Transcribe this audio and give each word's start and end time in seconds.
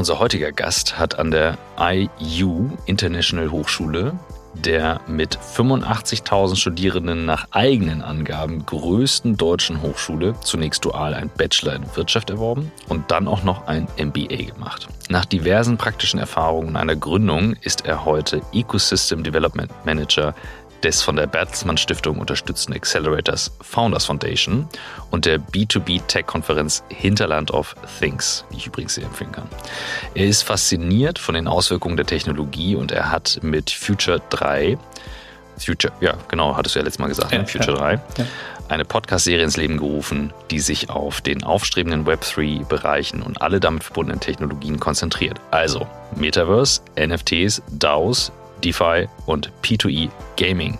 Unser 0.00 0.18
heutiger 0.18 0.50
Gast 0.50 0.98
hat 0.98 1.18
an 1.18 1.30
der 1.30 1.58
IU 1.78 2.70
International 2.86 3.50
Hochschule 3.50 4.18
der 4.54 5.00
mit 5.06 5.38
85.000 5.38 6.56
Studierenden 6.56 7.24
nach 7.24 7.48
eigenen 7.50 8.02
Angaben 8.02 8.64
größten 8.66 9.36
deutschen 9.36 9.82
Hochschule 9.82 10.34
zunächst 10.42 10.84
dual 10.84 11.14
ein 11.14 11.30
Bachelor 11.36 11.74
in 11.74 11.96
Wirtschaft 11.96 12.30
erworben 12.30 12.72
und 12.88 13.10
dann 13.10 13.28
auch 13.28 13.42
noch 13.44 13.66
ein 13.66 13.86
MBA 13.98 14.52
gemacht. 14.52 14.88
Nach 15.08 15.24
diversen 15.24 15.76
praktischen 15.76 16.18
Erfahrungen 16.18 16.76
einer 16.76 16.96
Gründung 16.96 17.54
ist 17.60 17.86
er 17.86 18.04
heute 18.04 18.42
Ecosystem 18.52 19.22
Development 19.22 19.70
Manager 19.84 20.34
des 20.82 21.02
von 21.02 21.16
der 21.16 21.26
Bertelsmann 21.26 21.76
Stiftung 21.76 22.18
unterstützten 22.18 22.72
Accelerators 22.72 23.52
Founders 23.60 24.06
Foundation 24.06 24.68
und 25.10 25.26
der 25.26 25.38
B2B 25.38 26.06
Tech-Konferenz 26.06 26.82
Hinterland 26.88 27.50
of 27.50 27.74
Things, 27.98 28.44
die 28.52 28.56
ich 28.58 28.66
übrigens 28.66 28.94
sehr 28.94 29.04
empfehlen 29.04 29.32
kann. 29.32 29.48
Er 30.14 30.26
ist 30.26 30.42
fasziniert 30.42 31.18
von 31.18 31.34
den 31.34 31.46
Auswirkungen 31.46 31.96
der 31.96 32.06
Technologie 32.06 32.76
und 32.76 32.92
er 32.92 33.10
hat 33.10 33.38
mit 33.42 33.70
Future 33.70 34.20
3, 34.30 34.78
Future, 35.58 35.92
ja, 36.00 36.14
genau, 36.28 36.56
hattest 36.56 36.74
du 36.74 36.78
ja 36.80 36.84
letztes 36.84 36.98
Mal 36.98 37.08
gesagt, 37.08 37.32
ne? 37.32 37.38
ja? 37.38 37.44
Future 37.44 37.76
ja, 37.76 37.78
3, 37.78 37.92
ja. 37.92 38.26
eine 38.68 38.84
Podcast-Serie 38.84 39.44
ins 39.44 39.56
Leben 39.56 39.76
gerufen, 39.76 40.32
die 40.50 40.60
sich 40.60 40.90
auf 40.90 41.20
den 41.20 41.44
aufstrebenden 41.44 42.06
Web3-Bereichen 42.06 43.22
und 43.22 43.42
alle 43.42 43.60
damit 43.60 43.84
verbundenen 43.84 44.20
Technologien 44.20 44.80
konzentriert. 44.80 45.38
Also 45.50 45.86
Metaverse, 46.16 46.80
NFTs, 46.98 47.62
DAOs, 47.70 48.32
DeFi 48.60 49.08
und 49.26 49.50
P2E 49.62 50.10
Gaming. 50.36 50.78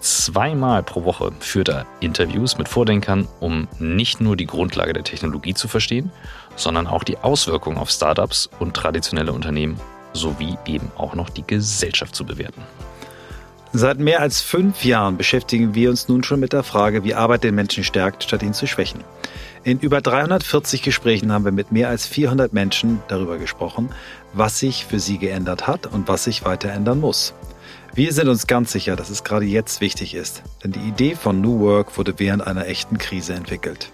Zweimal 0.00 0.84
pro 0.84 1.04
Woche 1.04 1.32
führt 1.40 1.68
er 1.68 1.86
Interviews 2.00 2.56
mit 2.56 2.68
Vordenkern, 2.68 3.26
um 3.40 3.66
nicht 3.80 4.20
nur 4.20 4.36
die 4.36 4.46
Grundlage 4.46 4.92
der 4.92 5.02
Technologie 5.02 5.54
zu 5.54 5.66
verstehen, 5.66 6.12
sondern 6.54 6.86
auch 6.86 7.02
die 7.02 7.18
Auswirkungen 7.18 7.78
auf 7.78 7.90
Startups 7.90 8.48
und 8.60 8.74
traditionelle 8.74 9.32
Unternehmen 9.32 9.80
sowie 10.12 10.56
eben 10.66 10.90
auch 10.96 11.14
noch 11.14 11.30
die 11.30 11.46
Gesellschaft 11.46 12.14
zu 12.14 12.24
bewerten. 12.24 12.62
Seit 13.72 13.98
mehr 13.98 14.20
als 14.20 14.40
fünf 14.40 14.84
Jahren 14.84 15.18
beschäftigen 15.18 15.74
wir 15.74 15.90
uns 15.90 16.08
nun 16.08 16.24
schon 16.24 16.40
mit 16.40 16.54
der 16.54 16.62
Frage, 16.62 17.04
wie 17.04 17.14
Arbeit 17.14 17.44
den 17.44 17.54
Menschen 17.54 17.84
stärkt, 17.84 18.24
statt 18.24 18.42
ihn 18.42 18.54
zu 18.54 18.66
schwächen. 18.66 19.04
In 19.62 19.78
über 19.80 20.00
340 20.00 20.80
Gesprächen 20.82 21.32
haben 21.32 21.44
wir 21.44 21.52
mit 21.52 21.70
mehr 21.70 21.90
als 21.90 22.06
400 22.06 22.54
Menschen 22.54 23.00
darüber 23.08 23.36
gesprochen, 23.36 23.90
was 24.32 24.58
sich 24.58 24.84
für 24.84 25.00
sie 25.00 25.18
geändert 25.18 25.66
hat 25.66 25.86
und 25.86 26.08
was 26.08 26.24
sich 26.24 26.44
weiter 26.44 26.70
ändern 26.70 27.00
muss. 27.00 27.34
Wir 27.94 28.12
sind 28.12 28.28
uns 28.28 28.46
ganz 28.46 28.70
sicher, 28.72 28.96
dass 28.96 29.10
es 29.10 29.24
gerade 29.24 29.46
jetzt 29.46 29.80
wichtig 29.80 30.14
ist, 30.14 30.42
denn 30.62 30.72
die 30.72 30.88
Idee 30.88 31.14
von 31.14 31.40
New 31.40 31.60
Work 31.60 31.98
wurde 31.98 32.14
während 32.18 32.46
einer 32.46 32.66
echten 32.66 32.98
Krise 32.98 33.34
entwickelt. 33.34 33.90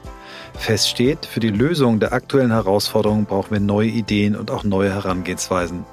Fest 0.59 0.89
steht, 0.89 1.27
für 1.27 1.41
die 1.41 1.51
Lösung 1.51 2.01
der 2.01 2.12
aktuellen 2.12 2.51
Herausforderungen 2.51 3.25
brauchen 3.25 3.53
wir 3.53 3.61
neue 3.61 3.89
Ideen 3.89 4.37
und 4.37 4.51
auch 4.51 4.65
neue 4.65 4.93
Herangehensweisen. 4.93 5.85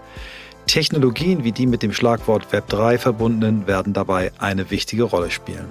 Technologien 0.68 1.44
wie 1.44 1.52
die 1.52 1.68
mit 1.68 1.84
dem 1.84 1.94
Schlagwort 1.94 2.48
Web3 2.52 2.98
verbundenen 2.98 3.68
werden 3.68 3.94
dabei 3.94 4.32
eine 4.38 4.72
wichtige 4.72 5.04
Rolle 5.04 5.32
spielen. 5.32 5.68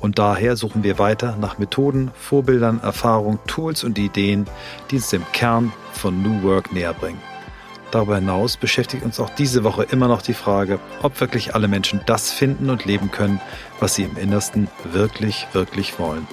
Und 0.00 0.18
daher 0.18 0.56
suchen 0.56 0.82
wir 0.82 0.98
weiter 0.98 1.36
nach 1.40 1.58
Methoden, 1.58 2.10
Vorbildern, 2.14 2.80
Erfahrungen, 2.82 3.38
Tools 3.46 3.84
und 3.84 3.98
Ideen, 3.98 4.46
die 4.90 4.96
uns 4.96 5.10
dem 5.10 5.24
Kern 5.32 5.72
von 5.92 6.22
New 6.22 6.42
Work 6.42 6.72
näher 6.72 6.92
bringen. 6.92 7.20
Darüber 7.92 8.14
hinaus 8.16 8.56
beschäftigt 8.56 9.04
uns 9.04 9.20
auch 9.20 9.28
diese 9.28 9.64
Woche 9.64 9.82
immer 9.84 10.08
noch 10.08 10.22
die 10.22 10.32
Frage, 10.32 10.80
ob 11.02 11.20
wirklich 11.20 11.54
alle 11.54 11.68
Menschen 11.68 12.00
das 12.06 12.32
finden 12.32 12.70
und 12.70 12.86
leben 12.86 13.10
können, 13.10 13.38
was 13.80 13.94
sie 13.94 14.04
im 14.04 14.16
Innersten 14.16 14.68
wirklich, 14.84 15.46
wirklich 15.52 15.98
wollen. 15.98 16.26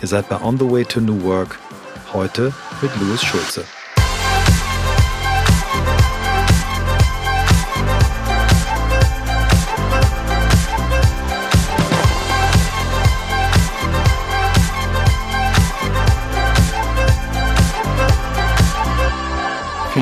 Ihr 0.00 0.08
seid 0.08 0.30
bei 0.30 0.40
On 0.40 0.58
the 0.58 0.68
Way 0.68 0.86
to 0.86 1.00
New 1.00 1.22
Work, 1.22 1.58
heute 2.14 2.54
mit 2.80 2.90
Louis 2.98 3.22
Schulze. 3.22 3.64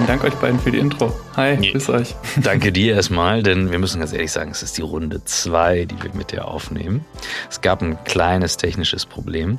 Dank 0.06 0.22
euch 0.22 0.34
beiden 0.34 0.60
für 0.60 0.71
die 0.71 0.78
Intro. 0.78 1.15
Hi, 1.37 1.56
nee. 1.56 1.72
grüß 1.72 1.88
euch. 1.88 2.15
Danke 2.43 2.72
dir 2.72 2.94
erstmal, 2.94 3.43
denn 3.43 3.71
wir 3.71 3.78
müssen 3.78 4.00
ganz 4.00 4.12
ehrlich 4.12 4.31
sagen, 4.31 4.50
es 4.50 4.62
ist 4.62 4.76
die 4.76 4.82
Runde 4.82 5.25
zwei, 5.25 5.87
die 5.87 6.03
wir 6.03 6.12
mit 6.15 6.31
dir 6.31 6.47
aufnehmen. 6.47 7.06
Es 7.49 7.62
gab 7.62 7.81
ein 7.81 7.97
kleines 8.04 8.59
technisches 8.59 9.06
Problem. 9.06 9.59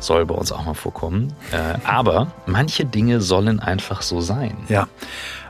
Soll 0.00 0.24
bei 0.24 0.34
uns 0.34 0.52
auch 0.52 0.64
mal 0.64 0.74
vorkommen. 0.74 1.34
Äh, 1.52 1.78
aber 1.84 2.32
manche 2.46 2.86
Dinge 2.86 3.20
sollen 3.20 3.60
einfach 3.60 4.00
so 4.00 4.22
sein. 4.22 4.56
Ja. 4.68 4.88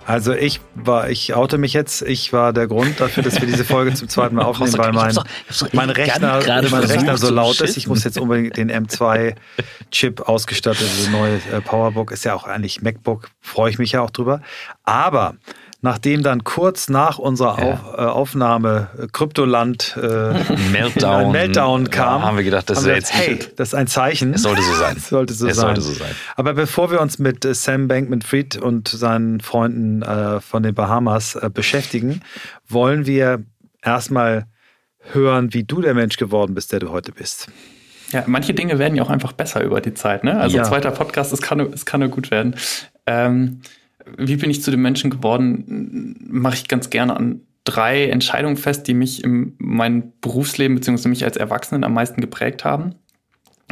Also 0.09 0.33
ich 0.33 0.63
war, 0.75 1.11
ich 1.11 1.35
oute 1.35 1.59
mich 1.59 1.75
jetzt, 1.75 2.01
ich 2.01 2.33
war 2.33 2.55
der 2.55 2.67
Grund 2.67 2.99
dafür, 2.99 3.23
dass 3.23 3.39
wir 3.43 3.47
diese 3.47 3.63
Folge 3.63 3.93
zum 3.93 4.09
zweiten 4.09 4.37
Mal 4.37 4.45
aufnehmen, 4.47 4.73
weil 4.79 4.93
mein, 4.93 5.15
mein 5.73 5.91
Rechner, 5.91 6.41
mein 6.71 6.85
Rechner 6.85 7.19
so 7.19 7.29
laut 7.29 7.61
ist. 7.61 7.77
Ich 7.77 7.87
muss 7.89 8.05
jetzt 8.05 8.19
unbedingt 8.19 8.57
den 8.57 8.73
M2-Chip 8.73 10.23
ausgestattet, 10.23 10.89
also 10.89 11.11
neue 11.11 11.35
äh, 11.53 11.61
Powerbook, 11.61 12.11
ist 12.11 12.25
ja 12.25 12.33
auch 12.33 12.45
eigentlich 12.45 12.81
MacBook, 12.81 13.29
freue 13.43 13.69
ich 13.69 13.79
mich 13.79 13.93
ja 13.93 14.01
auch 14.01 14.09
drüber. 14.09 14.41
Aber 14.83 15.35
nachdem 15.81 16.23
dann 16.23 16.43
kurz 16.43 16.89
nach 16.89 17.19
unserer 17.19 17.59
ja. 17.59 17.73
Auf, 17.73 17.95
äh, 17.95 18.01
Aufnahme 18.01 18.89
äh, 18.99 19.07
Kryptoland 19.13 19.97
äh, 19.97 20.35
Meltdown, 20.73 21.33
Meltdown 21.33 21.91
kam, 21.91 22.21
ja, 22.21 22.27
haben 22.27 22.37
wir 22.37 22.45
gedacht, 22.45 22.69
das 22.69 22.81
ist 22.81 22.87
jetzt 22.87 23.15
hey, 23.15 23.39
das 23.57 23.69
ist 23.69 23.75
ein 23.75 23.87
Zeichen. 23.87 24.35
Es 24.35 24.43
sollte 24.43 24.63
so 24.63 24.75
sein. 24.75 24.97
es 24.99 25.09
sollte 25.09 25.35
so, 25.35 25.47
es 25.47 25.57
sein. 25.57 25.67
Sollte 25.67 25.81
so 25.81 25.93
sein. 25.93 26.11
Aber 26.37 26.55
bevor 26.55 26.91
wir 26.91 27.01
uns 27.01 27.19
mit 27.19 27.45
äh, 27.45 27.55
Sam 27.55 27.89
Bankman-Fried 27.89 28.57
und 28.57 28.89
seinen 28.89 29.41
Freunden 29.41 30.03
äh, 30.03 30.41
von 30.41 30.63
den 30.63 30.75
Bahamas 30.75 31.37
äh, 31.37 31.51
beschäftigen, 31.53 32.23
wollen 32.69 33.07
wir 33.07 33.45
erstmal 33.83 34.47
hören, 35.13 35.55
wie 35.55 35.63
du 35.63 35.81
der 35.81 35.95
Mensch 35.95 36.17
geworden 36.17 36.55
bist, 36.55 36.73
der 36.73 36.81
du 36.81 36.91
heute 36.91 37.13
bist. 37.13 37.49
Ja, 38.11 38.25
manche 38.27 38.55
Dinge 38.55 38.79
werden 38.79 38.97
ja 38.97 39.03
auch 39.03 39.11
einfach 39.11 39.33
besser 39.33 39.63
über 39.63 39.81
die 39.81 39.95
Zeit. 39.95 40.25
Ne? 40.25 40.39
Also 40.41 40.57
ja. 40.57 40.65
zweiter 40.65 40.91
Podcast, 40.91 41.33
es 41.33 41.43
kann, 41.43 41.61
es 41.61 41.85
kann 41.85 42.01
nur 42.01 42.09
gut 42.09 42.31
werden. 42.31 42.57
Ähm, 43.07 43.61
wie 44.17 44.37
bin 44.37 44.51
ich 44.51 44.63
zu 44.63 44.71
dem 44.71 44.83
Menschen 44.83 45.11
geworden, 45.11 46.17
mache 46.29 46.55
ich 46.55 46.69
ganz 46.69 46.91
gerne 46.91 47.17
an 47.17 47.41
drei 47.65 48.09
Entscheidungen 48.09 48.57
fest, 48.57 48.87
die 48.89 48.95
mich 48.95 49.23
in 49.23 49.55
meinem 49.59 50.13
Berufsleben 50.21 50.77
bzw. 50.77 51.09
mich 51.09 51.25
als 51.25 51.37
Erwachsenen 51.37 51.85
am 51.85 51.93
meisten 51.93 52.21
geprägt 52.21 52.65
haben. 52.65 52.95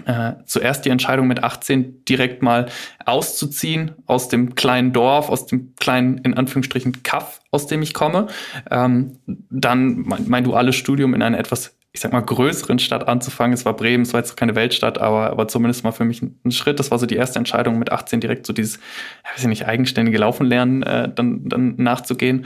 Äh, 0.05 0.35
zuerst 0.45 0.85
die 0.85 0.91
Entscheidung 0.91 1.27
mit 1.27 1.43
18 1.43 2.05
direkt 2.05 2.43
mal 2.43 2.67
auszuziehen 3.07 3.93
aus 4.05 4.29
dem 4.29 4.55
kleinen 4.55 4.93
Dorf, 4.93 5.31
aus 5.31 5.47
dem 5.47 5.75
kleinen, 5.77 6.19
in 6.19 6.35
Anführungsstrichen, 6.35 7.03
Kaff, 7.03 7.41
aus 7.51 7.67
dem 7.67 7.81
ich 7.81 7.95
komme. 7.95 8.27
Ähm, 8.71 9.19
dann 9.27 10.01
mein, 10.01 10.29
mein 10.29 10.45
duales 10.45 10.77
Studium 10.77 11.15
in 11.15 11.23
einer 11.23 11.39
etwas 11.39 11.76
ich 11.97 12.03
sag 12.03 12.13
mal, 12.13 12.21
größeren 12.21 12.79
Stadt 12.79 13.09
anzufangen. 13.09 13.55
Es 13.55 13.65
war 13.65 13.75
Bremen, 13.75 14.03
es 14.03 14.13
war 14.13 14.21
jetzt 14.21 14.37
keine 14.37 14.55
Weltstadt, 14.55 14.99
aber, 14.99 15.31
aber 15.31 15.49
zumindest 15.49 15.83
mal 15.83 15.93
für 15.93 16.05
mich 16.05 16.21
ein, 16.21 16.51
Schritt. 16.51 16.79
Das 16.79 16.91
war 16.91 16.99
so 16.99 17.07
die 17.07 17.17
erste 17.17 17.39
Entscheidung 17.39 17.79
mit 17.79 17.91
18 17.91 18.21
direkt 18.21 18.47
so 18.47 18.53
dieses, 18.53 18.77
ja, 18.77 19.31
weiß 19.33 19.41
ich 19.41 19.47
nicht, 19.47 19.67
eigenständige 19.67 20.19
Laufen 20.19 20.45
lernen, 20.45 20.83
äh, 20.83 21.11
dann, 21.13 21.49
dann 21.49 21.77
nachzugehen. 21.79 22.45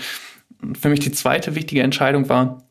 Für 0.81 0.88
mich 0.88 1.00
die 1.00 1.11
zweite 1.11 1.56
wichtige 1.56 1.83
Entscheidung 1.83 2.28
war, 2.28 2.62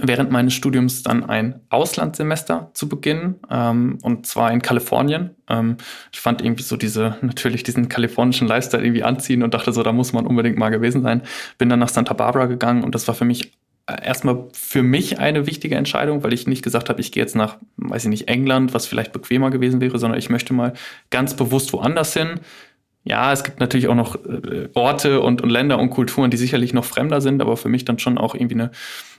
während 0.00 0.30
meines 0.30 0.54
Studiums 0.54 1.02
dann 1.02 1.24
ein 1.24 1.60
Auslandssemester 1.68 2.70
zu 2.72 2.88
beginnen, 2.88 3.34
ähm, 3.50 3.98
und 4.00 4.26
zwar 4.26 4.50
in 4.50 4.62
Kalifornien. 4.62 5.36
Ähm, 5.50 5.76
ich 6.10 6.20
fand 6.20 6.40
irgendwie 6.40 6.62
so 6.62 6.78
diese, 6.78 7.18
natürlich 7.20 7.64
diesen 7.64 7.90
kalifornischen 7.90 8.48
Lifestyle 8.48 8.82
irgendwie 8.82 9.02
anziehen 9.02 9.42
und 9.42 9.52
dachte 9.52 9.74
so, 9.74 9.82
da 9.82 9.92
muss 9.92 10.14
man 10.14 10.26
unbedingt 10.26 10.56
mal 10.56 10.70
gewesen 10.70 11.02
sein. 11.02 11.20
Bin 11.58 11.68
dann 11.68 11.80
nach 11.80 11.90
Santa 11.90 12.14
Barbara 12.14 12.46
gegangen 12.46 12.82
und 12.82 12.94
das 12.94 13.06
war 13.08 13.14
für 13.14 13.26
mich 13.26 13.52
erstmal 13.86 14.48
für 14.52 14.82
mich 14.82 15.18
eine 15.18 15.46
wichtige 15.46 15.76
Entscheidung, 15.76 16.22
weil 16.22 16.32
ich 16.32 16.46
nicht 16.46 16.62
gesagt 16.62 16.88
habe, 16.88 17.00
ich 17.00 17.12
gehe 17.12 17.22
jetzt 17.22 17.36
nach, 17.36 17.58
weiß 17.76 18.04
ich 18.04 18.10
nicht, 18.10 18.28
England, 18.28 18.72
was 18.72 18.86
vielleicht 18.86 19.12
bequemer 19.12 19.50
gewesen 19.50 19.80
wäre, 19.80 19.98
sondern 19.98 20.18
ich 20.18 20.30
möchte 20.30 20.54
mal 20.54 20.72
ganz 21.10 21.34
bewusst 21.34 21.72
woanders 21.72 22.14
hin. 22.14 22.40
Ja, 23.04 23.32
es 23.32 23.44
gibt 23.44 23.60
natürlich 23.60 23.88
auch 23.88 23.94
noch 23.94 24.16
äh, 24.24 24.70
Orte 24.74 25.20
und, 25.20 25.42
und 25.42 25.50
Länder 25.50 25.78
und 25.78 25.90
Kulturen, 25.90 26.30
die 26.30 26.38
sicherlich 26.38 26.72
noch 26.72 26.86
fremder 26.86 27.20
sind, 27.20 27.42
aber 27.42 27.58
für 27.58 27.68
mich 27.68 27.84
dann 27.84 27.98
schon 27.98 28.16
auch 28.16 28.34
irgendwie 28.34 28.54
eine 28.54 28.70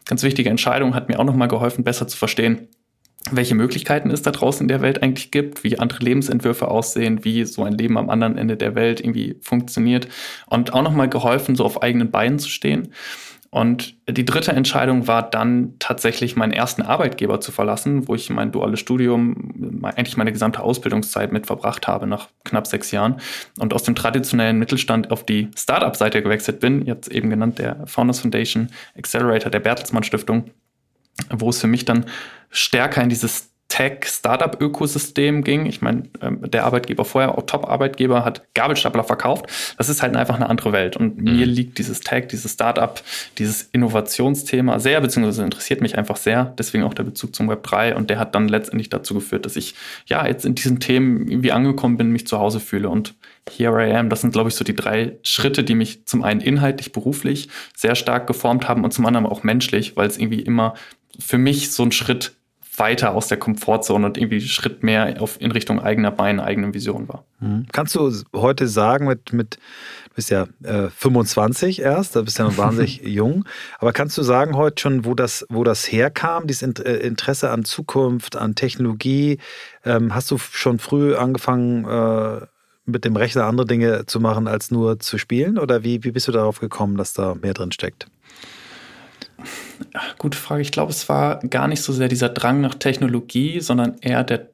ganz 0.06 0.24
wichtige 0.24 0.50
Entscheidung, 0.50 0.96
hat 0.96 1.10
mir 1.10 1.20
auch 1.20 1.24
nochmal 1.24 1.48
geholfen, 1.48 1.84
besser 1.84 2.08
zu 2.08 2.18
verstehen, 2.18 2.68
welche 3.32 3.56
Möglichkeiten 3.56 4.12
es 4.12 4.22
da 4.22 4.32
draußen 4.32 4.64
in 4.64 4.68
der 4.68 4.82
Welt 4.82 5.02
eigentlich 5.02 5.32
gibt, 5.32 5.64
wie 5.64 5.80
andere 5.80 6.04
Lebensentwürfe 6.04 6.68
aussehen, 6.68 7.24
wie 7.24 7.46
so 7.46 7.64
ein 7.64 7.74
Leben 7.74 7.98
am 7.98 8.10
anderen 8.10 8.38
Ende 8.38 8.58
der 8.58 8.76
Welt 8.76 9.00
irgendwie 9.00 9.38
funktioniert 9.42 10.08
und 10.48 10.74
auch 10.74 10.84
nochmal 10.84 11.10
geholfen, 11.10 11.56
so 11.56 11.66
auf 11.66 11.82
eigenen 11.82 12.12
Beinen 12.12 12.40
zu 12.40 12.50
stehen. 12.50 12.90
Und 13.56 13.96
die 14.10 14.26
dritte 14.26 14.52
Entscheidung 14.52 15.08
war 15.08 15.30
dann 15.30 15.76
tatsächlich 15.80 16.36
meinen 16.36 16.52
ersten 16.52 16.82
Arbeitgeber 16.82 17.40
zu 17.40 17.54
verlassen, 17.54 18.06
wo 18.06 18.14
ich 18.14 18.30
mein 18.30 18.52
duales 18.52 18.82
Studium, 18.82 19.80
eigentlich 19.82 20.18
meine 20.18 20.34
gesamte 20.34 20.60
Ausbildungszeit 20.60 21.32
mit 21.32 21.48
verbracht 21.48 21.88
habe 21.88 22.06
nach 22.06 22.28
knapp 22.44 22.68
sechs 22.68 22.92
Jahren 22.92 23.22
und 23.58 23.74
aus 23.74 23.84
dem 23.84 23.96
traditionellen 23.96 24.60
Mittelstand 24.60 25.10
auf 25.10 25.26
die 25.26 25.52
Startup-Seite 25.56 26.22
gewechselt 26.22 26.60
bin, 26.60 26.86
jetzt 26.86 27.08
eben 27.08 27.30
genannt 27.30 27.58
der 27.58 27.88
Founders 27.88 28.20
Foundation 28.20 28.72
Accelerator 28.98 29.50
der 29.50 29.62
Bertelsmann 29.62 30.04
Stiftung, 30.04 30.52
wo 31.30 31.48
es 31.48 31.62
für 31.62 31.68
mich 31.68 31.86
dann 31.86 32.08
stärker 32.50 33.02
in 33.04 33.08
dieses 33.08 33.55
Tech-Startup-Ökosystem 33.68 35.44
ging. 35.44 35.66
Ich 35.66 35.82
meine, 35.82 36.04
ähm, 36.22 36.40
der 36.50 36.66
Arbeitgeber 36.66 37.04
vorher, 37.04 37.38
auch 37.38 37.46
Top-Arbeitgeber, 37.46 38.24
hat 38.24 38.44
Gabelstapler 38.54 39.04
verkauft. 39.04 39.48
Das 39.78 39.90
ist 39.90 40.02
halt 40.02 40.16
einfach 40.16 40.36
eine 40.36 40.50
andere 40.50 40.72
Welt. 40.72 40.96
Und 40.96 41.18
mhm. 41.18 41.36
mir 41.36 41.46
liegt 41.46 41.78
dieses 41.78 42.00
Tech, 42.00 42.28
dieses 42.28 42.54
Startup, 42.54 43.02
dieses 43.38 43.64
Innovationsthema 43.64 44.80
sehr, 44.80 45.02
beziehungsweise 45.02 45.44
interessiert 45.44 45.82
mich 45.82 45.98
einfach 45.98 46.18
sehr. 46.18 46.54
Deswegen 46.58 46.84
auch 46.84 46.94
der 46.94 47.04
Bezug 47.04 47.36
zum 47.36 47.50
Web 47.50 47.64
3. 47.64 47.96
Und 47.96 48.10
der 48.10 48.20
hat 48.20 48.36
dann 48.36 48.48
letztendlich 48.48 48.90
dazu 48.90 49.16
geführt, 49.16 49.46
dass 49.46 49.56
ich 49.56 49.76
ja 50.06 50.26
jetzt 50.26 50.46
in 50.46 50.56
diesen 50.56 50.80
Themen 50.80 51.28
irgendwie 51.28 51.52
angekommen 51.52 51.98
bin, 51.98 52.12
mich 52.12 52.28
zu 52.28 52.40
Hause 52.40 52.60
fühle. 52.60 52.90
Und 52.90 53.16
here 53.50 53.88
I 53.88 53.94
am. 53.94 54.10
Das 54.10 54.22
sind, 54.22 54.32
glaube 54.32 54.50
ich, 54.50 54.56
so 54.56 54.64
die 54.64 54.76
drei 54.76 55.18
Schritte, 55.24 55.64
die 55.64 55.76
mich 55.76 56.06
zum 56.06 56.24
einen 56.24 56.40
inhaltlich, 56.40 56.92
beruflich 56.92 57.50
sehr 57.76 57.96
stark 57.96 58.28
geformt 58.28 58.68
haben 58.68 58.84
und 58.84 58.94
zum 58.94 59.06
anderen 59.06 59.26
auch 59.26 59.44
menschlich, 59.44 59.98
weil 59.98 60.08
es 60.08 60.18
irgendwie 60.18 60.42
immer 60.42 60.76
für 61.20 61.38
mich 61.38 61.72
so 61.72 61.84
ein 61.84 61.92
Schritt 61.92 62.36
weiter 62.80 63.14
aus 63.14 63.28
der 63.28 63.38
Komfortzone 63.38 64.06
und 64.06 64.18
irgendwie 64.18 64.42
Schritt 64.42 64.84
mehr 64.84 65.22
auf, 65.22 65.40
in 65.40 65.52
Richtung 65.52 65.80
eigener 65.80 66.12
Beine, 66.12 66.44
eigener 66.44 66.74
Vision 66.74 67.08
war. 67.08 67.26
Mhm. 67.40 67.66
Kannst 67.72 67.96
du 67.96 68.12
heute 68.34 68.68
sagen, 68.68 69.08
mit, 69.08 69.34
mit 69.34 69.56
du 69.56 70.16
bist 70.16 70.30
ja 70.30 70.48
äh, 70.64 70.90
25 70.90 71.82
erst, 71.82 72.16
da 72.16 72.22
bist 72.22 72.40
du 72.40 72.44
ja 72.44 72.50
noch 72.50 72.58
wahnsinnig 72.58 73.02
jung, 73.04 73.46
aber 73.80 73.94
kannst 73.94 74.18
du 74.18 74.24
sagen 74.24 74.56
heute 74.56 74.82
schon, 74.82 75.06
wo 75.06 75.14
das, 75.14 75.46
wo 75.50 75.64
das 75.64 75.92
herkam, 75.92 76.48
dieses 76.48 76.80
äh, 76.80 76.94
Interesse 76.98 77.50
an 77.52 77.66
Zukunft, 77.66 78.36
an 78.36 78.56
Technologie? 78.56 79.40
Ähm, 79.84 80.14
hast 80.14 80.32
du 80.32 80.38
schon 80.38 80.80
früh 80.80 81.16
angefangen, 81.16 81.86
äh, 81.86 82.46
mit 82.86 83.04
dem 83.04 83.16
Rechner 83.16 83.46
andere 83.46 83.66
Dinge 83.66 84.06
zu 84.06 84.20
machen, 84.20 84.48
als 84.48 84.72
nur 84.72 85.00
zu 85.00 85.18
spielen? 85.18 85.58
Oder 85.58 85.84
wie, 85.84 86.04
wie 86.04 86.12
bist 86.12 86.28
du 86.28 86.32
darauf 86.32 86.60
gekommen, 86.60 86.98
dass 86.98 87.14
da 87.14 87.36
mehr 87.36 87.54
drin 87.54 87.72
steckt? 87.72 88.08
Gute 90.18 90.38
Frage. 90.38 90.62
Ich 90.62 90.72
glaube, 90.72 90.92
es 90.92 91.10
war 91.10 91.40
gar 91.40 91.68
nicht 91.68 91.82
so 91.82 91.94
sehr 91.94 92.08
dieser 92.08 92.30
Drang 92.30 92.62
nach 92.62 92.76
Technologie, 92.76 93.60
sondern 93.60 93.98
eher 94.02 94.24
der 94.24 94.50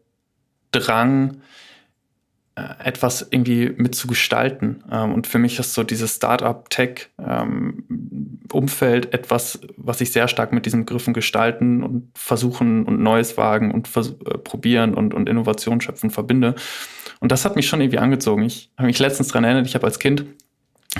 Drang, 0.71 1.41
äh, 2.55 2.63
etwas 2.83 3.27
irgendwie 3.29 3.69
mitzugestalten. 3.69 4.83
Ähm, 4.91 5.13
und 5.13 5.25
für 5.25 5.37
mich 5.37 5.57
ist 5.57 5.73
so 5.73 5.83
dieses 5.83 6.15
Startup-Tech-Umfeld 6.15 9.13
etwas, 9.13 9.61
was 9.77 10.01
ich 10.01 10.11
sehr 10.11 10.27
stark 10.27 10.51
mit 10.51 10.65
diesen 10.65 10.83
Begriffen 10.85 11.13
gestalten 11.13 11.81
und 11.81 12.09
versuchen 12.13 12.85
und 12.85 13.01
Neues 13.01 13.37
wagen 13.37 13.71
und 13.71 13.87
äh, 13.95 14.01
probieren 14.37 14.95
und, 14.95 15.13
und 15.13 15.29
Innovation 15.29 15.79
schöpfen 15.79 16.09
verbinde. 16.09 16.55
Und 17.21 17.31
das 17.31 17.45
hat 17.45 17.55
mich 17.55 17.67
schon 17.67 17.79
irgendwie 17.79 17.99
angezogen. 17.99 18.43
Ich 18.43 18.69
habe 18.77 18.87
mich 18.87 18.99
letztens 18.99 19.29
daran 19.29 19.45
erinnert, 19.45 19.67
ich 19.67 19.75
habe 19.75 19.87
als 19.87 19.99
Kind 19.99 20.25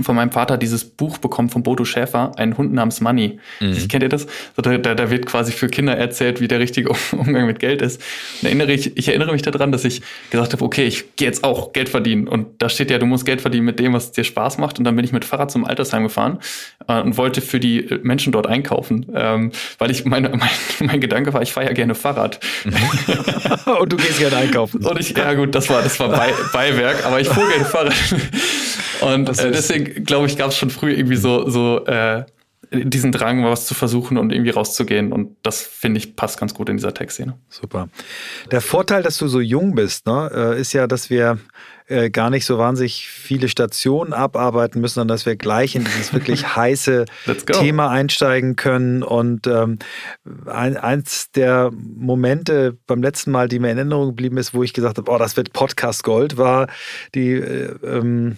von 0.01 0.15
meinem 0.15 0.31
Vater 0.31 0.57
dieses 0.57 0.85
Buch 0.85 1.17
bekommen 1.17 1.49
von 1.49 1.63
Bodo 1.63 1.83
Schäfer, 1.83 2.31
einen 2.37 2.57
Hund 2.57 2.71
namens 2.71 3.01
Money. 3.01 3.39
Mhm. 3.59 3.71
Ich, 3.73 3.89
kennt 3.89 4.03
ihr 4.03 4.09
das? 4.09 4.25
Da, 4.55 4.77
da, 4.77 4.95
da, 4.95 5.11
wird 5.11 5.25
quasi 5.25 5.51
für 5.51 5.67
Kinder 5.67 5.97
erzählt, 5.97 6.39
wie 6.39 6.47
der 6.47 6.59
richtige 6.59 6.89
Umgang 7.11 7.45
mit 7.45 7.59
Geld 7.59 7.81
ist. 7.81 8.01
Und 8.41 8.45
erinnere 8.47 8.71
ich, 8.71 8.95
ich 8.95 9.09
erinnere 9.09 9.33
mich 9.33 9.41
daran, 9.41 9.73
dass 9.73 9.83
ich 9.83 10.01
gesagt 10.29 10.53
habe, 10.53 10.63
okay, 10.63 10.85
ich 10.85 11.17
gehe 11.17 11.27
jetzt 11.27 11.43
auch 11.43 11.73
Geld 11.73 11.89
verdienen. 11.89 12.29
Und 12.29 12.61
da 12.61 12.69
steht 12.69 12.89
ja, 12.89 12.99
du 12.99 13.05
musst 13.05 13.25
Geld 13.25 13.41
verdienen 13.41 13.65
mit 13.65 13.79
dem, 13.79 13.91
was 13.91 14.13
dir 14.13 14.23
Spaß 14.23 14.59
macht. 14.59 14.79
Und 14.79 14.85
dann 14.85 14.95
bin 14.95 15.03
ich 15.03 15.11
mit 15.11 15.25
Fahrrad 15.25 15.51
zum 15.51 15.65
Altersheim 15.65 16.03
gefahren 16.03 16.39
äh, 16.87 17.01
und 17.01 17.17
wollte 17.17 17.41
für 17.41 17.59
die 17.59 17.99
Menschen 18.01 18.31
dort 18.31 18.47
einkaufen. 18.47 19.07
Ähm, 19.13 19.51
weil 19.77 19.91
ich 19.91 20.05
meine, 20.05 20.29
mein, 20.37 20.49
mein 20.79 21.01
Gedanke 21.01 21.33
war, 21.33 21.41
ich 21.41 21.51
fahre 21.51 21.67
ja 21.67 21.73
gerne 21.73 21.95
Fahrrad. 21.95 22.39
Mhm. 22.63 23.73
und 23.81 23.91
du 23.91 23.97
gehst 23.97 24.19
gerne 24.19 24.37
einkaufen. 24.37 24.85
Und 24.85 24.99
ich, 25.01 25.17
ja 25.17 25.33
gut, 25.33 25.53
das 25.53 25.69
war, 25.69 25.81
das 25.81 25.99
war 25.99 26.07
Bei, 26.07 26.31
Beiwerk, 26.53 27.05
aber 27.05 27.19
ich 27.19 27.27
fuhr 27.27 27.45
gerne 27.49 27.65
Fahrrad. 27.65 27.93
Und 29.01 29.29
äh, 29.39 29.51
deswegen, 29.51 30.03
glaube 30.03 30.27
ich, 30.27 30.37
gab 30.37 30.49
es 30.49 30.57
schon 30.57 30.69
früh 30.69 30.93
irgendwie 30.93 31.17
so, 31.17 31.49
so 31.49 31.85
äh, 31.85 32.23
diesen 32.71 33.11
Drang, 33.11 33.43
was 33.43 33.65
zu 33.65 33.73
versuchen 33.73 34.17
und 34.17 34.31
irgendwie 34.31 34.51
rauszugehen. 34.51 35.11
Und 35.11 35.35
das, 35.43 35.61
finde 35.61 35.97
ich, 35.97 36.15
passt 36.15 36.39
ganz 36.39 36.53
gut 36.53 36.69
in 36.69 36.77
dieser 36.77 36.93
Tech-Szene. 36.93 37.37
Super. 37.49 37.89
Der 38.49 38.61
Vorteil, 38.61 39.03
dass 39.03 39.17
du 39.17 39.27
so 39.27 39.41
jung 39.41 39.75
bist, 39.75 40.05
ne, 40.05 40.31
äh, 40.33 40.59
ist 40.59 40.71
ja, 40.71 40.87
dass 40.87 41.09
wir 41.09 41.39
äh, 41.87 42.09
gar 42.09 42.29
nicht 42.29 42.45
so 42.45 42.57
wahnsinnig 42.57 43.09
viele 43.09 43.49
Stationen 43.49 44.13
abarbeiten 44.13 44.79
müssen, 44.79 44.95
sondern 44.95 45.15
dass 45.15 45.25
wir 45.25 45.35
gleich 45.35 45.75
in 45.75 45.83
dieses 45.83 46.13
wirklich 46.13 46.47
heiße 46.55 47.05
Thema 47.51 47.89
einsteigen 47.89 48.55
können. 48.55 49.03
Und 49.03 49.47
ähm, 49.47 49.79
ein, 50.45 50.77
eins 50.77 51.31
der 51.31 51.71
Momente 51.73 52.77
beim 52.87 53.01
letzten 53.01 53.31
Mal, 53.31 53.49
die 53.49 53.59
mir 53.59 53.71
in 53.71 53.77
Erinnerung 53.77 54.07
geblieben 54.09 54.37
ist, 54.37 54.53
wo 54.53 54.63
ich 54.63 54.71
gesagt 54.71 54.97
habe, 54.97 55.11
oh, 55.11 55.17
das 55.17 55.35
wird 55.35 55.51
Podcast 55.51 56.05
Gold, 56.05 56.37
war 56.37 56.67
die 57.13 57.33
äh, 57.33 57.75
ähm, 57.83 58.37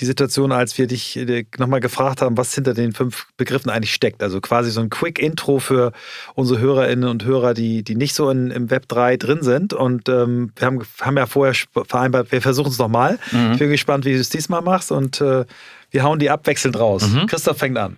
die 0.00 0.06
Situation, 0.06 0.50
als 0.50 0.78
wir 0.78 0.86
dich 0.86 1.16
äh, 1.16 1.44
nochmal 1.58 1.80
gefragt 1.80 2.22
haben, 2.22 2.36
was 2.36 2.54
hinter 2.54 2.74
den 2.74 2.92
fünf 2.92 3.26
Begriffen 3.36 3.70
eigentlich 3.70 3.92
steckt. 3.92 4.22
Also 4.22 4.40
quasi 4.40 4.70
so 4.70 4.80
ein 4.80 4.88
Quick-Intro 4.88 5.58
für 5.58 5.92
unsere 6.34 6.58
Hörerinnen 6.58 7.08
und 7.08 7.24
Hörer, 7.24 7.54
die, 7.54 7.82
die 7.82 7.94
nicht 7.94 8.14
so 8.14 8.30
in, 8.30 8.50
im 8.50 8.70
Web 8.70 8.88
3 8.88 9.18
drin 9.18 9.42
sind. 9.42 9.74
Und 9.74 10.08
ähm, 10.08 10.52
wir 10.56 10.66
haben, 10.66 10.80
haben 11.00 11.16
ja 11.16 11.26
vorher 11.26 11.54
vereinbart, 11.86 12.32
wir 12.32 12.40
versuchen 12.40 12.70
es 12.70 12.78
nochmal. 12.78 13.18
Mhm. 13.30 13.52
Ich 13.52 13.58
bin 13.58 13.70
gespannt, 13.70 14.04
wie 14.04 14.14
du 14.14 14.20
es 14.20 14.30
diesmal 14.30 14.62
machst 14.62 14.90
und 14.90 15.20
äh, 15.20 15.44
wir 15.90 16.02
hauen 16.02 16.18
die 16.18 16.30
abwechselnd 16.30 16.78
raus. 16.78 17.06
Mhm. 17.06 17.26
Christoph 17.26 17.58
fängt 17.58 17.76
an. 17.76 17.96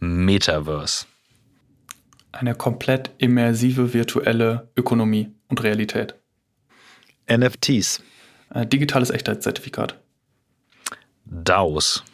Metaverse. 0.00 1.06
Eine 2.32 2.54
komplett 2.54 3.10
immersive 3.18 3.94
virtuelle 3.94 4.70
Ökonomie 4.76 5.30
und 5.48 5.62
Realität. 5.62 6.14
NFTs. 7.30 8.02
Digitales 8.54 9.10
Echtheitszertifikat. 9.10 10.01
DAOs? 11.32 12.04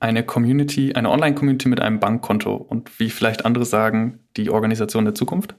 Eine 0.00 0.22
Community, 0.22 0.94
eine 0.94 1.10
Online-Community 1.10 1.68
mit 1.68 1.80
einem 1.80 1.98
Bankkonto 1.98 2.54
und 2.54 2.98
wie 3.00 3.10
vielleicht 3.10 3.44
andere 3.44 3.64
sagen, 3.64 4.20
die 4.36 4.50
Organisation 4.50 5.04
der 5.04 5.14
Zukunft. 5.14 5.54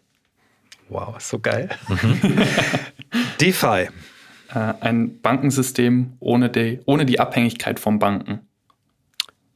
Wow, 0.90 1.20
so 1.20 1.40
geil. 1.40 1.70
DeFi. 3.42 3.90
Äh, 4.54 4.74
ein 4.82 5.20
Bankensystem 5.22 6.14
ohne 6.20 6.50
die, 6.50 6.80
ohne 6.86 7.06
die 7.06 7.20
Abhängigkeit 7.20 7.80
vom 7.80 8.00
Banken. 8.00 8.42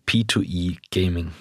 P2E 0.07 0.77
Gaming. 0.91 1.31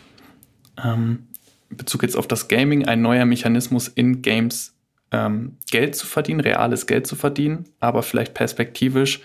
Ähm, 0.83 1.29
in 1.71 1.77
Bezug 1.77 2.03
jetzt 2.03 2.17
auf 2.17 2.29
das 2.29 2.49
Gaming, 2.49 2.87
ein 2.87 3.01
neuer 3.01 3.25
Mechanismus 3.25 3.89
in 3.89 4.21
Games 4.21 4.75
ähm, 5.11 5.57
Geld 5.71 5.97
zu 5.97 6.07
verdienen, 6.07 6.41
reales 6.41 6.87
Geld 6.87 7.07
zu 7.07 7.17
verdienen, 7.17 7.65
aber 7.81 8.03
vielleicht 8.03 8.35
perspektivisch 8.35 9.21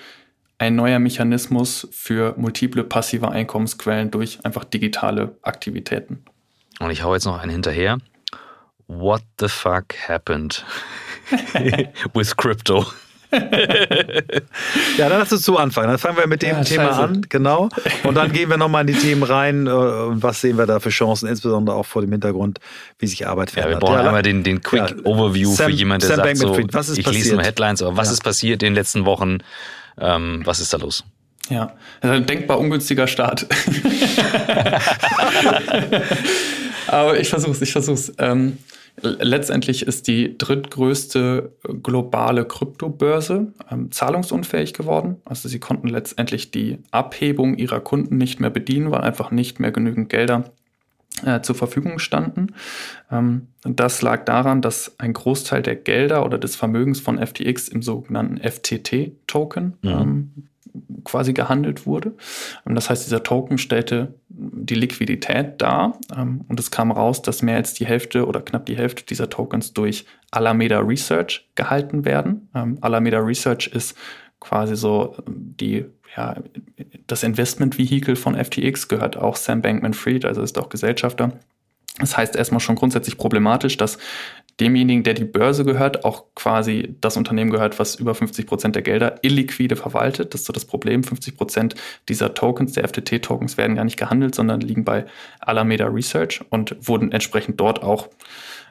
ein 0.64 0.76
neuer 0.76 1.00
Mechanismus 1.00 1.88
für 1.92 2.36
multiple 2.38 2.84
passive 2.84 3.30
Einkommensquellen 3.30 4.12
durch 4.12 4.40
einfach 4.44 4.64
digitale 4.64 5.36
Aktivitäten. 5.42 6.24
Und 6.80 6.90
ich 6.90 7.04
hau 7.04 7.14
jetzt 7.14 7.26
noch 7.26 7.40
einen 7.40 7.52
hinterher. 7.52 7.98
What 8.88 9.24
the 9.40 9.50
fuck 9.50 9.94
happened 10.08 10.66
with 12.14 12.36
crypto? 12.38 12.86
ja, 13.34 15.10
dann 15.10 15.20
lass 15.20 15.34
uns 15.34 15.44
so 15.44 15.58
anfangen. 15.58 15.88
Dann 15.88 15.98
fangen 15.98 16.18
wir 16.18 16.28
mit 16.28 16.44
dem 16.44 16.58
ja, 16.58 16.64
Thema 16.64 16.90
scheiße. 16.90 17.02
an, 17.02 17.26
genau. 17.28 17.68
Und 18.04 18.16
dann 18.16 18.32
gehen 18.32 18.50
wir 18.50 18.58
nochmal 18.58 18.88
in 18.88 18.94
die 18.94 19.00
Themen 19.00 19.24
rein. 19.24 19.66
Äh, 19.66 19.72
und 19.72 20.22
was 20.22 20.40
sehen 20.40 20.58
wir 20.58 20.68
da 20.68 20.80
für 20.80 20.92
Chancen, 20.92 21.28
insbesondere 21.28 21.76
auch 21.76 21.86
vor 21.86 22.04
dem 22.04 22.12
Hintergrund, 22.12 22.60
wie 23.00 23.08
sich 23.08 23.28
Arbeit 23.28 23.52
verändert. 23.52 23.74
Ja, 23.74 23.80
wir 23.82 23.86
brauchen 23.88 24.02
ja, 24.02 24.08
einmal 24.08 24.22
den, 24.22 24.44
den 24.44 24.62
Quick 24.62 24.92
ja, 24.92 25.06
Overview 25.06 25.52
Sam, 25.52 25.72
für 25.72 25.76
jemanden, 25.76 26.08
der 26.08 26.18
Sam 26.18 26.36
sagt, 26.36 26.38
so, 26.38 26.58
was 26.72 26.90
ist 26.90 27.00
ich 27.00 27.06
passiert? 27.06 27.24
lese 27.24 27.36
nur 27.36 27.44
Headlines, 27.44 27.82
aber 27.82 27.98
was 27.98 28.12
ist 28.12 28.24
passiert 28.24 28.62
in 28.62 28.68
den 28.68 28.76
letzten 28.76 29.06
Wochen? 29.06 29.40
Ähm, 30.00 30.42
was 30.46 30.60
ist 30.60 30.74
da 30.74 30.78
los? 30.78 31.04
Ja, 31.50 31.74
also 32.02 32.16
ein 32.16 32.26
denkbar 32.26 32.60
ungünstiger 32.60 33.08
Start. 33.08 33.48
Aber 36.88 37.20
ich 37.20 37.30
versuch's, 37.30 37.62
ich 37.62 37.72
versuch's. 37.72 38.14
Ähm, 38.18 38.58
letztendlich 39.02 39.86
ist 39.86 40.08
die 40.08 40.38
drittgrößte 40.38 41.52
globale 41.82 42.46
Kryptobörse 42.46 43.54
ähm, 43.70 43.92
zahlungsunfähig 43.92 44.74
geworden. 44.74 45.18
Also 45.26 45.50
sie 45.50 45.60
konnten 45.60 45.88
letztendlich 45.88 46.52
die 46.52 46.80
Abhebung 46.92 47.58
ihrer 47.58 47.80
Kunden 47.82 48.18
nicht 48.18 48.40
mehr 48.40 48.52
bedienen, 48.52 48.92
weil 48.92 49.02
einfach 49.02 49.32
nicht 49.32 49.60
mehr 49.60 49.72
genügend 49.72 50.10
Gelder 50.10 50.46
äh, 51.24 51.42
zur 51.42 51.56
Verfügung 51.56 52.00
standen. 52.00 52.48
Ähm, 53.12 53.48
das 53.64 54.02
lag 54.02 54.26
daran, 54.26 54.62
dass 54.62 54.96
ein 55.00 55.14
Großteil 55.14 55.62
der 55.62 55.76
Gelder 55.76 56.26
oder 56.26 56.38
des 56.40 56.56
Vermögens 56.56 57.00
von 57.00 57.24
FTX 57.24 57.68
im 57.68 57.84
sogenannten 57.84 58.38
FTT-Token 58.38 59.78
mhm. 59.82 59.90
ähm, 59.90 60.32
quasi 61.04 61.34
gehandelt 61.34 61.86
wurde. 61.86 62.14
Ähm, 62.66 62.74
das 62.74 62.90
heißt, 62.90 63.06
dieser 63.06 63.22
Token 63.22 63.60
stellte 63.60 64.16
die 64.28 64.74
Liquidität 64.74 65.62
dar 65.62 66.00
und 66.48 66.60
es 66.60 66.72
kam 66.72 66.92
raus, 66.92 67.22
dass 67.22 67.44
mehr 67.44 67.58
als 67.58 67.76
die 67.76 67.86
Hälfte 67.86 68.26
oder 68.26 68.42
knapp 68.42 68.66
die 68.66 68.76
Hälfte 68.76 69.06
dieser 69.06 69.30
Tokens 69.30 69.74
durch 69.74 70.08
Alameda 70.32 70.80
Research 70.80 71.48
gehalten 71.54 72.04
werden. 72.04 72.50
Alameda 72.82 73.20
Research 73.20 73.68
ist 73.68 73.96
quasi 74.40 74.76
so 74.76 75.16
die 75.28 75.86
ja, 76.16 76.36
das 77.08 77.24
Investmentvehikel 77.24 78.16
von 78.16 78.36
FTX 78.36 78.88
gehört 78.88 79.18
auch 79.18 79.36
Sam 79.36 79.62
Bankman-Fried, 79.62 80.26
also 80.26 80.42
ist 80.42 80.58
auch 80.60 80.70
Gesellschafter. 80.70 81.40
Das 82.00 82.18
heißt 82.18 82.36
erstmal 82.36 82.60
schon 82.60 82.76
grundsätzlich 82.76 83.18
problematisch, 83.18 83.78
dass 83.78 84.00
demjenigen, 84.60 85.04
der 85.04 85.14
die 85.14 85.26
Börse 85.26 85.64
gehört, 85.64 86.06
auch 86.06 86.26
quasi 86.36 86.96
das 87.02 87.18
Unternehmen 87.18 87.52
gehört, 87.52 87.80
was 87.80 87.96
über 87.96 88.16
50 88.16 88.46
Prozent 88.46 88.76
der 88.76 88.82
Gelder 88.82 89.20
illiquide 89.22 89.76
verwaltet. 89.76 90.34
Das 90.34 90.42
ist 90.42 90.48
so 90.48 90.54
das 90.54 90.66
Problem. 90.66 91.04
50 91.04 91.36
Prozent 91.36 91.76
dieser 92.10 92.34
Tokens, 92.34 92.74
der 92.74 92.88
FTT-Tokens, 92.88 93.58
werden 93.58 93.76
gar 93.76 93.84
nicht 93.84 93.98
gehandelt, 93.98 94.36
sondern 94.36 94.62
liegen 94.62 94.86
bei 94.86 95.06
Alameda 95.40 95.88
Research 95.88 96.42
und 96.50 96.76
wurden 96.80 97.12
entsprechend 97.12 97.60
dort 97.60 97.82
auch 97.84 98.10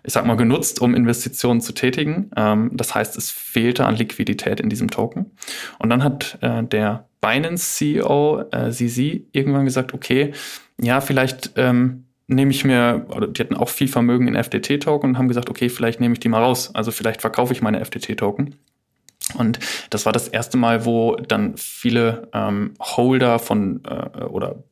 ich 0.04 0.12
sag 0.12 0.26
mal, 0.26 0.36
genutzt, 0.36 0.80
um 0.80 0.94
Investitionen 0.94 1.60
zu 1.60 1.72
tätigen. 1.72 2.30
Ähm, 2.36 2.70
das 2.74 2.94
heißt, 2.94 3.16
es 3.16 3.30
fehlte 3.30 3.86
an 3.86 3.96
Liquidität 3.96 4.60
in 4.60 4.68
diesem 4.68 4.90
Token. 4.90 5.32
Und 5.78 5.90
dann 5.90 6.02
hat 6.02 6.38
äh, 6.40 6.62
der 6.64 7.06
Binance-CEO 7.20 8.44
äh, 8.50 8.70
CZ 8.70 8.98
irgendwann 9.32 9.64
gesagt, 9.64 9.94
okay, 9.94 10.32
ja, 10.80 11.00
vielleicht 11.00 11.52
ähm, 11.56 12.06
nehme 12.26 12.50
ich 12.50 12.64
mir, 12.64 13.06
oder 13.14 13.28
die 13.28 13.40
hatten 13.40 13.56
auch 13.56 13.68
viel 13.68 13.88
Vermögen 13.88 14.26
in 14.26 14.42
FTT-Token 14.42 15.10
und 15.10 15.18
haben 15.18 15.28
gesagt, 15.28 15.50
okay, 15.50 15.68
vielleicht 15.68 16.00
nehme 16.00 16.14
ich 16.14 16.20
die 16.20 16.28
mal 16.28 16.42
raus. 16.42 16.74
Also 16.74 16.90
vielleicht 16.90 17.20
verkaufe 17.20 17.52
ich 17.52 17.62
meine 17.62 17.84
FTT-Token. 17.84 18.56
Und 19.34 19.60
das 19.90 20.04
war 20.04 20.12
das 20.12 20.28
erste 20.28 20.56
Mal, 20.56 20.84
wo 20.84 21.14
dann 21.16 21.56
viele 21.56 22.28
ähm, 22.32 22.74
Holder 22.80 23.38
von 23.38 23.82
äh, 23.84 24.24
oder 24.24 24.64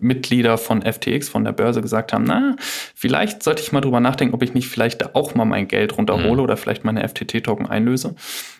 Mitglieder 0.00 0.58
von 0.58 0.82
FTX, 0.82 1.28
von 1.28 1.44
der 1.44 1.52
Börse, 1.52 1.82
gesagt 1.82 2.12
haben, 2.12 2.24
na, 2.24 2.56
vielleicht 2.94 3.42
sollte 3.42 3.62
ich 3.62 3.72
mal 3.72 3.80
drüber 3.80 4.00
nachdenken, 4.00 4.34
ob 4.34 4.42
ich 4.42 4.54
nicht 4.54 4.68
vielleicht 4.68 5.02
da 5.02 5.10
auch 5.14 5.34
mal 5.34 5.44
mein 5.44 5.68
Geld 5.68 5.96
runterhole 5.96 6.34
mhm. 6.34 6.40
oder 6.40 6.56
vielleicht 6.56 6.84
meine 6.84 7.06
FTT-Token 7.08 7.66
einlöse. 7.66 8.08
Und 8.08 8.16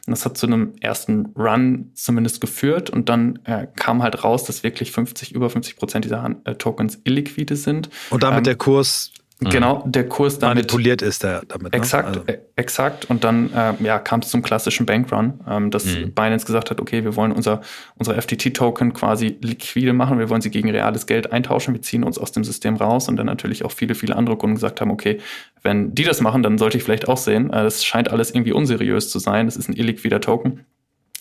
das 0.07 0.25
hat 0.25 0.39
zu 0.39 0.47
einem 0.47 0.73
ersten 0.81 1.27
Run 1.37 1.91
zumindest 1.95 2.41
geführt 2.41 2.91
und 2.91 3.09
dann 3.09 3.39
äh, 3.45 3.67
kam 3.77 4.03
halt 4.03 4.25
raus, 4.25 4.45
dass 4.45 4.63
wirklich 4.63 4.93
50, 4.93 5.35
über 5.35 5.51
50 5.51 5.77
Prozent 5.77 6.05
dieser 6.05 6.35
äh, 6.45 6.55
Tokens 6.55 7.01
illiquide 7.05 7.57
sind. 7.57 7.91
Und 8.11 8.23
damit 8.23 8.39
ähm, 8.39 8.45
der 8.45 8.57
Kurs. 8.57 9.13
Genau, 9.41 9.85
der 9.87 10.09
Kurs 10.09 10.39
damit. 10.39 10.57
Manipuliert 10.57 11.01
ist 11.01 11.23
der 11.23 11.43
damit. 11.47 11.73
Ne? 11.73 11.79
Exakt, 11.79 12.09
also. 12.09 12.23
E, 12.27 12.39
exakt. 12.57 13.09
Und 13.09 13.23
dann 13.23 13.53
äh, 13.53 13.75
ja, 13.85 14.01
kam 14.01 14.21
es 14.21 14.31
zum 14.31 14.43
klassischen 14.43 14.85
Bankrun, 14.85 15.41
ähm, 15.49 15.71
dass 15.71 15.85
mhm. 15.85 16.13
Binance 16.13 16.45
gesagt 16.45 16.71
hat, 16.71 16.81
okay, 16.81 17.05
wir 17.05 17.15
wollen 17.15 17.31
unser, 17.31 17.61
unsere 17.97 18.21
FTT-Token 18.21 18.95
quasi 18.95 19.39
liquide 19.41 19.93
machen, 19.93 20.19
wir 20.19 20.29
wollen 20.29 20.41
sie 20.41 20.51
gegen 20.51 20.71
reales 20.71 21.07
Geld 21.07 21.33
eintauschen, 21.33 21.73
wir 21.73 21.83
ziehen 21.83 22.03
uns 22.03 22.19
aus 22.19 22.33
dem 22.33 22.43
System 22.43 22.77
raus 22.77 23.09
und 23.09 23.17
dann 23.17 23.27
natürlich 23.27 23.65
auch 23.65 23.71
viele, 23.71 23.95
viele 23.95 24.17
andere 24.17 24.37
Kunden 24.37 24.57
gesagt 24.57 24.81
haben, 24.81 24.91
okay, 24.91 25.19
wenn 25.63 25.95
die 25.95 26.05
das 26.05 26.21
machen, 26.21 26.43
dann 26.43 26.59
sollte 26.59 26.77
ich 26.79 26.83
vielleicht 26.83 27.07
auch 27.07 27.17
sehen. 27.17 27.51
Äh, 27.51 27.63
das 27.63 27.85
scheint 27.85 28.11
alles 28.11 28.33
irgendwie 28.33 28.53
unseriös 28.53 29.09
zu 29.09 29.21
sein. 29.21 29.47
Das 29.47 29.57
ist 29.57 29.69
ein 29.69 29.77
illiquider 29.77 30.21
Token 30.21 30.65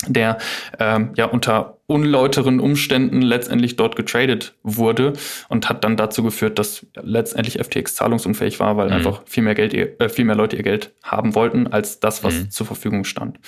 der 0.06 0.38
ähm, 0.80 1.12
ja 1.16 1.26
unter 1.26 1.78
unlauteren 1.88 2.60
Umständen 2.60 3.22
letztendlich 3.22 3.78
dort 3.78 3.96
getradet 3.96 4.56
wurde 4.62 5.14
und 5.48 5.70
hat 5.70 5.84
dann 5.84 5.98
dazu 5.98 6.22
geführt, 6.22 6.60
dass 6.60 6.86
letztendlich 6.96 7.58
FTX 7.64 7.96
zahlungsunfähig 7.96 8.60
war, 8.60 8.78
weil 8.78 8.88
mhm. 8.88 8.94
einfach 8.94 9.24
viel 9.26 9.44
mehr 9.44 9.56
Geld, 9.56 9.74
äh, 9.74 10.10
viel 10.10 10.26
mehr 10.26 10.36
Leute 10.36 10.58
ihr 10.58 10.64
Geld 10.64 10.94
haben 11.02 11.34
wollten 11.34 11.68
als 11.68 12.00
das, 12.00 12.24
was 12.24 12.36
mhm. 12.36 12.52
zur 12.52 12.68
Verfügung 12.68 13.06
stand. 13.06 13.40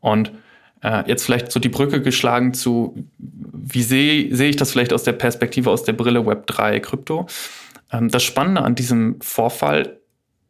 Und 0.00 0.32
äh, 0.82 1.08
jetzt 1.08 1.24
vielleicht 1.24 1.50
so 1.50 1.58
die 1.58 1.70
Brücke 1.70 2.02
geschlagen 2.02 2.54
zu, 2.54 3.06
wie 3.18 3.82
sehe 3.82 4.34
seh 4.34 4.50
ich 4.50 4.56
das 4.56 4.70
vielleicht 4.70 4.92
aus 4.92 5.02
der 5.02 5.12
Perspektive, 5.12 5.70
aus 5.70 5.82
der 5.82 5.94
Brille 5.94 6.24
Web 6.26 6.46
3 6.46 6.78
Krypto? 6.80 7.26
Ähm, 7.90 8.08
das 8.08 8.22
Spannende 8.22 8.62
an 8.62 8.74
diesem 8.74 9.20
Vorfall 9.20 9.98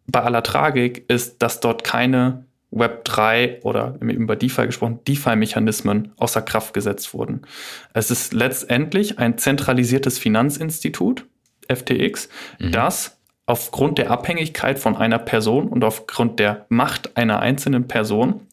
bei 0.07 0.23
aller 0.23 0.43
Tragik 0.43 1.05
ist, 1.09 1.41
dass 1.41 1.61
dort 1.61 1.85
keine 1.85 2.48
Web3 2.73 3.63
oder 3.63 3.97
über 4.01 4.37
DeFi 4.37 4.67
gesprochen, 4.67 5.01
DeFi-Mechanismen 5.07 6.13
außer 6.17 6.43
Kraft 6.43 6.75
gesetzt 6.75 7.15
wurden. 7.15 7.43
Es 7.95 8.11
ist 8.11 8.35
letztendlich 8.35 9.19
ein 9.19 9.39
zentralisiertes 9.39 10.19
Finanzinstitut, 10.19 11.25
FTX, 11.69 12.29
mhm. 12.59 12.73
das 12.73 13.19
aufgrund 13.47 13.97
der 13.97 14.11
Abhängigkeit 14.11 14.79
von 14.79 14.97
einer 14.97 15.19
Person 15.19 15.69
und 15.69 15.83
aufgrund 15.83 16.39
der 16.39 16.67
Macht 16.69 17.17
einer 17.17 17.41
einzelnen 17.41 17.89
Person 17.89 18.48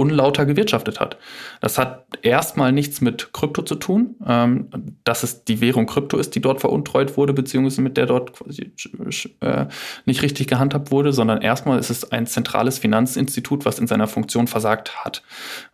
unlauter 0.00 0.46
gewirtschaftet 0.46 0.98
hat. 0.98 1.18
Das 1.60 1.78
hat 1.78 2.06
erstmal 2.22 2.72
nichts 2.72 3.00
mit 3.00 3.32
Krypto 3.32 3.62
zu 3.62 3.74
tun, 3.74 4.16
ähm, 4.26 4.68
dass 5.04 5.22
es 5.22 5.44
die 5.44 5.60
Währung 5.60 5.86
Krypto 5.86 6.16
ist, 6.16 6.34
die 6.34 6.40
dort 6.40 6.60
veruntreut 6.60 7.16
wurde, 7.16 7.32
beziehungsweise 7.32 7.82
mit 7.82 7.96
der 7.96 8.06
dort 8.06 8.32
quasi 8.32 8.72
äh, 9.40 9.66
nicht 10.06 10.22
richtig 10.22 10.48
gehandhabt 10.48 10.90
wurde, 10.90 11.12
sondern 11.12 11.42
erstmal 11.42 11.78
ist 11.78 11.90
es 11.90 12.10
ein 12.10 12.26
zentrales 12.26 12.78
Finanzinstitut, 12.78 13.64
was 13.64 13.78
in 13.78 13.86
seiner 13.86 14.08
Funktion 14.08 14.46
versagt 14.46 15.04
hat. 15.04 15.22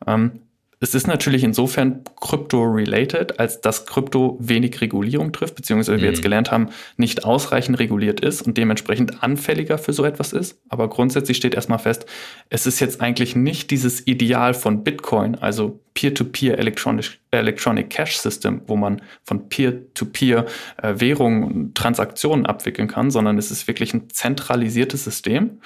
Ähm, 0.07 0.41
es 0.79 0.95
ist 0.95 1.07
natürlich 1.07 1.43
insofern 1.43 2.03
Krypto-related, 2.21 3.41
als 3.41 3.63
dass 3.63 3.87
Krypto 3.87 4.37
wenig 4.41 4.81
Regulierung 4.83 5.33
trifft, 5.33 5.55
beziehungsweise 5.55 5.97
mhm. 5.97 6.03
wir 6.03 6.09
jetzt 6.11 6.19
mhm. 6.19 6.25
gelernt 6.25 6.51
haben, 6.51 6.69
nicht 6.99 7.25
ausreichend 7.25 7.79
reguliert 7.79 8.21
ist 8.21 8.43
und 8.43 8.59
dementsprechend 8.59 9.23
anfälliger 9.23 9.79
für 9.79 9.95
so 9.95 10.05
etwas 10.05 10.35
ist. 10.35 10.61
Aber 10.69 10.89
grundsätzlich 10.89 11.39
steht 11.39 11.55
erstmal 11.55 11.79
fest, 11.79 12.05
es 12.51 12.67
ist 12.67 12.81
jetzt 12.81 13.01
eigentlich 13.01 13.35
nicht 13.35 13.71
dieses 13.71 14.07
Ideal 14.07 14.53
von 14.53 14.85
Bitcoin, 14.85 15.37
also 15.37 15.81
Peer-to-Peer 15.95 16.59
Electronic, 16.59 17.19
Electronic 17.31 17.89
Cash 17.89 18.19
System, 18.19 18.61
wo 18.67 18.77
man 18.77 19.01
von 19.25 19.49
Peer-to-Peer 19.49 20.45
-Peer, 20.45 20.47
äh, 20.83 21.01
Währungen, 21.01 21.73
Transaktionen 21.73 22.45
abwickeln 22.45 22.87
kann, 22.87 23.11
sondern 23.11 23.39
es 23.39 23.51
ist 23.51 23.67
wirklich 23.67 23.95
ein 23.95 24.11
zentralisiertes 24.11 25.05
System. 25.05 25.59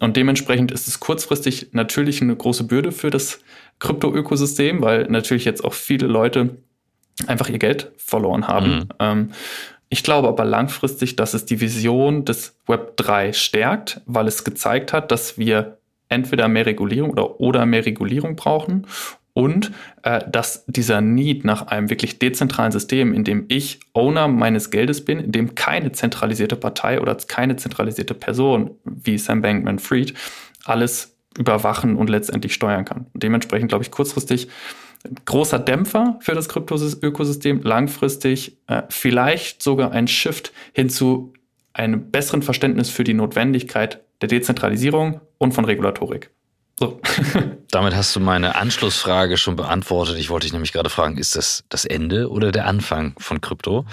Und 0.00 0.16
dementsprechend 0.16 0.72
ist 0.72 0.88
es 0.88 0.98
kurzfristig 0.98 1.68
natürlich 1.72 2.20
eine 2.20 2.34
große 2.34 2.64
Bürde 2.64 2.90
für 2.90 3.10
das 3.10 3.38
Krypto-Ökosystem, 3.78 4.82
weil 4.82 5.06
natürlich 5.08 5.44
jetzt 5.44 5.64
auch 5.64 5.74
viele 5.74 6.06
Leute 6.06 6.58
einfach 7.26 7.48
ihr 7.48 7.58
Geld 7.58 7.92
verloren 7.96 8.48
haben. 8.48 8.70
Mhm. 8.70 8.88
Ähm, 8.98 9.30
ich 9.88 10.02
glaube 10.02 10.28
aber 10.28 10.44
langfristig, 10.44 11.16
dass 11.16 11.34
es 11.34 11.46
die 11.46 11.60
Vision 11.60 12.24
des 12.24 12.56
Web 12.66 12.96
3 12.96 13.32
stärkt, 13.32 14.02
weil 14.06 14.28
es 14.28 14.44
gezeigt 14.44 14.92
hat, 14.92 15.10
dass 15.10 15.38
wir 15.38 15.78
entweder 16.08 16.48
mehr 16.48 16.66
Regulierung 16.66 17.10
oder, 17.10 17.40
oder 17.40 17.66
mehr 17.66 17.86
Regulierung 17.86 18.36
brauchen 18.36 18.86
und 19.32 19.72
äh, 20.02 20.20
dass 20.28 20.64
dieser 20.66 21.00
Need 21.00 21.44
nach 21.44 21.68
einem 21.68 21.90
wirklich 21.90 22.18
dezentralen 22.18 22.72
System, 22.72 23.14
in 23.14 23.24
dem 23.24 23.44
ich 23.48 23.80
Owner 23.92 24.28
meines 24.28 24.70
Geldes 24.70 25.04
bin, 25.04 25.20
in 25.20 25.32
dem 25.32 25.54
keine 25.54 25.92
zentralisierte 25.92 26.56
Partei 26.56 27.00
oder 27.00 27.14
keine 27.14 27.56
zentralisierte 27.56 28.14
Person 28.14 28.72
wie 28.84 29.16
Sam 29.16 29.40
Bankman-Fried 29.40 30.14
alles 30.64 31.17
überwachen 31.38 31.96
und 31.96 32.10
letztendlich 32.10 32.54
steuern 32.54 32.84
kann. 32.84 33.06
Dementsprechend 33.14 33.68
glaube 33.68 33.84
ich 33.84 33.90
kurzfristig 33.90 34.48
großer 35.24 35.58
Dämpfer 35.58 36.18
für 36.20 36.34
das 36.34 36.48
Krypto-Ökosystem, 36.48 37.62
langfristig 37.62 38.58
äh, 38.66 38.82
vielleicht 38.88 39.62
sogar 39.62 39.92
ein 39.92 40.08
Shift 40.08 40.52
hin 40.72 40.90
zu 40.90 41.32
einem 41.72 42.10
besseren 42.10 42.42
Verständnis 42.42 42.90
für 42.90 43.04
die 43.04 43.14
Notwendigkeit 43.14 44.02
der 44.20 44.28
Dezentralisierung 44.28 45.20
und 45.38 45.52
von 45.52 45.64
Regulatorik. 45.64 46.30
So. 46.78 47.00
Damit 47.70 47.96
hast 47.96 48.14
du 48.14 48.20
meine 48.20 48.54
Anschlussfrage 48.54 49.36
schon 49.36 49.56
beantwortet. 49.56 50.16
Ich 50.16 50.30
wollte 50.30 50.44
dich 50.44 50.52
nämlich 50.52 50.72
gerade 50.72 50.90
fragen, 50.90 51.18
ist 51.18 51.34
das 51.34 51.64
das 51.68 51.84
Ende 51.84 52.30
oder 52.30 52.52
der 52.52 52.66
Anfang 52.66 53.14
von 53.18 53.40
Krypto? 53.40 53.84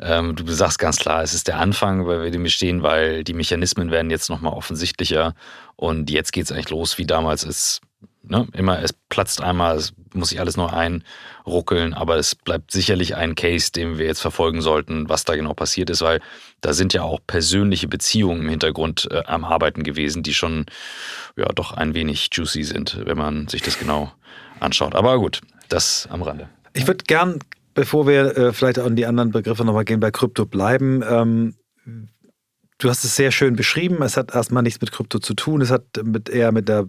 Ähm, 0.00 0.34
du 0.34 0.44
sagst 0.52 0.80
ganz 0.80 0.98
klar, 0.98 1.22
es 1.22 1.34
ist 1.34 1.46
der 1.46 1.58
Anfang, 1.58 2.06
weil 2.06 2.24
wir 2.24 2.30
dem 2.32 2.46
stehen, 2.48 2.82
weil 2.82 3.22
die 3.22 3.32
Mechanismen 3.32 3.92
werden 3.92 4.10
jetzt 4.10 4.28
nochmal 4.28 4.54
offensichtlicher 4.54 5.34
und 5.76 6.10
jetzt 6.10 6.32
geht 6.32 6.46
es 6.46 6.52
eigentlich 6.52 6.70
los, 6.70 6.98
wie 6.98 7.06
damals 7.06 7.44
ist 7.44 7.80
ne, 8.22 8.46
immer, 8.52 8.82
es 8.82 8.92
platzt 8.92 9.40
einmal, 9.40 9.76
es 9.76 9.92
muss 10.14 10.30
sich 10.30 10.40
alles 10.40 10.56
nur 10.56 10.72
einruckeln, 10.72 11.94
aber 11.94 12.16
es 12.16 12.34
bleibt 12.34 12.70
sicherlich 12.70 13.16
ein 13.16 13.34
Case, 13.34 13.72
den 13.72 13.98
wir 13.98 14.06
jetzt 14.06 14.20
verfolgen 14.20 14.60
sollten, 14.60 15.08
was 15.08 15.24
da 15.24 15.36
genau 15.36 15.54
passiert 15.54 15.90
ist, 15.90 16.02
weil 16.02 16.20
da 16.60 16.72
sind 16.72 16.92
ja 16.92 17.02
auch 17.02 17.20
persönliche 17.26 17.88
Beziehungen 17.88 18.42
im 18.42 18.48
Hintergrund 18.48 19.08
äh, 19.10 19.22
am 19.26 19.44
Arbeiten 19.44 19.82
gewesen, 19.82 20.22
die 20.22 20.34
schon 20.34 20.66
ja 21.36 21.46
doch 21.46 21.72
ein 21.72 21.94
wenig 21.94 22.28
juicy 22.32 22.64
sind, 22.64 22.98
wenn 23.04 23.18
man 23.18 23.48
sich 23.48 23.62
das 23.62 23.78
genau 23.78 24.12
anschaut. 24.60 24.94
Aber 24.94 25.18
gut, 25.18 25.40
das 25.68 26.08
am 26.10 26.22
Rande. 26.22 26.48
Ich 26.74 26.86
würde 26.86 27.04
gern, 27.06 27.38
bevor 27.74 28.06
wir 28.06 28.36
äh, 28.36 28.52
vielleicht 28.52 28.78
an 28.78 28.96
die 28.96 29.06
anderen 29.06 29.30
Begriffe 29.30 29.64
nochmal 29.64 29.84
gehen, 29.84 30.00
bei 30.00 30.10
Krypto 30.10 30.46
bleiben. 30.46 31.02
Ähm, 31.06 31.54
du 32.78 32.88
hast 32.88 33.04
es 33.04 33.16
sehr 33.16 33.30
schön 33.30 33.56
beschrieben. 33.56 34.02
Es 34.02 34.16
hat 34.16 34.34
erstmal 34.34 34.62
nichts 34.62 34.80
mit 34.80 34.92
Krypto 34.92 35.18
zu 35.18 35.34
tun. 35.34 35.60
Es 35.60 35.70
hat 35.70 35.84
mit, 36.02 36.28
eher 36.28 36.52
mit 36.52 36.68
der 36.68 36.88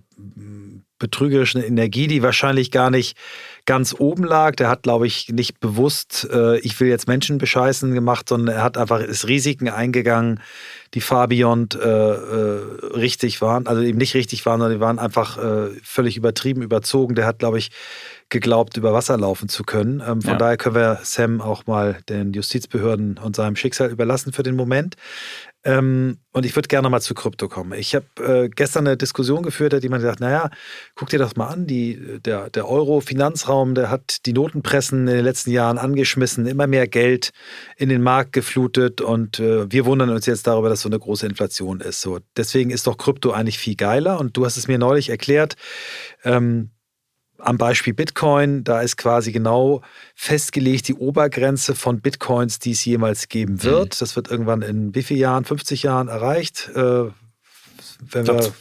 betrügerischen 1.03 1.62
Energie, 1.62 2.07
die 2.07 2.24
wahrscheinlich 2.24 2.72
gar 2.72 2.89
nicht 2.89 3.17
ganz 3.65 3.93
oben 3.98 4.24
lag. 4.24 4.55
Der 4.55 4.69
hat, 4.69 4.83
glaube 4.83 5.05
ich, 5.05 5.29
nicht 5.29 5.60
bewusst, 5.60 6.27
äh, 6.31 6.57
ich 6.60 6.79
will 6.79 6.88
jetzt 6.88 7.07
Menschen 7.07 7.38
bescheißen 7.38 7.93
gemacht, 7.93 8.29
sondern 8.29 8.55
er 8.55 8.63
hat 8.63 8.77
einfach 8.77 9.01
ist 9.01 9.27
Risiken 9.27 9.67
eingegangen, 9.67 10.39
die 10.93 11.01
far 11.01 11.27
beyond 11.27 11.75
äh, 11.75 11.79
äh, 11.79 12.62
richtig 12.95 13.41
waren, 13.41 13.67
also 13.67 13.81
eben 13.81 13.98
nicht 13.98 14.13
richtig 14.13 14.45
waren, 14.45 14.62
sondern 14.62 14.77
die 14.77 14.81
waren 14.81 15.00
einfach 15.00 15.38
äh, 15.38 15.69
völlig 15.83 16.15
übertrieben, 16.15 16.62
überzogen. 16.62 17.15
Der 17.15 17.25
hat, 17.25 17.39
glaube 17.39 17.57
ich, 17.57 17.72
geglaubt, 18.29 18.77
über 18.77 18.93
Wasser 18.93 19.17
laufen 19.17 19.50
zu 19.50 19.63
können. 19.63 20.01
Ähm, 20.05 20.22
von 20.22 20.33
ja. 20.33 20.38
daher 20.38 20.57
können 20.57 20.75
wir 20.75 21.00
Sam 21.03 21.41
auch 21.41 21.67
mal 21.67 21.98
den 22.10 22.33
Justizbehörden 22.33 23.17
und 23.17 23.36
seinem 23.36 23.55
Schicksal 23.55 23.91
überlassen 23.91 24.31
für 24.31 24.43
den 24.43 24.55
Moment. 24.55 24.95
Ähm, 25.65 26.17
und 26.34 26.46
ich 26.46 26.55
würde 26.55 26.67
gerne 26.67 26.89
mal 26.89 27.00
zu 27.00 27.13
Krypto 27.13 27.48
kommen. 27.48 27.74
Ich 27.79 27.96
habe 27.96 28.05
äh, 28.20 28.50
gestern 28.50 28.86
eine 28.86 28.98
Diskussion 28.98 29.43
geführt, 29.43 29.74
hat 29.74 29.84
jemand 29.84 30.01
gesagt, 30.01 30.20
naja, 30.20 30.50
guck 30.96 31.10
dir 31.10 31.20
das 31.20 31.38
mal 31.38 31.48
an, 31.48 31.67
die, 31.67 32.20
der, 32.20 32.50
der 32.50 32.67
Euro-Finanzraum, 32.67 33.74
der 33.75 33.89
hat 33.89 34.25
die 34.25 34.34
Notenpressen 34.34 35.08
in 35.08 35.15
den 35.15 35.24
letzten 35.24 35.51
Jahren 35.51 35.77
angeschmissen, 35.77 36.48
immer 36.48 36.67
mehr 36.67 36.88
Geld 36.88 37.32
in 37.77 37.88
den 37.88 38.01
Markt 38.01 38.34
geflutet 38.34 39.00
und 39.00 39.39
äh, 39.39 39.72
wir 39.72 39.86
wundern 39.86 40.10
uns 40.10 40.25
jetzt 40.25 40.48
darüber, 40.48 40.67
dass 40.67 40.82
so 40.82 40.89
eine 40.89 41.00
große 41.00 41.25
Inflation 41.25 41.79
ist. 41.79 42.01
So, 42.01 42.20
deswegen 42.36 42.72
ist 42.72 42.88
doch 42.88 42.98
Krypto 42.98 43.32
eigentlich 43.32 43.60
viel 43.60 43.75
geiler 43.75 44.20
und 44.20 44.36
du 44.36 44.46
hast 44.46 44.58
es 44.58 44.67
mir 44.67 44.77
neulich 44.77 45.10
erklärt, 45.10 45.55
ähm, 46.25 46.72
am 47.43 47.57
Beispiel 47.57 47.93
Bitcoin, 47.93 48.63
da 48.63 48.81
ist 48.81 48.97
quasi 48.97 49.31
genau 49.31 49.81
festgelegt 50.15 50.88
die 50.88 50.95
Obergrenze 50.95 51.75
von 51.75 52.01
Bitcoins, 52.01 52.59
die 52.59 52.71
es 52.71 52.83
jemals 52.85 53.29
geben 53.29 53.63
wird. 53.63 53.95
Mhm. 53.95 54.00
Das 54.00 54.15
wird 54.15 54.31
irgendwann 54.31 54.62
in 54.62 54.95
wie 54.95 55.03
vielen 55.03 55.19
Jahren? 55.19 55.45
50 55.45 55.83
Jahren 55.83 56.07
erreicht. 56.07 56.69
Äh, 56.75 57.05
wenn 58.12 58.27
wir. 58.27 58.53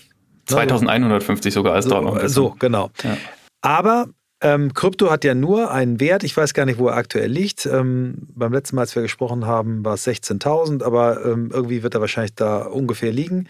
2150 0.47 1.55
sogar 1.55 1.75
als 1.75 1.85
so, 1.85 1.91
dort 1.91 2.05
noch. 2.05 2.29
So, 2.29 2.57
genau. 2.59 2.91
Ja. 3.05 3.17
Aber 3.61 4.09
ähm, 4.43 4.75
Krypto 4.75 5.09
hat 5.09 5.23
ja 5.23 5.35
nur 5.35 5.71
einen 5.71 6.01
Wert, 6.01 6.25
ich 6.25 6.37
weiß 6.37 6.53
gar 6.53 6.67
nicht, 6.67 6.79
wo 6.79 6.89
er 6.89 6.97
aktuell 6.97 7.31
liegt. 7.31 7.65
Ähm, 7.65 8.27
beim 8.35 8.53
letzten 8.53 8.75
Mal, 8.75 8.83
als 8.83 8.97
wir 8.97 9.03
gesprochen 9.03 9.47
haben, 9.47 9.85
war 9.85 9.95
es 9.95 10.07
16.000, 10.07 10.83
aber 10.83 11.25
ähm, 11.25 11.51
irgendwie 11.53 11.85
wird 11.85 11.95
er 11.95 12.01
wahrscheinlich 12.01 12.35
da 12.35 12.63
ungefähr 12.63 13.13
liegen. 13.13 13.49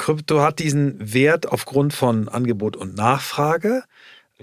Krypto 0.00 0.40
hat 0.40 0.60
diesen 0.60 0.96
Wert 1.12 1.46
aufgrund 1.46 1.92
von 1.92 2.30
Angebot 2.30 2.74
und 2.74 2.96
Nachfrage. 2.96 3.82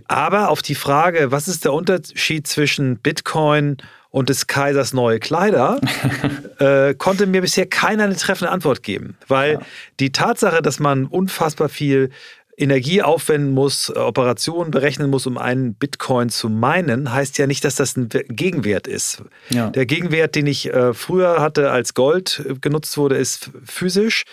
Aber 0.08 0.50
auf 0.50 0.62
die 0.62 0.76
Frage, 0.76 1.32
was 1.32 1.48
ist 1.48 1.66
der 1.66 1.74
Unterschied 1.74 2.46
zwischen 2.46 3.00
Bitcoin 3.00 3.78
und 4.12 4.30
des 4.30 4.46
Kaisers 4.46 4.94
neue 4.94 5.20
Kleider, 5.20 5.82
äh, 6.60 6.94
konnte 6.94 7.26
mir 7.26 7.42
bisher 7.42 7.66
keiner 7.66 8.04
eine 8.04 8.16
treffende 8.16 8.52
Antwort 8.52 8.84
geben. 8.84 9.18
Weil 9.28 9.54
ja. 9.54 9.60
die 10.00 10.12
Tatsache, 10.12 10.62
dass 10.62 10.80
man 10.80 11.08
unfassbar 11.08 11.70
viel 11.70 12.12
Energie 12.58 13.04
aufwenden 13.04 13.54
muss, 13.54 13.96
Operationen 13.96 14.72
berechnen 14.72 15.12
muss, 15.12 15.28
um 15.28 15.38
einen 15.38 15.76
Bitcoin 15.76 16.30
zu 16.30 16.50
meinen, 16.50 17.14
heißt 17.14 17.38
ja 17.38 17.46
nicht, 17.46 17.64
dass 17.64 17.76
das 17.76 17.96
ein 17.96 18.10
Gegenwert 18.10 18.88
ist. 18.88 19.24
Ja. 19.50 19.70
Der 19.70 19.86
Gegenwert, 19.86 20.34
den 20.34 20.48
ich 20.48 20.74
äh, 20.74 20.94
früher 20.96 21.40
hatte, 21.40 21.70
als 21.70 21.94
Gold 21.94 22.44
äh, 22.50 22.56
genutzt 22.56 22.98
wurde, 22.98 23.16
ist 23.16 23.52
physisch. 23.64 24.24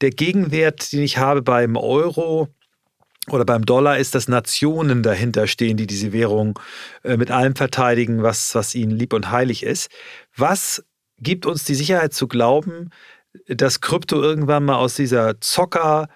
Der 0.00 0.10
Gegenwert, 0.10 0.92
den 0.92 1.02
ich 1.02 1.18
habe 1.18 1.40
beim 1.40 1.76
Euro, 1.76 2.48
oder 3.30 3.44
beim 3.44 3.66
Dollar 3.66 3.98
ist, 3.98 4.14
dass 4.14 4.26
Nationen 4.26 5.02
dahinter 5.02 5.46
stehen, 5.46 5.76
die 5.76 5.86
diese 5.86 6.12
Währung 6.12 6.58
äh, 7.04 7.16
mit 7.16 7.30
allem 7.30 7.54
verteidigen, 7.54 8.22
was, 8.22 8.54
was 8.54 8.74
ihnen 8.74 8.90
lieb 8.90 9.12
und 9.12 9.30
heilig 9.30 9.62
ist. 9.62 9.90
Was 10.34 10.82
gibt 11.18 11.46
uns 11.46 11.64
die 11.64 11.74
Sicherheit 11.74 12.14
zu 12.14 12.26
glauben, 12.26 12.90
dass 13.46 13.80
Krypto 13.80 14.20
irgendwann 14.20 14.64
mal 14.64 14.76
aus 14.76 14.94
dieser 14.94 15.40
Zocker- 15.40 16.08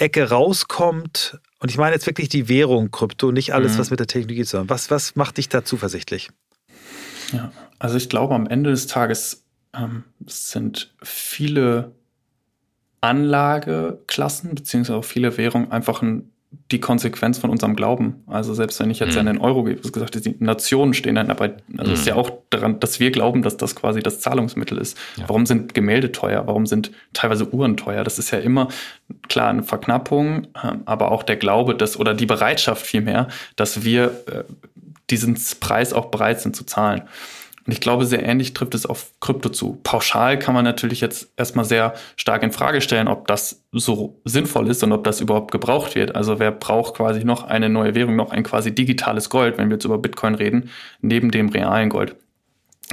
Ecke 0.00 0.28
rauskommt, 0.30 1.38
und 1.60 1.70
ich 1.70 1.78
meine 1.78 1.94
jetzt 1.94 2.06
wirklich 2.06 2.28
die 2.28 2.48
Währung 2.48 2.90
Krypto, 2.90 3.32
nicht 3.32 3.52
alles, 3.54 3.74
mhm. 3.74 3.78
was 3.78 3.90
mit 3.90 4.00
der 4.00 4.06
Technologie 4.06 4.44
zu 4.44 4.58
tun 4.58 4.68
was, 4.68 4.90
was 4.90 5.16
macht 5.16 5.38
dich 5.38 5.48
da 5.48 5.64
zuversichtlich? 5.64 6.30
Ja, 7.32 7.52
also 7.78 7.96
ich 7.96 8.08
glaube, 8.08 8.34
am 8.34 8.46
Ende 8.46 8.70
des 8.70 8.86
Tages 8.86 9.44
ähm, 9.74 10.04
sind 10.26 10.94
viele 11.02 11.92
Anlageklassen 13.00 14.54
beziehungsweise 14.54 14.98
auch 14.98 15.04
viele 15.04 15.36
Währungen 15.36 15.70
einfach 15.70 16.02
ein 16.02 16.32
die 16.50 16.80
Konsequenz 16.80 17.38
von 17.38 17.50
unserem 17.50 17.76
Glauben. 17.76 18.22
Also 18.26 18.54
selbst 18.54 18.80
wenn 18.80 18.90
ich 18.90 19.00
jetzt 19.00 19.14
mhm. 19.14 19.20
an 19.20 19.26
den 19.26 19.38
Euro 19.38 19.64
gehe, 19.64 19.78
was 19.82 19.92
gesagt, 19.92 20.24
die 20.24 20.34
Nationen 20.38 20.94
stehen 20.94 21.14
dann 21.14 21.28
dabei. 21.28 21.54
Also 21.76 21.92
es 21.92 21.98
mhm. 21.98 22.02
ist 22.02 22.06
ja 22.06 22.14
auch 22.14 22.30
daran, 22.50 22.80
dass 22.80 23.00
wir 23.00 23.10
glauben, 23.10 23.42
dass 23.42 23.56
das 23.56 23.74
quasi 23.74 24.02
das 24.02 24.20
Zahlungsmittel 24.20 24.78
ist. 24.78 24.96
Ja. 25.16 25.24
Warum 25.28 25.44
sind 25.44 25.74
Gemälde 25.74 26.12
teuer? 26.12 26.46
Warum 26.46 26.66
sind 26.66 26.90
teilweise 27.12 27.52
Uhren 27.52 27.76
teuer? 27.76 28.02
Das 28.02 28.18
ist 28.18 28.30
ja 28.30 28.38
immer 28.38 28.68
klar 29.28 29.48
eine 29.48 29.62
Verknappung, 29.62 30.48
ähm, 30.62 30.82
aber 30.86 31.10
auch 31.10 31.22
der 31.22 31.36
Glaube, 31.36 31.74
dass 31.74 31.98
oder 31.98 32.14
die 32.14 32.26
Bereitschaft 32.26 32.86
vielmehr, 32.86 33.28
dass 33.56 33.84
wir 33.84 34.04
äh, 34.26 34.44
diesen 35.10 35.38
Preis 35.60 35.92
auch 35.92 36.06
bereit 36.06 36.40
sind 36.40 36.56
zu 36.56 36.64
zahlen. 36.64 37.02
Und 37.68 37.72
ich 37.72 37.82
glaube, 37.82 38.06
sehr 38.06 38.24
ähnlich 38.24 38.54
trifft 38.54 38.74
es 38.74 38.86
auf 38.86 39.12
Krypto 39.20 39.50
zu. 39.50 39.78
Pauschal 39.82 40.38
kann 40.38 40.54
man 40.54 40.64
natürlich 40.64 41.02
jetzt 41.02 41.30
erstmal 41.36 41.66
sehr 41.66 41.92
stark 42.16 42.42
in 42.42 42.50
Frage 42.50 42.80
stellen, 42.80 43.08
ob 43.08 43.28
das 43.28 43.62
so 43.72 44.22
sinnvoll 44.24 44.68
ist 44.68 44.82
und 44.82 44.92
ob 44.92 45.04
das 45.04 45.20
überhaupt 45.20 45.52
gebraucht 45.52 45.94
wird. 45.94 46.16
Also 46.16 46.38
wer 46.38 46.50
braucht 46.50 46.94
quasi 46.94 47.24
noch 47.24 47.44
eine 47.44 47.68
neue 47.68 47.94
Währung, 47.94 48.16
noch 48.16 48.30
ein 48.30 48.42
quasi 48.42 48.74
digitales 48.74 49.28
Gold, 49.28 49.58
wenn 49.58 49.68
wir 49.68 49.74
jetzt 49.74 49.84
über 49.84 49.98
Bitcoin 49.98 50.34
reden, 50.34 50.70
neben 51.02 51.30
dem 51.30 51.50
realen 51.50 51.90
Gold. 51.90 52.16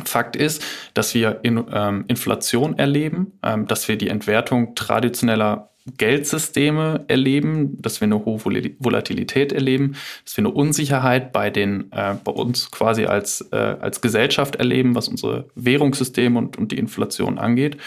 Fakt 0.04 0.36
ist, 0.36 0.64
dass 0.94 1.14
wir 1.14 1.40
in, 1.44 1.64
ähm, 1.72 2.06
Inflation 2.08 2.78
erleben, 2.78 3.40
ähm, 3.44 3.68
dass 3.68 3.88
wir 3.88 3.98
die 3.98 4.10
Entwertung 4.10 4.76
traditioneller 4.76 5.70
Geldsysteme 5.98 7.06
erleben, 7.08 7.80
dass 7.80 8.02
wir 8.02 8.08
eine 8.08 8.26
hohe 8.26 8.44
Volatilität 8.44 9.54
erleben, 9.54 9.96
dass 10.24 10.36
wir 10.36 10.42
eine 10.42 10.54
Unsicherheit 10.54 11.32
bei 11.32 11.52
den 11.52 11.92
äh, 11.92 12.16
bei 12.24 12.32
uns 12.32 12.72
quasi 12.72 13.06
als 13.06 13.42
äh, 13.52 13.56
als 13.56 14.02
Gesellschaft 14.02 14.56
erleben, 14.56 14.96
was 14.96 15.08
unsere 15.08 15.48
Währungssysteme 15.54 16.40
und, 16.40 16.58
und 16.58 16.72
die 16.72 16.80
Inflation 16.80 17.38
angeht. 17.38 17.78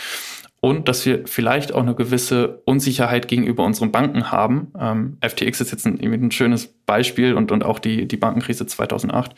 Und 0.60 0.88
dass 0.88 1.06
wir 1.06 1.26
vielleicht 1.26 1.72
auch 1.72 1.82
eine 1.82 1.94
gewisse 1.94 2.62
Unsicherheit 2.64 3.28
gegenüber 3.28 3.64
unseren 3.64 3.92
Banken 3.92 4.32
haben. 4.32 4.72
Ähm, 4.78 5.16
FTX 5.20 5.60
ist 5.60 5.70
jetzt 5.70 5.86
ein, 5.86 6.00
ein 6.00 6.30
schönes 6.32 6.66
Beispiel 6.84 7.34
und, 7.34 7.52
und 7.52 7.64
auch 7.64 7.78
die, 7.78 8.08
die 8.08 8.16
Bankenkrise 8.16 8.66
2008. 8.66 9.34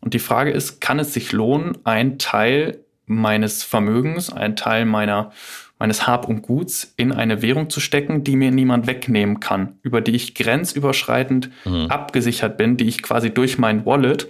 Und 0.00 0.14
die 0.14 0.18
Frage 0.18 0.50
ist, 0.50 0.80
kann 0.80 0.98
es 0.98 1.12
sich 1.12 1.32
lohnen, 1.32 1.78
einen 1.84 2.18
Teil 2.18 2.78
meines 3.06 3.62
Vermögens, 3.62 4.32
einen 4.32 4.56
Teil 4.56 4.84
meiner 4.84 5.32
meines 5.78 6.06
Hab 6.06 6.28
und 6.28 6.42
Guts 6.42 6.92
in 6.96 7.12
eine 7.12 7.40
Währung 7.40 7.70
zu 7.70 7.80
stecken, 7.80 8.24
die 8.24 8.36
mir 8.36 8.50
niemand 8.50 8.86
wegnehmen 8.86 9.40
kann, 9.40 9.78
über 9.82 10.00
die 10.00 10.14
ich 10.16 10.34
grenzüberschreitend 10.34 11.50
mhm. 11.64 11.86
abgesichert 11.86 12.56
bin, 12.56 12.76
die 12.76 12.88
ich 12.88 13.02
quasi 13.02 13.30
durch 13.30 13.58
mein 13.58 13.86
Wallet, 13.86 14.28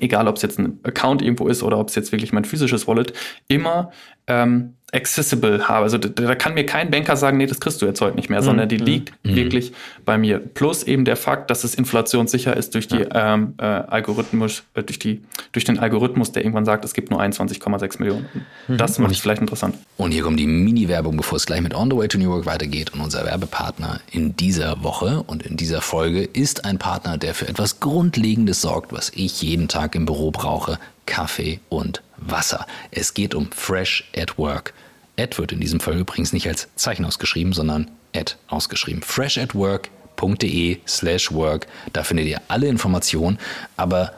egal 0.00 0.26
ob 0.26 0.36
es 0.36 0.42
jetzt 0.42 0.58
ein 0.58 0.80
Account 0.82 1.22
irgendwo 1.22 1.46
ist 1.46 1.62
oder 1.62 1.78
ob 1.78 1.88
es 1.88 1.94
jetzt 1.94 2.10
wirklich 2.10 2.32
mein 2.32 2.44
physisches 2.44 2.88
Wallet, 2.88 3.12
immer 3.46 3.92
ähm, 4.26 4.74
accessible 4.94 5.68
habe. 5.68 5.84
Also 5.84 5.98
da, 5.98 6.34
kann 6.34 6.54
mir 6.54 6.64
kein 6.64 6.90
Banker 6.90 7.16
sagen, 7.16 7.36
nee, 7.36 7.46
das 7.46 7.60
kriegst 7.60 7.82
du 7.82 7.86
jetzt 7.86 8.00
heute 8.00 8.16
nicht 8.16 8.30
mehr, 8.30 8.40
mhm. 8.40 8.44
sondern 8.44 8.68
die 8.68 8.78
mhm. 8.78 8.84
liegt 8.84 9.12
mhm. 9.24 9.36
wirklich 9.36 9.72
bei 10.04 10.16
mir. 10.18 10.38
Plus 10.38 10.82
eben 10.84 11.04
der 11.04 11.16
Fakt, 11.16 11.50
dass 11.50 11.64
es 11.64 11.74
inflationssicher 11.74 12.56
ist 12.56 12.74
durch 12.74 12.88
die 12.88 12.98
ja. 12.98 13.34
ähm, 13.34 13.54
äh, 13.58 13.64
Algorithmus, 13.64 14.62
äh, 14.74 14.82
durch 14.82 14.98
die, 14.98 15.22
durch 15.52 15.64
den 15.64 15.78
Algorithmus, 15.78 16.32
der 16.32 16.44
irgendwann 16.44 16.64
sagt, 16.64 16.84
es 16.84 16.94
gibt 16.94 17.10
nur 17.10 17.20
21,6 17.20 17.98
Millionen. 17.98 18.26
Mhm. 18.68 18.78
Das 18.78 18.98
macht 18.98 19.12
es 19.12 19.18
vielleicht 19.18 19.40
interessant. 19.40 19.76
Und 19.96 20.12
hier 20.12 20.22
kommt 20.22 20.38
die 20.38 20.46
Mini-Werbung, 20.46 21.16
bevor 21.16 21.36
es 21.36 21.46
gleich 21.46 21.60
mit 21.60 21.74
On 21.74 21.90
the 21.90 21.96
Way 21.96 22.08
to 22.08 22.18
New 22.18 22.30
York 22.30 22.46
weitergeht. 22.46 22.94
Und 22.94 23.00
unser 23.00 23.24
Werbepartner 23.24 24.00
in 24.12 24.36
dieser 24.36 24.82
Woche 24.82 25.22
und 25.26 25.44
in 25.44 25.56
dieser 25.56 25.80
Folge 25.80 26.22
ist 26.22 26.64
ein 26.64 26.78
Partner, 26.78 27.18
der 27.18 27.34
für 27.34 27.48
etwas 27.48 27.80
Grundlegendes 27.80 28.60
sorgt, 28.60 28.92
was 28.92 29.10
ich 29.14 29.42
jeden 29.42 29.68
Tag 29.68 29.94
im 29.94 30.06
Büro 30.06 30.30
brauche. 30.30 30.78
Kaffee 31.06 31.60
und 31.68 32.02
Wasser. 32.16 32.66
Es 32.90 33.14
geht 33.14 33.34
um 33.34 33.50
Fresh 33.52 34.08
at 34.16 34.38
Work. 34.38 34.72
Ad 35.18 35.38
wird 35.38 35.52
in 35.52 35.60
diesem 35.60 35.80
Fall 35.80 35.98
übrigens 35.98 36.32
nicht 36.32 36.48
als 36.48 36.68
Zeichen 36.76 37.04
ausgeschrieben, 37.04 37.52
sondern 37.52 37.90
Ad 38.14 38.34
ausgeschrieben. 38.48 39.02
freshatwork.de 39.02 40.78
slash 40.86 41.32
work. 41.32 41.66
Da 41.92 42.02
findet 42.02 42.26
ihr 42.26 42.40
alle 42.48 42.68
Informationen. 42.68 43.38
Aber 43.76 44.12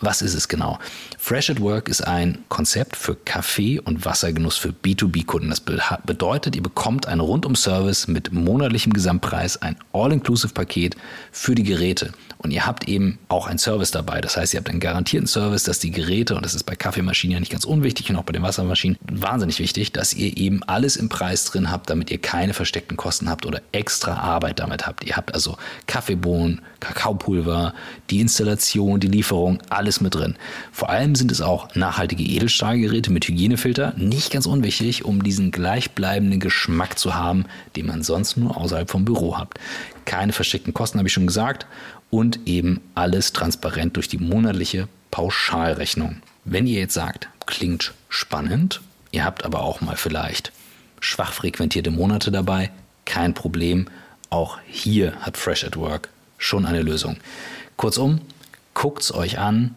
was 0.00 0.22
ist 0.22 0.34
es 0.34 0.46
genau? 0.46 0.78
Fresh 1.18 1.50
at 1.50 1.60
Work 1.60 1.88
ist 1.88 2.06
ein 2.06 2.44
Konzept 2.48 2.96
für 2.96 3.16
Kaffee- 3.16 3.80
und 3.80 4.04
Wassergenuss 4.04 4.56
für 4.56 4.68
B2B-Kunden. 4.68 5.50
Das 5.50 5.60
bedeutet, 5.60 6.54
ihr 6.54 6.62
bekommt 6.62 7.06
einen 7.06 7.20
Rundum-Service 7.20 8.06
mit 8.06 8.32
monatlichem 8.32 8.92
Gesamtpreis, 8.92 9.60
ein 9.60 9.76
All-Inclusive-Paket 9.92 10.96
für 11.32 11.56
die 11.56 11.64
Geräte. 11.64 12.12
Und 12.38 12.52
ihr 12.52 12.66
habt 12.66 12.88
eben 12.88 13.18
auch 13.28 13.48
einen 13.48 13.58
Service 13.58 13.90
dabei. 13.90 14.20
Das 14.20 14.36
heißt, 14.36 14.54
ihr 14.54 14.58
habt 14.60 14.70
einen 14.70 14.80
garantierten 14.80 15.26
Service, 15.26 15.64
dass 15.64 15.80
die 15.80 15.90
Geräte, 15.90 16.36
und 16.36 16.44
das 16.44 16.54
ist 16.54 16.64
bei 16.64 16.76
Kaffeemaschinen 16.76 17.34
ja 17.34 17.40
nicht 17.40 17.50
ganz 17.50 17.64
unwichtig 17.64 18.10
und 18.10 18.16
auch 18.16 18.22
bei 18.22 18.32
den 18.32 18.42
Wassermaschinen 18.42 18.96
wahnsinnig 19.10 19.58
wichtig, 19.58 19.92
dass 19.92 20.14
ihr 20.14 20.36
eben 20.36 20.62
alles 20.62 20.96
im 20.96 21.08
Preis 21.08 21.44
drin 21.46 21.70
habt, 21.70 21.90
damit 21.90 22.10
ihr 22.10 22.18
keine 22.18 22.54
versteckten 22.54 22.96
Kosten 22.96 23.28
habt 23.28 23.44
oder 23.44 23.60
extra 23.72 24.14
Arbeit 24.14 24.60
damit 24.60 24.86
habt. 24.86 25.04
Ihr 25.04 25.16
habt 25.16 25.34
also 25.34 25.56
Kaffeebohnen, 25.86 26.62
Kakaopulver, 26.78 27.74
die 28.10 28.20
Installation, 28.20 29.00
die 29.00 29.08
Lieferung, 29.08 29.60
alles 29.68 30.00
mit 30.00 30.14
drin. 30.14 30.36
Vor 30.70 30.90
allem 30.90 31.16
sind 31.16 31.32
es 31.32 31.40
auch 31.40 31.74
nachhaltige 31.74 32.22
Edelstahlgeräte 32.22 33.10
mit 33.10 33.26
Hygienefilter, 33.26 33.94
nicht 33.96 34.30
ganz 34.30 34.46
unwichtig, 34.46 35.04
um 35.04 35.24
diesen 35.24 35.50
gleichbleibenden 35.50 36.38
Geschmack 36.38 36.98
zu 36.98 37.16
haben, 37.16 37.46
den 37.74 37.86
man 37.86 38.02
sonst 38.02 38.36
nur 38.36 38.56
außerhalb 38.56 38.88
vom 38.88 39.04
Büro 39.04 39.36
habt. 39.36 39.58
Keine 40.04 40.32
versteckten 40.32 40.72
Kosten, 40.72 40.98
habe 40.98 41.08
ich 41.08 41.12
schon 41.12 41.26
gesagt, 41.26 41.66
und 42.10 42.40
eben 42.46 42.80
alles 42.94 43.32
transparent 43.32 43.96
durch 43.96 44.08
die 44.08 44.18
monatliche 44.18 44.88
Pauschalrechnung. 45.10 46.22
Wenn 46.44 46.66
ihr 46.66 46.80
jetzt 46.80 46.94
sagt, 46.94 47.28
klingt 47.46 47.92
spannend, 48.08 48.80
ihr 49.10 49.24
habt 49.24 49.44
aber 49.44 49.62
auch 49.62 49.80
mal 49.80 49.96
vielleicht 49.96 50.52
schwach 51.00 51.32
frequentierte 51.32 51.90
Monate 51.90 52.30
dabei, 52.30 52.70
kein 53.04 53.34
Problem. 53.34 53.88
Auch 54.30 54.58
hier 54.66 55.16
hat 55.20 55.36
Fresh 55.36 55.64
at 55.64 55.76
Work 55.76 56.08
schon 56.36 56.66
eine 56.66 56.82
Lösung. 56.82 57.16
Kurzum, 57.76 58.20
guckt 58.74 59.02
es 59.02 59.14
euch 59.14 59.38
an, 59.38 59.76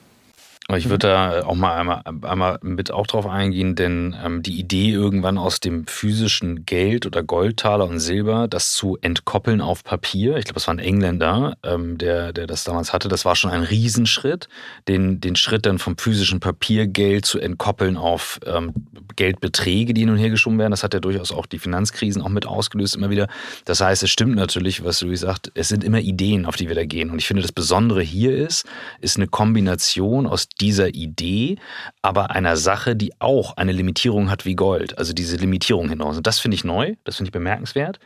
Ich 0.77 0.89
würde 0.89 1.07
da 1.07 1.43
auch 1.43 1.55
mal 1.55 1.75
einmal, 1.75 2.01
einmal 2.21 2.59
mit 2.61 2.91
auch 2.91 3.07
drauf 3.07 3.25
eingehen, 3.25 3.75
denn 3.75 4.15
ähm, 4.23 4.41
die 4.41 4.59
Idee 4.59 4.91
irgendwann 4.91 5.37
aus 5.37 5.59
dem 5.59 5.85
physischen 5.87 6.65
Geld 6.65 7.05
oder 7.05 7.23
Goldtaler 7.23 7.85
und 7.87 7.99
Silber, 7.99 8.47
das 8.47 8.73
zu 8.73 8.97
entkoppeln 9.01 9.59
auf 9.59 9.83
Papier, 9.83 10.37
ich 10.37 10.45
glaube, 10.45 10.55
das 10.55 10.67
war 10.67 10.75
ein 10.75 10.79
Engländer, 10.79 11.57
ähm, 11.63 11.97
der, 11.97 12.31
der 12.31 12.47
das 12.47 12.63
damals 12.63 12.93
hatte, 12.93 13.09
das 13.09 13.25
war 13.25 13.35
schon 13.35 13.51
ein 13.51 13.63
Riesenschritt, 13.63 14.47
den, 14.87 15.19
den 15.19 15.35
Schritt 15.35 15.65
dann 15.65 15.79
vom 15.79 15.97
physischen 15.97 16.39
Papiergeld 16.39 17.25
zu 17.25 17.39
entkoppeln 17.39 17.97
auf 17.97 18.39
ähm, 18.45 18.73
Geldbeträge, 19.15 19.93
die 19.93 20.01
hin 20.01 20.09
und 20.09 20.17
her 20.17 20.29
geschoben 20.29 20.57
werden. 20.57 20.71
Das 20.71 20.83
hat 20.83 20.93
ja 20.93 20.99
durchaus 20.99 21.31
auch 21.31 21.45
die 21.45 21.59
Finanzkrisen 21.59 22.21
auch 22.21 22.29
mit 22.29 22.45
ausgelöst 22.45 22.95
immer 22.95 23.09
wieder. 23.09 23.27
Das 23.65 23.81
heißt, 23.81 24.03
es 24.03 24.09
stimmt 24.09 24.35
natürlich, 24.35 24.83
was 24.83 25.01
Louis 25.01 25.19
sagt, 25.19 25.51
es 25.53 25.69
sind 25.69 25.83
immer 25.83 25.99
Ideen, 25.99 26.45
auf 26.45 26.55
die 26.55 26.67
wir 26.67 26.75
da 26.75 26.85
gehen. 26.85 27.09
Und 27.09 27.19
ich 27.19 27.27
finde, 27.27 27.41
das 27.41 27.51
Besondere 27.51 28.01
hier 28.01 28.35
ist, 28.35 28.65
ist 29.01 29.17
eine 29.17 29.27
Kombination 29.27 30.27
aus 30.27 30.47
dieser 30.61 30.89
Idee, 30.89 31.57
aber 32.01 32.31
einer 32.31 32.55
Sache, 32.55 32.95
die 32.95 33.11
auch 33.19 33.57
eine 33.57 33.71
Limitierung 33.71 34.29
hat 34.29 34.45
wie 34.45 34.55
Gold. 34.55 34.97
Also 34.97 35.13
diese 35.13 35.37
Limitierung 35.37 35.89
hinaus. 35.89 36.17
Und 36.17 36.27
das 36.27 36.39
finde 36.39 36.55
ich 36.55 36.63
neu, 36.63 36.95
das 37.03 37.17
finde 37.17 37.29
ich 37.29 37.33
bemerkenswert. 37.33 37.99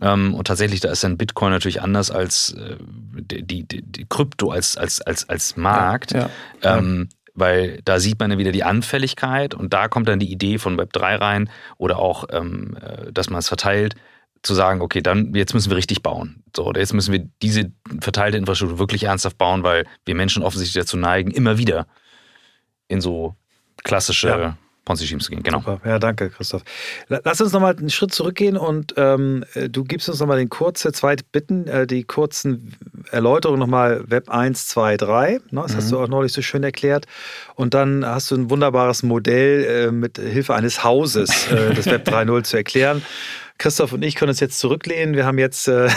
Ähm, 0.00 0.34
und 0.34 0.46
tatsächlich, 0.46 0.80
da 0.80 0.90
ist 0.90 1.04
dann 1.04 1.16
Bitcoin 1.16 1.52
natürlich 1.52 1.80
anders 1.80 2.10
als 2.10 2.54
äh, 2.54 2.76
die, 2.80 3.62
die, 3.62 3.82
die 3.82 4.06
Krypto 4.08 4.50
als, 4.50 4.76
als, 4.76 5.00
als, 5.00 5.28
als 5.28 5.56
Markt. 5.56 6.12
Ja, 6.12 6.28
ja. 6.62 6.78
Ähm, 6.78 7.08
weil 7.34 7.80
da 7.84 7.98
sieht 7.98 8.18
man 8.20 8.30
dann 8.30 8.38
wieder 8.38 8.52
die 8.52 8.64
Anfälligkeit 8.64 9.54
und 9.54 9.72
da 9.72 9.88
kommt 9.88 10.08
dann 10.08 10.18
die 10.18 10.30
Idee 10.30 10.58
von 10.58 10.76
Web 10.76 10.92
3 10.92 11.16
rein 11.16 11.50
oder 11.78 11.98
auch, 11.98 12.26
ähm, 12.30 12.76
äh, 12.80 13.10
dass 13.10 13.30
man 13.30 13.38
es 13.38 13.48
verteilt, 13.48 13.94
zu 14.42 14.54
sagen, 14.54 14.80
okay, 14.80 15.00
dann 15.00 15.34
jetzt 15.34 15.54
müssen 15.54 15.70
wir 15.70 15.76
richtig 15.76 16.02
bauen. 16.02 16.42
So, 16.56 16.72
jetzt 16.72 16.92
müssen 16.92 17.12
wir 17.12 17.28
diese 17.42 17.72
verteilte 18.00 18.38
Infrastruktur 18.38 18.78
wirklich 18.78 19.04
ernsthaft 19.04 19.38
bauen, 19.38 19.62
weil 19.62 19.86
wir 20.04 20.14
Menschen 20.14 20.42
offensichtlich 20.42 20.82
dazu 20.82 20.96
neigen, 20.96 21.30
immer 21.30 21.58
wieder 21.58 21.86
in 22.88 23.00
so 23.00 23.36
klassische 23.84 24.28
ja. 24.28 24.56
Ponzi-Schemes 24.84 25.24
zu 25.24 25.30
gehen. 25.30 25.44
Genau. 25.44 25.58
Super. 25.58 25.80
Ja, 25.84 25.98
danke, 26.00 26.28
Christoph. 26.28 26.62
Lass 27.08 27.40
uns 27.40 27.52
nochmal 27.52 27.76
einen 27.76 27.90
Schritt 27.90 28.12
zurückgehen 28.12 28.56
und 28.56 28.94
ähm, 28.96 29.44
du 29.68 29.84
gibst 29.84 30.08
uns 30.08 30.18
nochmal 30.18 30.38
den 30.38 30.48
kurze, 30.48 30.92
zwei 30.92 31.14
Bitten, 31.30 31.68
äh, 31.68 31.86
die 31.86 32.02
kurzen 32.02 32.76
Erläuterungen 33.12 33.60
nochmal 33.60 34.02
Web 34.08 34.28
1, 34.28 34.66
2, 34.66 34.96
3. 34.96 35.30
Ne? 35.30 35.40
Das 35.62 35.72
mhm. 35.72 35.76
hast 35.76 35.92
du 35.92 36.00
auch 36.00 36.08
neulich 36.08 36.32
so 36.32 36.42
schön 36.42 36.64
erklärt. 36.64 37.06
Und 37.54 37.74
dann 37.74 38.04
hast 38.04 38.32
du 38.32 38.34
ein 38.34 38.50
wunderbares 38.50 39.04
Modell 39.04 39.64
äh, 39.64 39.92
mit 39.92 40.18
Hilfe 40.18 40.54
eines 40.54 40.82
Hauses, 40.82 41.46
äh, 41.52 41.74
das 41.74 41.86
Web 41.86 42.08
3.0 42.08 42.42
zu 42.42 42.56
erklären. 42.56 43.02
Christoph 43.62 43.92
und 43.92 44.02
ich 44.02 44.16
können 44.16 44.30
uns 44.30 44.40
jetzt 44.40 44.58
zurücklehnen. 44.58 45.14
Wir 45.14 45.24
haben 45.24 45.38
jetzt 45.38 45.68
äh, 45.68 45.88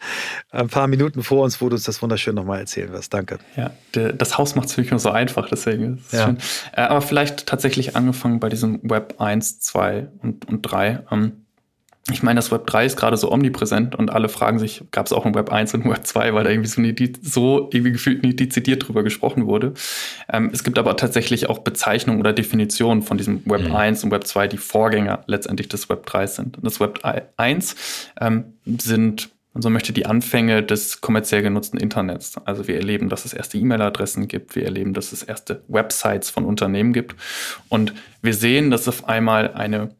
ein 0.52 0.68
paar 0.68 0.86
Minuten 0.86 1.24
vor 1.24 1.42
uns, 1.42 1.60
wo 1.60 1.68
du 1.68 1.74
uns 1.74 1.82
das 1.82 2.00
wunderschön 2.00 2.36
nochmal 2.36 2.60
erzählen 2.60 2.92
wirst. 2.92 3.12
Danke. 3.12 3.38
Ja, 3.56 3.72
das 3.92 4.38
Haus 4.38 4.54
macht 4.54 4.68
es 4.68 4.76
wirklich 4.76 4.92
nur 4.92 5.00
so 5.00 5.10
einfach, 5.10 5.48
deswegen 5.48 5.98
ist 5.98 6.12
ja. 6.12 6.26
schön. 6.26 6.38
Äh, 6.72 6.82
aber 6.82 7.02
vielleicht 7.02 7.46
tatsächlich 7.46 7.96
angefangen 7.96 8.38
bei 8.38 8.48
diesem 8.48 8.78
Web 8.88 9.16
1, 9.18 9.58
2 9.58 10.06
und, 10.22 10.48
und 10.48 10.62
3. 10.62 11.00
Ich 12.10 12.22
meine, 12.22 12.38
das 12.38 12.50
Web 12.50 12.66
3 12.66 12.86
ist 12.86 12.96
gerade 12.96 13.16
so 13.16 13.30
omnipräsent 13.30 13.94
und 13.94 14.10
alle 14.10 14.28
fragen 14.28 14.58
sich, 14.58 14.84
gab 14.90 15.06
es 15.06 15.12
auch 15.12 15.26
ein 15.26 15.34
Web 15.34 15.52
1 15.52 15.74
und 15.74 15.84
ein 15.84 15.90
Web 15.90 16.06
2, 16.06 16.32
weil 16.32 16.44
da 16.44 16.50
irgendwie 16.50 16.68
so, 16.68 16.80
nie, 16.80 17.12
so 17.22 17.68
irgendwie 17.72 17.92
gefühlt 17.92 18.22
nie 18.22 18.34
dezidiert 18.34 18.88
drüber 18.88 19.02
gesprochen 19.02 19.46
wurde. 19.46 19.74
Ähm, 20.32 20.50
es 20.52 20.64
gibt 20.64 20.78
aber 20.78 20.96
tatsächlich 20.96 21.48
auch 21.48 21.58
Bezeichnungen 21.58 22.20
oder 22.20 22.32
Definitionen 22.32 23.02
von 23.02 23.18
diesem 23.18 23.42
Web 23.44 23.68
mhm. 23.68 23.76
1 23.76 24.04
und 24.04 24.10
Web 24.10 24.26
2, 24.26 24.48
die 24.48 24.58
Vorgänger 24.58 25.24
letztendlich 25.26 25.68
des 25.68 25.88
Web 25.88 26.06
3 26.06 26.26
sind. 26.26 26.56
Und 26.56 26.64
das 26.64 26.80
Web 26.80 27.00
1 27.36 27.76
ähm, 28.20 28.54
sind 28.64 29.30
und 29.54 29.62
so 29.62 29.70
möchte 29.70 29.92
die 29.92 30.06
Anfänge 30.06 30.62
des 30.62 31.00
kommerziell 31.00 31.42
genutzten 31.42 31.80
Internets. 31.80 32.36
Also 32.44 32.68
wir 32.68 32.76
erleben, 32.76 33.08
dass 33.08 33.24
es 33.24 33.32
erste 33.32 33.58
E-Mail-Adressen 33.58 34.28
gibt, 34.28 34.54
wir 34.54 34.64
erleben, 34.64 34.94
dass 34.94 35.10
es 35.10 35.24
erste 35.24 35.64
Websites 35.66 36.30
von 36.30 36.44
Unternehmen 36.44 36.92
gibt 36.92 37.16
und 37.68 37.92
wir 38.22 38.34
sehen, 38.34 38.70
dass 38.70 38.86
auf 38.86 39.08
einmal 39.08 39.54
eine 39.54 39.90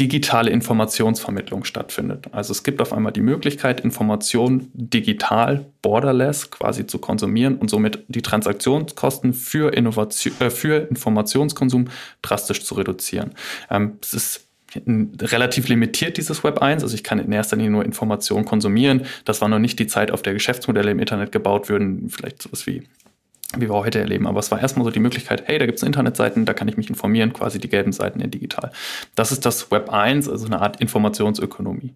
digitale 0.00 0.50
Informationsvermittlung 0.50 1.64
stattfindet. 1.64 2.26
Also 2.32 2.52
es 2.52 2.62
gibt 2.62 2.80
auf 2.80 2.94
einmal 2.94 3.12
die 3.12 3.20
Möglichkeit, 3.20 3.80
Informationen 3.80 4.70
digital, 4.72 5.66
borderless 5.82 6.50
quasi 6.50 6.86
zu 6.86 6.98
konsumieren 6.98 7.56
und 7.56 7.68
somit 7.68 8.02
die 8.08 8.22
Transaktionskosten 8.22 9.34
für, 9.34 9.74
Innovation, 9.74 10.32
äh, 10.40 10.48
für 10.48 10.88
Informationskonsum 10.88 11.88
drastisch 12.22 12.64
zu 12.64 12.74
reduzieren. 12.74 13.32
Ähm, 13.70 13.98
es 14.02 14.14
ist 14.14 14.46
relativ 15.20 15.68
limitiert, 15.68 16.16
dieses 16.16 16.44
Web 16.44 16.62
1. 16.62 16.82
Also 16.82 16.94
ich 16.94 17.04
kann 17.04 17.18
in 17.18 17.32
erster 17.32 17.56
Linie 17.56 17.72
nur 17.72 17.84
Informationen 17.84 18.44
konsumieren. 18.44 19.02
Das 19.24 19.40
war 19.40 19.48
noch 19.48 19.58
nicht 19.58 19.78
die 19.78 19.86
Zeit, 19.86 20.10
auf 20.10 20.22
der 20.22 20.32
Geschäftsmodelle 20.32 20.92
im 20.92 21.00
Internet 21.00 21.32
gebaut 21.32 21.68
würden. 21.68 22.08
Vielleicht 22.08 22.40
sowas 22.40 22.66
wie 22.66 22.84
wie 23.56 23.68
wir 23.68 23.74
heute 23.74 23.98
erleben. 23.98 24.26
Aber 24.26 24.38
es 24.38 24.50
war 24.50 24.60
erstmal 24.60 24.84
so 24.84 24.90
die 24.90 25.00
Möglichkeit, 25.00 25.44
hey, 25.46 25.58
da 25.58 25.66
gibt 25.66 25.78
es 25.78 25.82
Internetseiten, 25.82 26.44
da 26.44 26.52
kann 26.52 26.68
ich 26.68 26.76
mich 26.76 26.88
informieren, 26.88 27.32
quasi 27.32 27.58
die 27.58 27.68
gelben 27.68 27.92
Seiten 27.92 28.20
in 28.20 28.30
digital. 28.30 28.70
Das 29.14 29.32
ist 29.32 29.44
das 29.44 29.70
Web 29.70 29.90
1, 29.92 30.28
also 30.28 30.46
eine 30.46 30.60
Art 30.60 30.80
Informationsökonomie. 30.80 31.94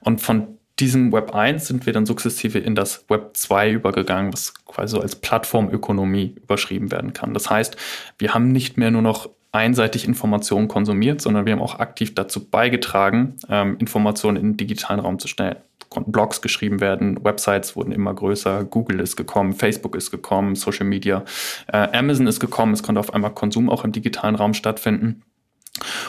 Und 0.00 0.20
von 0.20 0.58
diesem 0.78 1.12
Web 1.12 1.34
1 1.34 1.66
sind 1.66 1.86
wir 1.86 1.92
dann 1.92 2.06
sukzessive 2.06 2.58
in 2.58 2.74
das 2.74 3.04
Web 3.08 3.30
2 3.34 3.72
übergegangen, 3.72 4.32
was 4.32 4.54
quasi 4.64 4.96
so 4.96 5.00
als 5.00 5.16
Plattformökonomie 5.16 6.36
überschrieben 6.42 6.90
werden 6.90 7.12
kann. 7.12 7.34
Das 7.34 7.50
heißt, 7.50 7.76
wir 8.18 8.34
haben 8.34 8.52
nicht 8.52 8.76
mehr 8.76 8.90
nur 8.90 9.02
noch 9.02 9.28
einseitig 9.52 10.06
Informationen 10.06 10.68
konsumiert, 10.68 11.20
sondern 11.20 11.44
wir 11.44 11.52
haben 11.52 11.60
auch 11.60 11.80
aktiv 11.80 12.14
dazu 12.14 12.48
beigetragen, 12.48 13.36
ähm, 13.48 13.76
Informationen 13.78 14.36
in 14.36 14.52
den 14.52 14.56
digitalen 14.56 15.00
Raum 15.00 15.18
zu 15.18 15.28
stellen 15.28 15.56
konnten 15.90 16.12
Blogs 16.12 16.40
geschrieben 16.40 16.80
werden, 16.80 17.22
Websites 17.22 17.76
wurden 17.76 17.92
immer 17.92 18.14
größer, 18.14 18.64
Google 18.64 19.00
ist 19.00 19.16
gekommen, 19.16 19.52
Facebook 19.52 19.96
ist 19.96 20.10
gekommen, 20.10 20.54
Social 20.54 20.86
Media, 20.86 21.24
äh, 21.66 21.88
Amazon 21.96 22.26
ist 22.26 22.40
gekommen, 22.40 22.72
es 22.72 22.82
konnte 22.82 23.00
auf 23.00 23.12
einmal 23.12 23.34
Konsum 23.34 23.68
auch 23.68 23.84
im 23.84 23.92
digitalen 23.92 24.36
Raum 24.36 24.54
stattfinden. 24.54 25.22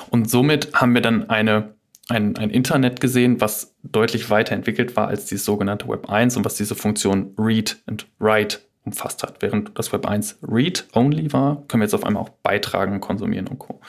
Und 0.10 0.30
somit 0.30 0.74
haben 0.74 0.94
wir 0.94 1.02
dann 1.02 1.30
eine, 1.30 1.76
ein, 2.10 2.38
ein 2.38 2.52
Internet 2.52 3.02
gesehen, 3.02 3.41
was 3.41 3.76
deutlich 3.84 4.30
weiterentwickelt 4.30 4.96
war 4.96 5.08
als 5.08 5.26
dieses 5.26 5.46
sogenannte 5.46 5.88
Web 5.88 6.10
1 6.10 6.38
und 6.38 6.46
was 6.46 6.56
diese 6.56 6.76
Funktion 6.76 7.34
Read 7.38 7.82
and 7.88 8.08
Write 8.20 8.60
umfasst 8.84 9.24
hat. 9.24 9.41
Während 9.41 9.78
das 9.78 9.91
Web 9.94 10.06
1 10.06 10.39
Read-only 10.44 11.34
war, 11.34 11.63
können 11.67 11.82
wir 11.82 11.86
jetzt 11.86 11.96
auf 11.96 12.04
einmal 12.04 12.24
auch 12.24 12.30
beitragen, 12.30 13.00
konsumieren 13.00 13.48
und 13.48 13.60
Co. 13.60 13.82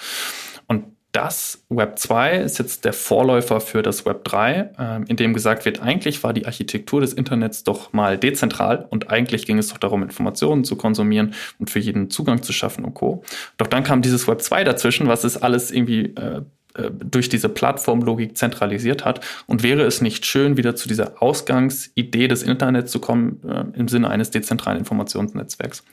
Und 0.66 0.84
das 1.12 1.62
Web 1.68 1.98
2 1.98 2.38
ist 2.38 2.58
jetzt 2.58 2.86
der 2.86 2.94
Vorläufer 2.94 3.60
für 3.60 3.82
das 3.82 4.06
Web 4.06 4.24
3, 4.24 4.70
ähm, 4.78 5.04
in 5.08 5.16
dem 5.16 5.34
gesagt 5.34 5.66
wird, 5.66 5.82
eigentlich 5.82 6.22
war 6.24 6.32
die 6.32 6.46
Architektur 6.46 7.02
des 7.02 7.12
Internets 7.12 7.64
doch 7.64 7.92
mal 7.92 8.16
dezentral 8.16 8.86
und 8.88 9.10
eigentlich 9.10 9.46
ging 9.46 9.58
es 9.58 9.68
doch 9.68 9.78
darum, 9.78 10.02
Informationen 10.02 10.64
zu 10.64 10.76
konsumieren 10.76 11.34
und 11.58 11.68
für 11.68 11.80
jeden 11.80 12.08
Zugang 12.08 12.42
zu 12.42 12.54
schaffen 12.54 12.84
und 12.84 12.94
Co. 12.94 13.22
Doch 13.58 13.66
dann 13.66 13.84
kam 13.84 14.00
dieses 14.00 14.26
Web 14.26 14.40
2 14.40 14.64
dazwischen, 14.64 15.06
was 15.06 15.24
es 15.24 15.36
alles 15.36 15.70
irgendwie 15.70 16.14
äh, 16.14 16.42
äh, 16.74 16.90
durch 16.90 17.28
diese 17.28 17.50
Plattformlogik 17.50 18.38
zentralisiert 18.38 19.04
hat. 19.04 19.20
Und 19.46 19.62
wäre 19.62 19.82
es 19.82 20.00
nicht 20.00 20.24
schön, 20.24 20.56
wieder 20.56 20.74
zu 20.74 20.88
dieser 20.88 21.22
Ausgangsidee 21.22 22.28
des 22.28 22.42
Internets 22.42 22.90
zu 22.90 22.98
kommen, 22.98 23.42
äh, 23.46 23.78
im 23.78 23.88
Sinne 23.88 24.08
eines 24.08 24.30
dezentralen 24.30 24.78
Informationsnetzwerks? 24.78 25.84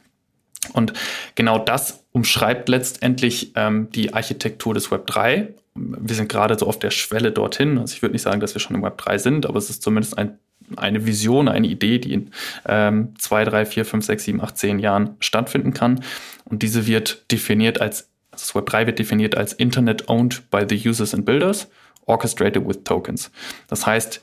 Und 0.73 0.93
genau 1.35 1.59
das 1.59 2.05
umschreibt 2.11 2.69
letztendlich 2.69 3.53
ähm, 3.55 3.89
die 3.91 4.13
Architektur 4.13 4.73
des 4.73 4.91
Web 4.91 5.07
3. 5.07 5.53
Wir 5.75 6.15
sind 6.15 6.29
gerade 6.29 6.57
so 6.57 6.67
auf 6.67 6.79
der 6.79 6.91
Schwelle 6.91 7.31
dorthin. 7.31 7.77
Also 7.77 7.93
ich 7.93 8.01
würde 8.01 8.13
nicht 8.13 8.21
sagen, 8.21 8.39
dass 8.39 8.53
wir 8.53 8.59
schon 8.59 8.75
im 8.75 8.83
Web 8.83 8.97
3 8.97 9.17
sind, 9.17 9.45
aber 9.45 9.57
es 9.57 9.69
ist 9.69 9.81
zumindest 9.81 10.17
ein, 10.17 10.37
eine 10.75 11.05
Vision, 11.05 11.47
eine 11.47 11.67
Idee, 11.67 11.99
die 11.99 12.13
in 12.13 12.31
ähm, 12.67 13.13
zwei, 13.17 13.43
drei, 13.43 13.65
vier, 13.65 13.85
fünf, 13.85 14.05
sechs, 14.05 14.25
sieben, 14.25 14.41
acht, 14.41 14.57
zehn 14.57 14.79
Jahren 14.79 15.15
stattfinden 15.19 15.73
kann. 15.73 16.03
Und 16.45 16.61
diese 16.61 16.85
wird 16.85 17.31
definiert 17.31 17.81
als, 17.81 18.09
also 18.31 18.43
das 18.45 18.55
Web 18.55 18.65
3 18.67 18.87
wird 18.87 18.99
definiert 18.99 19.37
als 19.37 19.53
Internet 19.53 20.09
owned 20.09 20.49
by 20.51 20.65
the 20.67 20.89
users 20.89 21.13
and 21.13 21.25
builders, 21.25 21.67
orchestrated 22.05 22.67
with 22.67 22.83
tokens. 22.83 23.31
Das 23.67 23.85
heißt, 23.85 24.21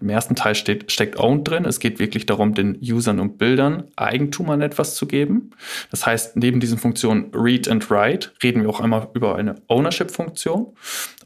im 0.00 0.08
ersten 0.08 0.34
Teil 0.34 0.54
steht, 0.54 0.92
steckt 0.92 1.18
Owned 1.18 1.48
drin. 1.48 1.64
Es 1.64 1.80
geht 1.80 1.98
wirklich 1.98 2.26
darum, 2.26 2.54
den 2.54 2.78
Usern 2.82 3.20
und 3.20 3.38
Bildern 3.38 3.84
Eigentum 3.96 4.50
an 4.50 4.60
etwas 4.60 4.94
zu 4.94 5.06
geben. 5.06 5.50
Das 5.90 6.06
heißt, 6.06 6.36
neben 6.36 6.60
diesen 6.60 6.78
Funktionen 6.78 7.30
Read 7.34 7.68
and 7.68 7.90
Write 7.90 8.30
reden 8.42 8.62
wir 8.62 8.68
auch 8.68 8.80
einmal 8.80 9.08
über 9.14 9.36
eine 9.36 9.56
Ownership-Funktion. 9.68 10.74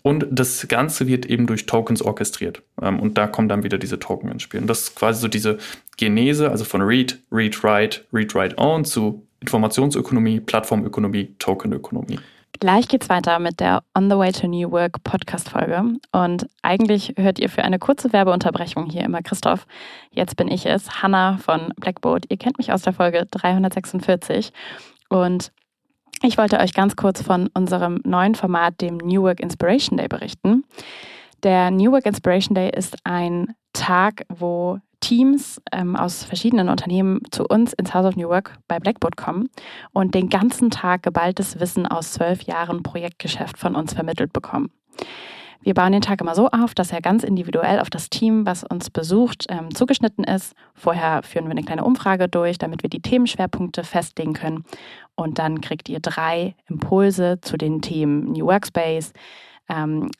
Und 0.02 0.26
das 0.30 0.68
Ganze 0.68 1.08
wird 1.08 1.26
eben 1.26 1.46
durch 1.46 1.66
Tokens 1.66 2.00
orchestriert. 2.00 2.62
Ähm, 2.80 3.00
und 3.00 3.18
da 3.18 3.26
kommen 3.26 3.48
dann 3.48 3.64
wieder 3.64 3.78
diese 3.78 3.98
Token 3.98 4.30
ins 4.30 4.42
Spiel. 4.42 4.60
Und 4.60 4.68
das 4.68 4.82
ist 4.82 4.94
quasi 4.94 5.20
so 5.20 5.28
diese 5.28 5.58
Genese, 5.96 6.50
also 6.50 6.64
von 6.64 6.82
Read, 6.82 7.18
Read, 7.32 7.62
Write, 7.64 8.02
Read, 8.12 8.34
Write, 8.34 8.56
Own 8.58 8.84
zu 8.84 9.26
Informationsökonomie, 9.40 10.40
Plattformökonomie, 10.40 11.34
Tokenökonomie. 11.38 12.20
Gleich 12.58 12.88
geht's 12.88 13.10
weiter 13.10 13.38
mit 13.38 13.60
der 13.60 13.82
On 13.96 14.10
the 14.10 14.16
Way 14.16 14.32
to 14.32 14.46
New 14.46 14.70
Work 14.70 15.02
Podcast-Folge. 15.04 15.98
Und 16.12 16.48
eigentlich 16.62 17.14
hört 17.18 17.38
ihr 17.38 17.50
für 17.50 17.62
eine 17.62 17.78
kurze 17.78 18.12
Werbeunterbrechung 18.12 18.86
hier 18.86 19.02
immer 19.02 19.20
Christoph. 19.22 19.66
Jetzt 20.10 20.36
bin 20.36 20.48
ich 20.48 20.64
es, 20.64 21.02
Hanna 21.02 21.36
von 21.36 21.72
Blackboard. 21.76 22.24
Ihr 22.30 22.38
kennt 22.38 22.56
mich 22.56 22.72
aus 22.72 22.82
der 22.82 22.94
Folge 22.94 23.26
346. 23.30 24.52
Und 25.10 25.52
ich 26.22 26.38
wollte 26.38 26.58
euch 26.58 26.72
ganz 26.72 26.96
kurz 26.96 27.20
von 27.20 27.48
unserem 27.52 28.00
neuen 28.04 28.34
Format, 28.34 28.80
dem 28.80 28.96
New 28.96 29.22
Work 29.22 29.40
Inspiration 29.40 29.98
Day, 29.98 30.08
berichten. 30.08 30.64
Der 31.42 31.70
New 31.70 31.92
Work 31.92 32.06
Inspiration 32.06 32.54
Day 32.54 32.70
ist 32.74 32.96
ein 33.04 33.54
Tag, 33.74 34.24
wo 34.28 34.80
Teams 35.00 35.60
ähm, 35.72 35.96
aus 35.96 36.24
verschiedenen 36.24 36.68
Unternehmen 36.68 37.20
zu 37.30 37.44
uns 37.44 37.72
ins 37.72 37.94
House 37.94 38.06
of 38.06 38.16
New 38.16 38.28
Work 38.28 38.58
bei 38.68 38.78
Blackboard 38.78 39.16
kommen 39.16 39.48
und 39.92 40.14
den 40.14 40.28
ganzen 40.28 40.70
Tag 40.70 41.02
geballtes 41.02 41.60
Wissen 41.60 41.86
aus 41.86 42.12
zwölf 42.12 42.42
Jahren 42.42 42.82
Projektgeschäft 42.82 43.58
von 43.58 43.76
uns 43.76 43.94
vermittelt 43.94 44.32
bekommen. 44.32 44.70
Wir 45.66 45.74
bauen 45.74 45.90
den 45.90 46.02
Tag 46.02 46.20
immer 46.20 46.36
so 46.36 46.48
auf, 46.48 46.74
dass 46.74 46.92
er 46.92 47.00
ganz 47.00 47.24
individuell 47.24 47.80
auf 47.80 47.90
das 47.90 48.08
Team, 48.08 48.46
was 48.46 48.62
uns 48.62 48.88
besucht, 48.88 49.46
ähm, 49.48 49.74
zugeschnitten 49.74 50.22
ist. 50.22 50.54
Vorher 50.74 51.24
führen 51.24 51.46
wir 51.46 51.50
eine 51.50 51.64
kleine 51.64 51.82
Umfrage 51.82 52.28
durch, 52.28 52.56
damit 52.58 52.84
wir 52.84 52.90
die 52.90 53.02
Themenschwerpunkte 53.02 53.82
festlegen 53.82 54.32
können. 54.32 54.64
Und 55.16 55.40
dann 55.40 55.60
kriegt 55.60 55.88
ihr 55.88 55.98
drei 55.98 56.54
Impulse 56.68 57.40
zu 57.40 57.56
den 57.56 57.82
Themen 57.82 58.32
New 58.32 58.46
Workspace, 58.46 59.12
ähm, 59.68 60.10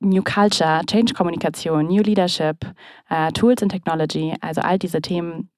New 0.00 0.22
Culture, 0.22 0.80
Change 0.86 1.14
Kommunikation, 1.14 1.86
New 1.86 2.02
Leadership, 2.02 2.66
äh, 3.08 3.30
Tools 3.32 3.62
and 3.62 3.70
Technology, 3.70 4.34
also 4.40 4.60
all 4.60 4.78
diese 4.78 5.00
Themen 5.00 5.50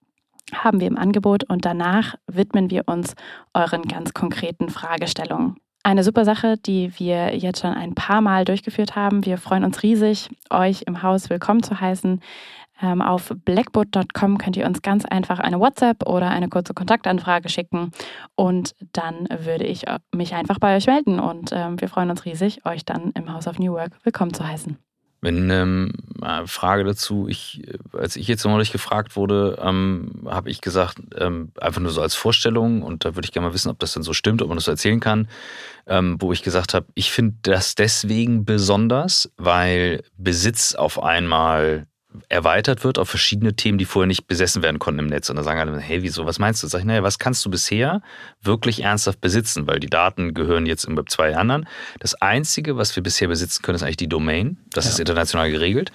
haben 0.52 0.80
wir 0.80 0.88
im 0.88 0.98
Angebot 0.98 1.44
und 1.44 1.64
danach 1.64 2.16
widmen 2.26 2.70
wir 2.70 2.82
uns 2.86 3.14
euren 3.54 3.82
ganz 3.82 4.12
konkreten 4.12 4.68
Fragestellungen. 4.68 5.56
Eine 5.84 6.04
super 6.04 6.24
Sache, 6.24 6.56
die 6.58 6.92
wir 6.98 7.36
jetzt 7.36 7.60
schon 7.60 7.74
ein 7.74 7.94
paar 7.94 8.20
Mal 8.20 8.44
durchgeführt 8.44 8.94
haben. 8.94 9.24
Wir 9.24 9.36
freuen 9.36 9.64
uns 9.64 9.82
riesig, 9.82 10.30
euch 10.48 10.82
im 10.82 11.02
Haus 11.02 11.28
willkommen 11.28 11.62
zu 11.62 11.80
heißen. 11.80 12.20
Ähm, 12.82 13.00
auf 13.00 13.32
blackboard.com 13.44 14.38
könnt 14.38 14.56
ihr 14.56 14.66
uns 14.66 14.82
ganz 14.82 15.04
einfach 15.04 15.38
eine 15.38 15.60
WhatsApp 15.60 16.06
oder 16.06 16.28
eine 16.30 16.48
kurze 16.48 16.74
Kontaktanfrage 16.74 17.48
schicken. 17.48 17.92
Und 18.34 18.74
dann 18.92 19.28
würde 19.30 19.64
ich 19.64 19.86
äh, 19.86 20.00
mich 20.12 20.34
einfach 20.34 20.58
bei 20.58 20.76
euch 20.76 20.86
melden. 20.86 21.20
Und 21.20 21.50
ähm, 21.52 21.80
wir 21.80 21.88
freuen 21.88 22.10
uns 22.10 22.24
riesig, 22.24 22.66
euch 22.66 22.84
dann 22.84 23.12
im 23.12 23.32
House 23.32 23.46
of 23.46 23.58
New 23.58 23.72
Work 23.72 23.92
willkommen 24.02 24.34
zu 24.34 24.46
heißen. 24.46 24.76
Wenn 25.24 25.50
ähm, 25.50 25.92
äh, 26.20 26.48
Frage 26.48 26.82
dazu, 26.82 27.28
ich, 27.28 27.62
als 27.96 28.16
ich 28.16 28.26
jetzt 28.26 28.44
neulich 28.44 28.72
gefragt 28.72 29.14
wurde, 29.14 29.56
ähm, 29.62 30.24
habe 30.26 30.50
ich 30.50 30.60
gesagt, 30.60 30.98
ähm, 31.16 31.52
einfach 31.60 31.80
nur 31.80 31.92
so 31.92 32.02
als 32.02 32.16
Vorstellung, 32.16 32.82
und 32.82 33.04
da 33.04 33.14
würde 33.14 33.26
ich 33.26 33.32
gerne 33.32 33.46
mal 33.46 33.54
wissen, 33.54 33.70
ob 33.70 33.78
das 33.78 33.92
denn 33.92 34.02
so 34.02 34.14
stimmt, 34.14 34.42
ob 34.42 34.48
man 34.48 34.56
das 34.56 34.64
so 34.64 34.72
erzählen 34.72 34.98
kann, 34.98 35.28
ähm, 35.86 36.16
wo 36.18 36.32
ich 36.32 36.42
gesagt 36.42 36.74
habe, 36.74 36.86
ich 36.94 37.12
finde 37.12 37.36
das 37.42 37.76
deswegen 37.76 38.44
besonders, 38.44 39.30
weil 39.36 40.02
Besitz 40.16 40.74
auf 40.74 41.00
einmal 41.00 41.86
erweitert 42.28 42.84
wird 42.84 42.98
auf 42.98 43.08
verschiedene 43.08 43.54
Themen, 43.54 43.78
die 43.78 43.84
vorher 43.84 44.06
nicht 44.06 44.26
besessen 44.26 44.62
werden 44.62 44.78
konnten 44.78 45.00
im 45.00 45.06
Netz. 45.06 45.30
Und 45.30 45.36
da 45.36 45.42
sagen 45.42 45.60
alle, 45.60 45.78
hey, 45.78 46.02
wieso, 46.02 46.26
was 46.26 46.38
meinst 46.38 46.62
du? 46.62 46.66
Sag 46.66 46.80
ich, 46.80 46.84
naja, 46.84 47.02
was 47.02 47.18
kannst 47.18 47.44
du 47.44 47.50
bisher 47.50 48.02
wirklich 48.42 48.82
ernsthaft 48.82 49.20
besitzen? 49.20 49.66
Weil 49.66 49.80
die 49.80 49.88
Daten 49.88 50.34
gehören 50.34 50.66
jetzt 50.66 50.84
im 50.84 50.96
Web 50.96 51.10
2 51.10 51.36
anderen. 51.36 51.66
Das 52.00 52.14
Einzige, 52.14 52.76
was 52.76 52.94
wir 52.96 53.02
bisher 53.02 53.28
besitzen 53.28 53.62
können, 53.62 53.76
ist 53.76 53.82
eigentlich 53.82 53.96
die 53.96 54.08
Domain. 54.08 54.58
Das 54.72 54.84
ja. 54.84 54.90
ist 54.92 55.00
international 55.00 55.50
geregelt. 55.50 55.92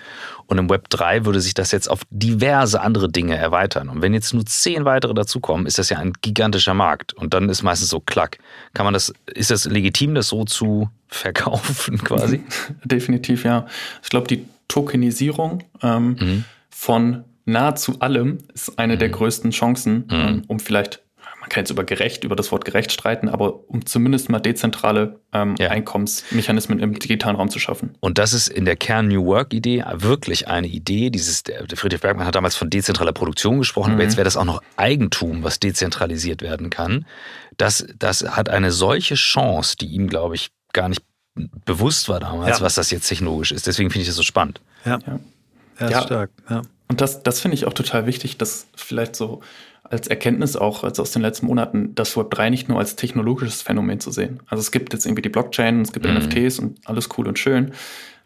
Und 0.47 0.57
im 0.57 0.69
Web 0.69 0.89
3 0.89 1.25
würde 1.25 1.41
sich 1.41 1.53
das 1.53 1.71
jetzt 1.71 1.89
auf 1.89 2.01
diverse 2.09 2.81
andere 2.81 3.09
Dinge 3.09 3.35
erweitern. 3.35 3.89
Und 3.89 4.01
wenn 4.01 4.13
jetzt 4.13 4.33
nur 4.33 4.45
zehn 4.45 4.85
weitere 4.85 5.13
dazukommen, 5.13 5.65
ist 5.65 5.77
das 5.77 5.89
ja 5.89 5.97
ein 5.97 6.13
gigantischer 6.21 6.73
Markt. 6.73 7.13
Und 7.13 7.33
dann 7.33 7.49
ist 7.49 7.63
meistens 7.63 7.89
so 7.89 7.99
klack. 7.99 8.37
Kann 8.73 8.85
man 8.85 8.93
das, 8.93 9.13
ist 9.33 9.51
das 9.51 9.65
legitim, 9.65 10.15
das 10.15 10.29
so 10.29 10.45
zu 10.45 10.89
verkaufen 11.07 11.97
quasi? 12.03 12.43
Definitiv, 12.83 13.43
ja. 13.43 13.65
Ich 14.01 14.09
glaube, 14.09 14.27
die 14.27 14.45
Tokenisierung 14.67 15.63
ähm, 15.81 16.17
mhm. 16.19 16.43
von 16.69 17.23
nahezu 17.47 17.99
allem 18.01 18.39
ist 18.53 18.77
eine 18.77 18.95
mhm. 18.95 18.99
der 18.99 19.09
größten 19.09 19.51
Chancen, 19.51 20.05
mhm. 20.09 20.11
ähm, 20.11 20.41
um 20.47 20.59
vielleicht, 20.59 21.01
man 21.39 21.49
kann 21.49 21.61
jetzt 21.61 21.71
über 21.71 21.85
gerecht, 21.85 22.25
über 22.25 22.35
das 22.35 22.51
Wort 22.51 22.65
gerecht 22.65 22.91
streiten, 22.91 23.29
aber 23.29 23.69
um 23.69 23.85
zumindest 23.85 24.29
mal 24.29 24.39
dezentrale 24.39 25.21
ähm, 25.33 25.55
ja. 25.57 25.69
Einkommensmechanismen 25.69 26.79
im 26.79 26.99
digitalen 26.99 27.37
Raum 27.37 27.49
zu 27.49 27.59
schaffen. 27.59 27.95
Und 28.01 28.17
das 28.17 28.33
ist 28.33 28.49
in 28.49 28.65
der 28.65 28.75
Kern 28.75 29.07
New 29.07 29.25
Work-Idee 29.25 29.85
wirklich 29.93 30.49
eine 30.49 30.67
Idee. 30.67 31.09
Dieses, 31.09 31.43
Friedrich 31.75 32.01
Bergmann 32.01 32.27
hat 32.27 32.35
damals 32.35 32.57
von 32.57 32.69
dezentraler 32.69 33.13
Produktion 33.13 33.59
gesprochen, 33.59 33.93
aber 33.93 34.03
mhm. 34.03 34.09
jetzt 34.09 34.17
wäre 34.17 34.25
das 34.25 34.35
auch 34.35 34.45
noch 34.45 34.61
Eigentum, 34.75 35.43
was 35.43 35.59
dezentralisiert 35.59 36.41
werden 36.41 36.69
kann. 36.69 37.05
Das, 37.55 37.87
das 37.97 38.23
hat 38.23 38.49
eine 38.49 38.71
solche 38.71 39.15
Chance, 39.15 39.77
die 39.77 39.87
ihm, 39.87 40.07
glaube 40.07 40.35
ich, 40.35 40.49
gar 40.73 40.89
nicht 40.89 41.01
bewusst 41.65 42.09
war 42.09 42.19
damals, 42.19 42.59
ja. 42.59 42.65
was 42.65 42.75
das 42.75 42.91
jetzt 42.91 43.07
technologisch 43.07 43.51
ist. 43.51 43.67
Deswegen 43.67 43.89
finde 43.89 44.01
ich 44.01 44.07
das 44.07 44.15
so 44.15 44.23
spannend. 44.23 44.61
Ja, 44.85 44.99
ja. 45.05 45.19
ja, 45.79 45.89
ja. 45.89 46.01
stark. 46.01 46.31
Ja. 46.49 46.61
Und 46.87 47.01
das, 47.01 47.23
das 47.23 47.41
finde 47.41 47.55
ich 47.55 47.65
auch 47.65 47.73
total 47.73 48.05
wichtig, 48.05 48.37
dass 48.37 48.67
vielleicht 48.75 49.15
so 49.15 49.41
als 49.83 50.07
Erkenntnis 50.07 50.55
auch 50.55 50.83
also 50.83 51.01
aus 51.01 51.11
den 51.11 51.21
letzten 51.21 51.45
Monaten 51.45 51.95
das 51.95 52.15
Web 52.17 52.31
3 52.31 52.49
nicht 52.49 52.69
nur 52.69 52.79
als 52.79 52.95
technologisches 52.95 53.61
Phänomen 53.61 53.99
zu 53.99 54.11
sehen. 54.11 54.41
Also 54.47 54.61
es 54.61 54.71
gibt 54.71 54.93
jetzt 54.93 55.05
irgendwie 55.05 55.21
die 55.21 55.29
Blockchain, 55.29 55.81
es 55.81 55.93
gibt 55.93 56.05
mhm. 56.05 56.15
NFTs 56.15 56.59
und 56.59 56.79
alles 56.85 57.09
cool 57.17 57.27
und 57.27 57.39
schön. 57.39 57.71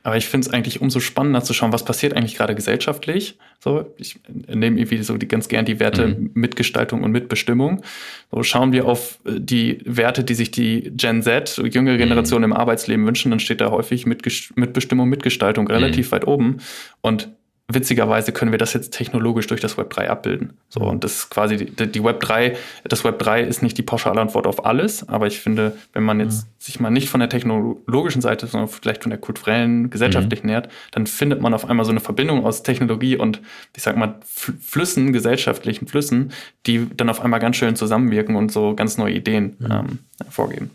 Aber 0.03 0.17
ich 0.17 0.27
finde 0.27 0.47
es 0.47 0.53
eigentlich 0.53 0.81
umso 0.81 0.99
spannender 0.99 1.43
zu 1.43 1.53
schauen, 1.53 1.73
was 1.73 1.85
passiert 1.85 2.13
eigentlich 2.13 2.35
gerade 2.35 2.55
gesellschaftlich. 2.55 3.37
So, 3.59 3.93
ich 3.97 4.19
nehme 4.47 4.79
irgendwie 4.79 5.03
so 5.03 5.17
die, 5.17 5.27
ganz 5.27 5.47
gern 5.47 5.65
die 5.65 5.79
Werte 5.79 6.07
mhm. 6.07 6.31
Mitgestaltung 6.33 7.03
und 7.03 7.11
Mitbestimmung. 7.11 7.83
So 8.31 8.41
schauen 8.41 8.71
wir 8.71 8.87
auf 8.87 9.19
äh, 9.25 9.39
die 9.39 9.79
Werte, 9.85 10.23
die 10.23 10.33
sich 10.33 10.49
die 10.51 10.91
Gen 10.95 11.21
Z, 11.21 11.61
jüngere 11.71 11.97
Generation 11.97 12.41
mhm. 12.41 12.45
im 12.45 12.53
Arbeitsleben 12.53 13.05
wünschen, 13.05 13.29
dann 13.29 13.39
steht 13.39 13.61
da 13.61 13.69
häufig 13.69 14.05
Mitbestimmung, 14.05 15.07
Mitgestaltung 15.07 15.67
relativ 15.67 16.07
mhm. 16.07 16.11
weit 16.15 16.27
oben. 16.27 16.57
Und 17.01 17.29
witzigerweise 17.73 18.31
können 18.31 18.51
wir 18.51 18.57
das 18.57 18.73
jetzt 18.73 18.91
technologisch 18.91 19.47
durch 19.47 19.62
das 19.62 19.77
Web 19.77 19.89
3 19.89 20.10
abbilden. 20.10 20.53
So, 20.69 20.81
mhm. 20.81 20.88
und 20.88 21.03
das 21.03 21.13
ist 21.13 21.29
quasi 21.29 21.57
die, 21.57 21.91
die, 21.91 22.03
Web 22.03 22.19
3, 22.19 22.55
das 22.84 23.03
Web 23.03 23.19
3 23.19 23.41
ist 23.43 23.62
nicht 23.62 23.77
die 23.77 23.84
pauschale 23.84 24.19
Antwort 24.19 24.47
auf 24.47 24.65
alles, 24.65 25.07
aber 25.07 25.27
ich 25.27 25.39
finde, 25.39 25.77
wenn 25.93 26.03
man 26.03 26.19
jetzt 26.19 26.45
mhm. 26.45 26.49
sich 26.60 26.79
mal 26.79 26.89
nicht 26.89 27.10
von 27.10 27.19
der 27.19 27.29
technologischen 27.29 28.21
Seite, 28.21 28.47
sondern 28.47 28.69
vielleicht 28.69 29.03
von 29.03 29.10
der 29.10 29.19
kulturellen, 29.19 29.89
gesellschaftlichen 29.89 30.45
mhm. 30.45 30.51
nähert, 30.51 30.69
dann 30.91 31.07
findet 31.07 31.41
man 31.41 31.53
auf 31.53 31.69
einmal 31.69 31.86
so 31.86 31.91
eine 31.91 31.99
Verbindung 31.99 32.45
aus 32.45 32.63
Technologie 32.63 33.17
und 33.17 33.41
ich 33.75 33.84
sag 33.84 33.97
mal 33.97 34.15
Flüssen, 34.25 35.13
gesellschaftlichen 35.13 35.88
Flüssen, 35.88 36.31
die 36.65 36.88
dann 36.95 37.10
auf 37.10 37.21
einmal 37.21 37.39
ganz 37.39 37.55
schön 37.55 37.75
zusammenwirken 37.75 38.36
und 38.36 38.51
so 38.51 38.75
ganz 38.75 38.97
neue 38.97 39.13
Ideen 39.13 39.55
mhm. 39.60 39.71
ähm, 39.71 39.99
vorgeben 40.29 40.71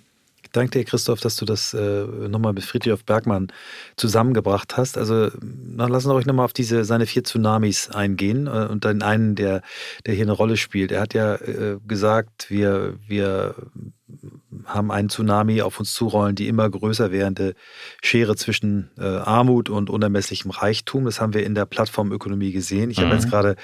danke 0.57 0.79
dir, 0.79 0.85
Christoph, 0.85 1.21
dass 1.21 1.37
du 1.37 1.45
das 1.45 1.75
äh, 1.75 2.05
nochmal 2.29 2.53
mit 2.53 2.65
Friedrich 2.65 3.05
Bergmann 3.05 3.49
zusammengebracht 3.97 4.77
hast. 4.77 4.97
Also, 4.99 5.31
dann 5.31 5.91
lassen 5.91 6.09
wir 6.09 6.15
euch 6.15 6.27
nochmal 6.27 6.45
auf 6.45 6.53
diese, 6.53 6.85
seine 6.85 7.07
vier 7.07 7.25
Tsunamis 7.25 7.91
eingehen 7.91 8.47
äh, 8.47 8.67
und 8.71 8.85
dann 8.85 9.03
einen, 9.03 9.35
der, 9.35 9.63
der 10.07 10.15
hier 10.15 10.25
eine 10.25 10.33
Rolle 10.33 10.57
spielt. 10.57 10.93
Er 10.93 11.01
hat 11.03 11.15
ja 11.15 11.35
äh, 11.37 11.79
gesagt, 11.87 12.51
wir, 12.51 12.95
wir 13.07 13.55
haben 14.67 14.91
einen 14.91 15.09
Tsunami 15.09 15.63
auf 15.63 15.79
uns 15.79 15.95
zurollen, 15.95 16.35
die 16.35 16.49
immer 16.49 16.69
größer 16.69 17.13
werdende 17.13 17.55
Schere 18.03 18.37
zwischen 18.37 18.91
äh, 18.99 19.05
Armut 19.05 19.71
und 19.71 19.91
unermesslichem 19.91 20.51
Reichtum. 20.51 21.05
Das 21.05 21.21
haben 21.21 21.35
wir 21.35 21.45
in 21.45 21.55
der 21.55 21.67
Plattformökonomie 21.67 22.53
gesehen. 22.53 22.91
Ich 22.91 22.99
mhm. 22.99 23.05
habe 23.05 23.15
jetzt 23.15 23.31
gerade 23.31 23.57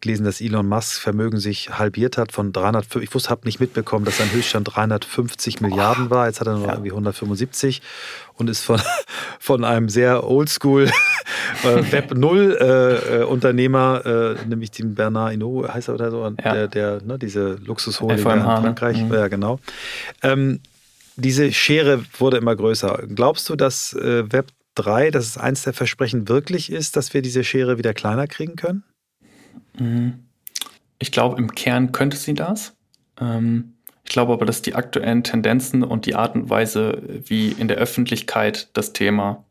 gelesen, 0.00 0.24
dass 0.24 0.40
Elon 0.40 0.68
Musk 0.68 1.00
Vermögen 1.00 1.38
sich 1.38 1.78
halbiert 1.78 2.18
hat 2.18 2.32
von 2.32 2.52
300, 2.52 2.96
ich 2.96 3.14
wusste, 3.14 3.30
habe 3.30 3.42
nicht 3.44 3.60
mitbekommen, 3.60 4.04
dass 4.04 4.18
sein 4.18 4.30
Höchststand 4.32 4.74
350 4.74 5.60
Milliarden 5.60 6.10
war. 6.10 6.26
Jetzt 6.26 6.40
hat 6.40 6.46
er 6.46 6.54
nur 6.54 6.66
ja. 6.66 6.72
irgendwie 6.72 6.90
175 6.90 7.82
und 8.38 8.48
ist 8.48 8.60
von, 8.60 8.80
von 9.38 9.64
einem 9.64 9.88
sehr 9.88 10.24
oldschool 10.24 10.84
äh, 11.64 11.92
Web 11.92 12.14
0 12.14 12.58
äh, 12.60 13.20
äh, 13.20 13.24
Unternehmer, 13.24 14.06
äh, 14.06 14.46
nämlich 14.46 14.70
dem 14.70 14.94
Bernard 14.94 15.32
Hinault, 15.32 15.72
heißt 15.72 15.88
er 15.88 15.94
oder 15.94 16.10
so, 16.10 16.24
ja. 16.24 16.32
der, 16.34 16.68
der 16.68 17.02
ne, 17.02 17.18
diese 17.18 17.56
Luxusholding 17.64 18.18
in 18.18 18.24
ne? 18.24 18.40
Frankreich, 18.40 19.02
mhm. 19.02 19.12
ja 19.12 19.28
genau. 19.28 19.60
Ähm, 20.22 20.60
diese 21.16 21.52
Schere 21.52 22.04
wurde 22.18 22.36
immer 22.36 22.54
größer. 22.54 23.02
Glaubst 23.08 23.48
du, 23.48 23.56
dass 23.56 23.92
äh, 23.92 24.32
Web 24.32 24.52
3, 24.76 25.10
dass 25.10 25.26
es 25.26 25.36
eins 25.36 25.62
der 25.62 25.72
Versprechen 25.72 26.28
wirklich 26.28 26.70
ist, 26.70 26.96
dass 26.96 27.12
wir 27.12 27.22
diese 27.22 27.42
Schere 27.42 27.76
wieder 27.76 27.92
kleiner 27.92 28.28
kriegen 28.28 28.54
können? 28.54 28.84
Mhm. 29.78 30.20
Ich 31.00 31.10
glaube, 31.10 31.36
im 31.38 31.54
Kern 31.54 31.90
könnte 31.92 32.16
sie 32.16 32.34
das. 32.34 32.74
Ähm, 33.20 33.74
ich 34.08 34.12
glaube 34.12 34.32
aber, 34.32 34.46
dass 34.46 34.62
die 34.62 34.74
aktuellen 34.74 35.22
Tendenzen 35.22 35.82
und 35.82 36.06
die 36.06 36.14
Art 36.14 36.34
und 36.34 36.48
Weise, 36.48 37.02
wie 37.26 37.48
in 37.48 37.68
der 37.68 37.76
Öffentlichkeit 37.76 38.70
das 38.72 38.94
Thema 38.94 39.44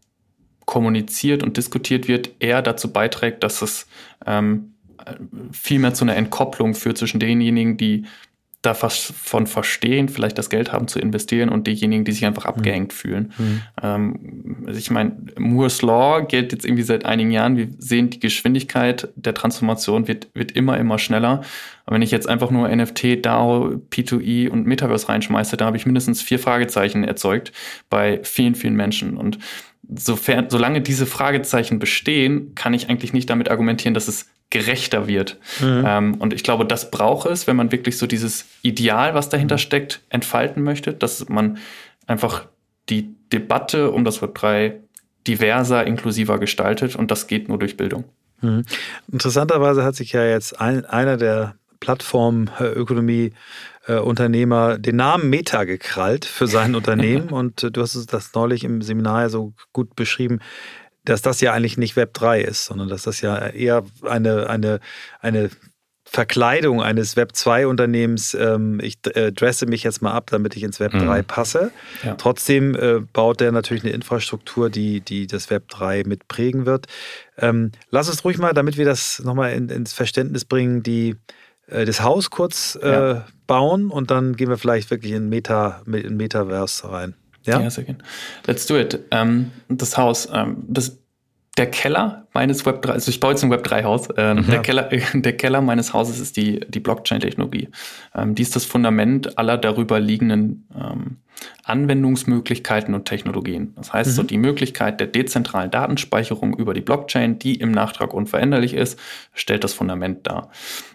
kommuniziert 0.65 1.43
und 1.43 1.57
diskutiert 1.57 2.07
wird, 2.07 2.31
eher 2.39 2.63
dazu 2.63 2.91
beiträgt, 2.91 3.43
dass 3.43 3.61
es 3.61 3.85
ähm, 4.25 4.73
viel 5.51 5.77
mehr 5.77 5.93
zu 5.93 6.05
einer 6.05 6.15
Entkopplung 6.15 6.73
führt 6.73 6.97
zwischen 6.97 7.19
denjenigen, 7.19 7.77
die 7.77 8.05
davon 8.61 9.47
verstehen, 9.47 10.09
vielleicht 10.09 10.37
das 10.37 10.49
Geld 10.49 10.73
haben 10.73 10.87
zu 10.87 10.99
investieren 10.99 11.49
und 11.49 11.67
diejenigen, 11.67 12.05
die 12.05 12.11
sich 12.11 12.25
einfach 12.25 12.45
mhm. 12.45 12.49
abgehängt 12.49 12.91
mhm. 12.91 12.95
fühlen. 12.95 13.33
Ähm, 13.81 14.63
also 14.65 14.79
ich 14.79 14.89
meine, 14.89 15.15
Moore's 15.37 15.81
Law 15.81 16.21
gilt 16.21 16.51
jetzt 16.51 16.65
irgendwie 16.65 16.83
seit 16.83 17.05
einigen 17.05 17.31
Jahren. 17.31 17.55
Wir 17.55 17.69
sehen, 17.77 18.09
die 18.09 18.19
Geschwindigkeit 18.19 19.09
der 19.15 19.33
Transformation 19.33 20.07
wird, 20.07 20.29
wird 20.33 20.51
immer, 20.51 20.77
immer 20.77 20.97
schneller. 20.97 21.41
Und 21.85 21.93
wenn 21.93 22.01
ich 22.01 22.11
jetzt 22.11 22.27
einfach 22.27 22.51
nur 22.51 22.67
NFT, 22.67 23.25
DAO, 23.25 23.79
P2E 23.91 24.49
und 24.49 24.65
Metaverse 24.65 25.07
reinschmeiße, 25.07 25.55
da 25.55 25.65
habe 25.65 25.77
ich 25.77 25.85
mindestens 25.85 26.21
vier 26.21 26.39
Fragezeichen 26.39 27.03
erzeugt 27.03 27.53
bei 27.89 28.19
vielen, 28.23 28.55
vielen 28.55 28.75
Menschen. 28.75 29.17
Und 29.17 29.37
sofern, 29.95 30.49
solange 30.49 30.81
diese 30.81 31.05
Fragezeichen 31.05 31.79
bestehen, 31.79 32.55
kann 32.55 32.73
ich 32.73 32.89
eigentlich 32.89 33.13
nicht 33.13 33.29
damit 33.29 33.49
argumentieren, 33.49 33.93
dass 33.93 34.07
es 34.07 34.29
gerechter 34.49 35.07
wird. 35.07 35.37
Mhm. 35.59 35.83
Ähm, 35.85 36.15
und 36.15 36.33
ich 36.33 36.43
glaube, 36.43 36.65
das 36.65 36.89
braucht 36.89 37.29
es, 37.29 37.47
wenn 37.47 37.55
man 37.55 37.71
wirklich 37.71 37.97
so 37.97 38.07
dieses 38.07 38.45
Ideal, 38.61 39.13
was 39.13 39.29
dahinter 39.29 39.55
mhm. 39.55 39.59
steckt, 39.59 40.01
entfalten 40.09 40.63
möchte, 40.63 40.93
dass 40.93 41.27
man 41.27 41.57
einfach 42.05 42.47
die 42.89 43.15
Debatte 43.31 43.91
um 43.91 44.05
das 44.05 44.21
Web 44.21 44.35
3 44.35 44.79
diverser, 45.27 45.85
inklusiver 45.85 46.39
gestaltet 46.39 46.95
und 46.95 47.11
das 47.11 47.27
geht 47.27 47.49
nur 47.49 47.59
durch 47.59 47.75
Bildung. 47.75 48.05
Mhm. 48.41 48.63
Interessanterweise 49.11 49.83
hat 49.83 49.95
sich 49.95 50.13
ja 50.13 50.25
jetzt 50.25 50.59
ein, 50.61 50.85
einer 50.85 51.17
der 51.17 51.55
Plattformökonomie 51.79 53.33
äh, 53.87 53.97
Unternehmer 53.97 54.77
den 54.77 54.95
Namen 54.95 55.29
Meta 55.29 55.65
gekrallt 55.65 56.25
für 56.25 56.47
sein 56.47 56.75
Unternehmen 56.75 57.29
und 57.29 57.63
äh, 57.63 57.71
du 57.71 57.81
hast 57.81 58.13
das 58.13 58.33
neulich 58.33 58.63
im 58.63 58.81
Seminar 58.81 59.23
ja 59.23 59.29
so 59.29 59.53
gut 59.73 59.95
beschrieben, 59.95 60.39
dass 61.09 61.21
das 61.21 61.41
ja 61.41 61.53
eigentlich 61.53 61.77
nicht 61.77 61.95
Web 61.95 62.13
3 62.13 62.41
ist, 62.41 62.65
sondern 62.65 62.89
dass 62.89 63.03
das 63.03 63.21
ja 63.21 63.47
eher 63.47 63.83
eine, 64.03 64.49
eine, 64.49 64.79
eine 65.21 65.49
Verkleidung 66.09 66.81
eines 66.81 67.15
Web 67.15 67.35
2 67.35 67.67
Unternehmens, 67.67 68.33
ähm, 68.33 68.79
ich 68.81 68.97
äh, 69.13 69.31
dresse 69.31 69.65
mich 69.65 69.83
jetzt 69.83 70.01
mal 70.01 70.11
ab, 70.11 70.27
damit 70.31 70.55
ich 70.55 70.63
ins 70.63 70.79
Web 70.79 70.93
3 70.93 71.19
mhm. 71.19 71.25
passe. 71.25 71.71
Ja. 72.03 72.15
Trotzdem 72.15 72.75
äh, 72.75 72.99
baut 72.99 73.41
der 73.41 73.51
natürlich 73.51 73.83
eine 73.83 73.93
Infrastruktur, 73.93 74.69
die, 74.69 75.01
die 75.01 75.27
das 75.27 75.49
Web 75.49 75.67
3 75.69 76.03
mitprägen 76.05 76.65
wird. 76.65 76.87
Ähm, 77.37 77.71
lass 77.89 78.09
uns 78.09 78.23
ruhig 78.23 78.37
mal, 78.37 78.53
damit 78.53 78.77
wir 78.77 78.85
das 78.85 79.21
nochmal 79.23 79.53
in, 79.53 79.69
ins 79.69 79.93
Verständnis 79.93 80.45
bringen, 80.45 80.81
die, 80.81 81.15
äh, 81.67 81.85
das 81.85 82.01
Haus 82.01 82.29
kurz 82.29 82.77
äh, 82.81 82.89
ja. 82.89 83.25
bauen 83.45 83.89
und 83.89 84.09
dann 84.09 84.35
gehen 84.35 84.49
wir 84.49 84.57
vielleicht 84.57 84.89
wirklich 84.89 85.11
in, 85.11 85.27
Meta, 85.27 85.81
in 85.85 86.15
Metaverse 86.15 86.89
rein. 86.89 87.15
Ja, 87.47 87.61
ja 87.61 87.69
sehr 87.69 87.83
gerne. 87.83 87.99
Let's 88.45 88.65
do 88.65 88.77
it. 88.77 88.99
Ähm, 89.11 89.51
das 89.69 89.97
Haus, 89.97 90.27
ähm, 90.31 90.63
das 90.67 90.97
der 91.57 91.71
Keller 91.71 92.27
meines 92.33 92.65
Web 92.65 92.83
3, 92.83 92.93
also 92.93 93.09
ich 93.09 93.19
baue 93.19 93.31
jetzt 93.31 93.43
ein 93.43 93.49
Web 93.49 93.63
3 93.63 93.83
Haus. 93.83 94.09
Ähm, 94.15 94.37
mhm. 94.37 94.47
der, 94.47 94.61
Keller, 94.61 94.83
der 95.13 95.37
Keller 95.37 95.61
meines 95.61 95.93
Hauses 95.93 96.19
ist 96.19 96.37
die, 96.37 96.59
die 96.67 96.79
Blockchain-Technologie. 96.79 97.69
Ähm, 98.15 98.35
die 98.35 98.43
ist 98.43 98.55
das 98.55 98.65
Fundament 98.65 99.37
aller 99.37 99.57
darüber 99.57 99.99
liegenden 99.99 100.67
ähm, 100.75 101.17
Anwendungsmöglichkeiten 101.63 102.93
und 102.93 103.05
Technologien. 103.05 103.73
Das 103.75 103.91
heißt, 103.91 104.11
mhm. 104.11 104.15
so 104.15 104.23
die 104.23 104.37
Möglichkeit 104.37 104.99
der 104.99 105.07
dezentralen 105.07 105.71
Datenspeicherung 105.71 106.55
über 106.55 106.73
die 106.73 106.81
Blockchain, 106.81 107.39
die 107.39 107.55
im 107.55 107.71
Nachtrag 107.71 108.13
unveränderlich 108.13 108.73
ist, 108.73 108.99
stellt 109.33 109.63
das 109.63 109.73
Fundament 109.73 110.27
dar. 110.27 110.51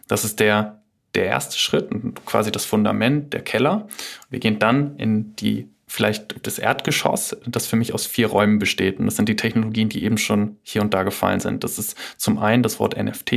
Das 0.09 0.25
ist 0.25 0.41
der, 0.41 0.81
der 1.15 1.27
erste 1.27 1.59
Schritt, 1.59 1.91
quasi 2.25 2.53
das 2.53 2.65
Fundament, 2.65 3.33
der 3.33 3.43
Keller. 3.43 3.89
Wir 4.31 4.39
gehen 4.39 4.59
dann 4.59 4.97
in 4.97 5.35
die 5.37 5.69
vielleicht 5.93 6.47
das 6.47 6.59
Erdgeschoss, 6.59 7.37
das 7.47 7.67
für 7.67 7.77
mich 7.77 7.93
aus 7.93 8.07
vier 8.07 8.29
Räumen 8.29 8.59
besteht. 8.59 8.99
Und 8.99 9.05
das 9.05 9.17
sind 9.17 9.29
die 9.29 9.37
Technologien, 9.37 9.91
die 9.91 10.05
eben 10.05 10.17
schon 10.17 10.57
hier 10.63 10.81
und 10.81 10.95
da 10.95 11.03
gefallen 11.03 11.39
sind. 11.39 11.65
Das 11.65 11.79
ist 11.79 11.99
zum 12.17 12.39
einen 12.39 12.63
das 12.63 12.81
Wort 12.81 12.97
NFT, 12.97 13.33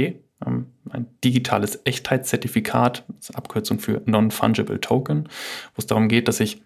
ähm, 0.46 0.68
ein 0.90 1.06
digitales 1.22 1.82
Echtheitszertifikat, 1.84 3.04
das 3.10 3.30
ist 3.30 3.36
Abkürzung 3.36 3.80
für 3.80 4.02
Non-Fungible 4.06 4.80
Token, 4.80 5.28
wo 5.76 5.80
es 5.80 5.86
darum 5.86 6.08
geht, 6.08 6.30
dass 6.30 6.40
ich 6.40 6.62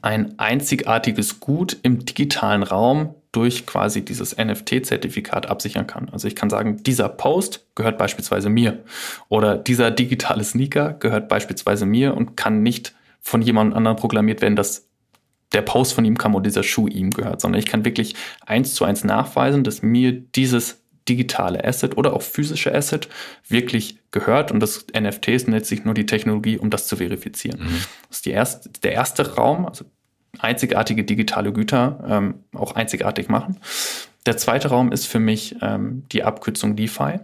ein 0.00 0.38
einzigartiges 0.38 1.38
Gut 1.38 1.76
im 1.82 2.06
digitalen 2.06 2.62
Raum 2.62 3.14
durch 3.30 3.66
quasi 3.66 4.02
dieses 4.02 4.38
NFT-Zertifikat 4.38 5.50
absichern 5.50 5.86
kann. 5.86 6.08
Also 6.08 6.28
ich 6.28 6.34
kann 6.34 6.48
sagen, 6.48 6.82
dieser 6.82 7.10
Post 7.10 7.66
gehört 7.74 7.98
beispielsweise 7.98 8.48
mir 8.48 8.82
oder 9.28 9.58
dieser 9.58 9.90
digitale 9.90 10.44
Sneaker 10.44 10.94
gehört 10.94 11.28
beispielsweise 11.28 11.84
mir 11.84 12.14
und 12.14 12.38
kann 12.38 12.62
nicht 12.62 12.94
von 13.24 13.40
jemand 13.40 13.74
anderem 13.74 13.96
proklamiert 13.96 14.42
werden, 14.42 14.54
dass 14.54 14.83
der 15.54 15.62
Post 15.62 15.94
von 15.94 16.04
ihm 16.04 16.18
kam 16.18 16.34
und 16.34 16.44
dieser 16.44 16.62
Schuh 16.62 16.88
ihm 16.88 17.10
gehört, 17.10 17.40
sondern 17.40 17.58
ich 17.58 17.66
kann 17.66 17.84
wirklich 17.84 18.14
eins 18.44 18.74
zu 18.74 18.84
eins 18.84 19.04
nachweisen, 19.04 19.64
dass 19.64 19.82
mir 19.82 20.12
dieses 20.12 20.80
digitale 21.08 21.62
Asset 21.64 21.96
oder 21.96 22.14
auch 22.14 22.22
physische 22.22 22.74
Asset 22.74 23.08
wirklich 23.48 23.98
gehört 24.10 24.50
und 24.50 24.60
das 24.60 24.86
NFT 24.98 25.28
ist 25.28 25.48
letztlich 25.48 25.84
nur 25.84 25.94
die 25.94 26.06
Technologie, 26.06 26.58
um 26.58 26.70
das 26.70 26.86
zu 26.86 26.96
verifizieren. 26.96 27.60
Mhm. 27.60 27.84
Das 28.08 28.18
ist 28.18 28.26
erste, 28.26 28.70
der 28.82 28.92
erste 28.92 29.34
Raum, 29.34 29.66
also 29.66 29.84
einzigartige 30.38 31.04
digitale 31.04 31.52
Güter 31.52 32.04
ähm, 32.08 32.34
auch 32.54 32.74
einzigartig 32.74 33.28
machen. 33.28 33.58
Der 34.26 34.36
zweite 34.36 34.68
Raum 34.68 34.90
ist 34.90 35.06
für 35.06 35.20
mich 35.20 35.56
ähm, 35.60 36.04
die 36.10 36.22
Abkürzung 36.22 36.76
DeFi. 36.76 37.20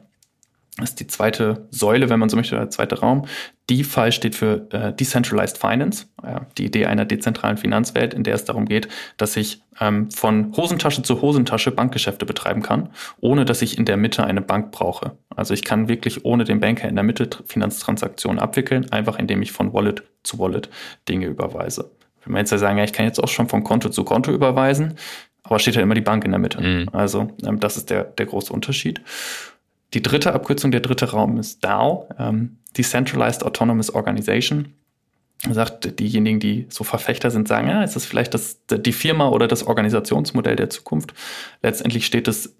Das 0.80 0.90
ist 0.90 1.00
die 1.00 1.06
zweite 1.06 1.68
Säule, 1.70 2.08
wenn 2.10 2.18
man 2.18 2.28
so 2.28 2.36
möchte, 2.36 2.56
der 2.56 2.70
zweite 2.70 3.00
Raum. 3.00 3.26
DeFi 3.68 4.10
steht 4.10 4.34
für 4.34 4.66
äh, 4.72 4.92
Decentralized 4.92 5.58
Finance, 5.58 6.06
äh, 6.22 6.40
die 6.58 6.66
Idee 6.66 6.86
einer 6.86 7.04
dezentralen 7.04 7.56
Finanzwelt, 7.56 8.14
in 8.14 8.24
der 8.24 8.34
es 8.34 8.44
darum 8.44 8.66
geht, 8.66 8.88
dass 9.16 9.36
ich 9.36 9.62
ähm, 9.80 10.10
von 10.10 10.56
Hosentasche 10.56 11.02
zu 11.02 11.22
Hosentasche 11.22 11.70
Bankgeschäfte 11.70 12.26
betreiben 12.26 12.62
kann, 12.62 12.90
ohne 13.20 13.44
dass 13.44 13.62
ich 13.62 13.78
in 13.78 13.84
der 13.84 13.96
Mitte 13.96 14.24
eine 14.24 14.40
Bank 14.40 14.72
brauche. 14.72 15.12
Also 15.34 15.54
ich 15.54 15.64
kann 15.64 15.88
wirklich 15.88 16.24
ohne 16.24 16.44
den 16.44 16.60
Banker 16.60 16.88
in 16.88 16.96
der 16.96 17.04
Mitte 17.04 17.30
Finanztransaktionen 17.46 18.40
abwickeln, 18.40 18.90
einfach 18.90 19.18
indem 19.18 19.42
ich 19.42 19.52
von 19.52 19.72
Wallet 19.72 20.02
zu 20.24 20.38
Wallet 20.38 20.68
Dinge 21.08 21.26
überweise. 21.26 21.90
Wenn 22.24 22.32
man 22.32 22.40
jetzt 22.40 22.50
ja 22.50 22.58
sagen, 22.58 22.78
ja, 22.78 22.84
ich 22.84 22.92
kann 22.92 23.06
jetzt 23.06 23.22
auch 23.22 23.28
schon 23.28 23.48
von 23.48 23.64
Konto 23.64 23.88
zu 23.88 24.04
Konto 24.04 24.32
überweisen, 24.32 24.96
aber 25.42 25.58
steht 25.58 25.74
ja 25.74 25.82
immer 25.82 25.94
die 25.94 26.00
Bank 26.00 26.24
in 26.24 26.32
der 26.32 26.40
Mitte. 26.40 26.60
Mhm. 26.60 26.88
Also 26.92 27.30
ähm, 27.44 27.60
das 27.60 27.76
ist 27.76 27.90
der, 27.90 28.04
der 28.04 28.26
große 28.26 28.52
Unterschied. 28.52 29.00
Die 29.94 30.02
dritte 30.02 30.32
Abkürzung, 30.32 30.70
der 30.70 30.80
dritte 30.80 31.10
Raum 31.10 31.38
ist 31.38 31.64
DAO, 31.64 32.08
ähm, 32.18 32.58
Decentralized 32.76 33.42
Autonomous 33.44 33.90
Organization. 33.90 34.74
Er 35.46 35.54
sagt, 35.54 35.98
diejenigen, 35.98 36.38
die 36.38 36.66
so 36.68 36.84
Verfechter 36.84 37.30
sind, 37.30 37.48
sagen, 37.48 37.68
ja, 37.68 37.82
ist 37.82 37.96
das 37.96 38.04
vielleicht 38.04 38.34
das, 38.34 38.60
die 38.70 38.92
Firma 38.92 39.28
oder 39.30 39.48
das 39.48 39.66
Organisationsmodell 39.66 40.54
der 40.54 40.70
Zukunft. 40.70 41.14
Letztendlich 41.62 42.06
steht 42.06 42.28
es 42.28 42.54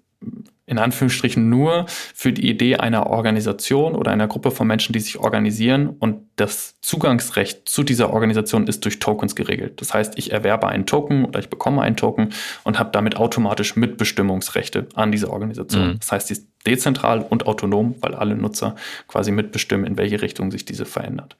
in 0.65 0.77
Anführungsstrichen 0.77 1.49
nur 1.49 1.85
für 1.87 2.31
die 2.31 2.49
Idee 2.49 2.77
einer 2.77 3.07
Organisation 3.07 3.95
oder 3.95 4.11
einer 4.11 4.27
Gruppe 4.27 4.51
von 4.51 4.67
Menschen, 4.67 4.93
die 4.93 4.99
sich 4.99 5.17
organisieren 5.17 5.89
und 5.89 6.27
das 6.35 6.75
Zugangsrecht 6.81 7.67
zu 7.67 7.83
dieser 7.83 8.11
Organisation 8.11 8.67
ist 8.67 8.85
durch 8.85 8.99
Tokens 8.99 9.35
geregelt. 9.35 9.81
Das 9.81 9.93
heißt, 9.93 10.17
ich 10.17 10.31
erwerbe 10.31 10.67
einen 10.67 10.85
Token 10.85 11.25
oder 11.25 11.39
ich 11.39 11.49
bekomme 11.49 11.81
einen 11.81 11.97
Token 11.97 12.29
und 12.63 12.79
habe 12.79 12.91
damit 12.93 13.17
automatisch 13.17 13.75
Mitbestimmungsrechte 13.75 14.87
an 14.95 15.11
dieser 15.11 15.31
Organisation. 15.31 15.89
Mhm. 15.89 15.99
Das 15.99 16.11
heißt, 16.11 16.29
die 16.29 16.33
ist 16.33 16.47
dezentral 16.65 17.21
und 17.21 17.47
autonom, 17.47 17.95
weil 18.01 18.13
alle 18.13 18.35
Nutzer 18.35 18.75
quasi 19.07 19.31
mitbestimmen, 19.31 19.85
in 19.85 19.97
welche 19.97 20.21
Richtung 20.21 20.51
sich 20.51 20.65
diese 20.65 20.85
verändert. 20.85 21.35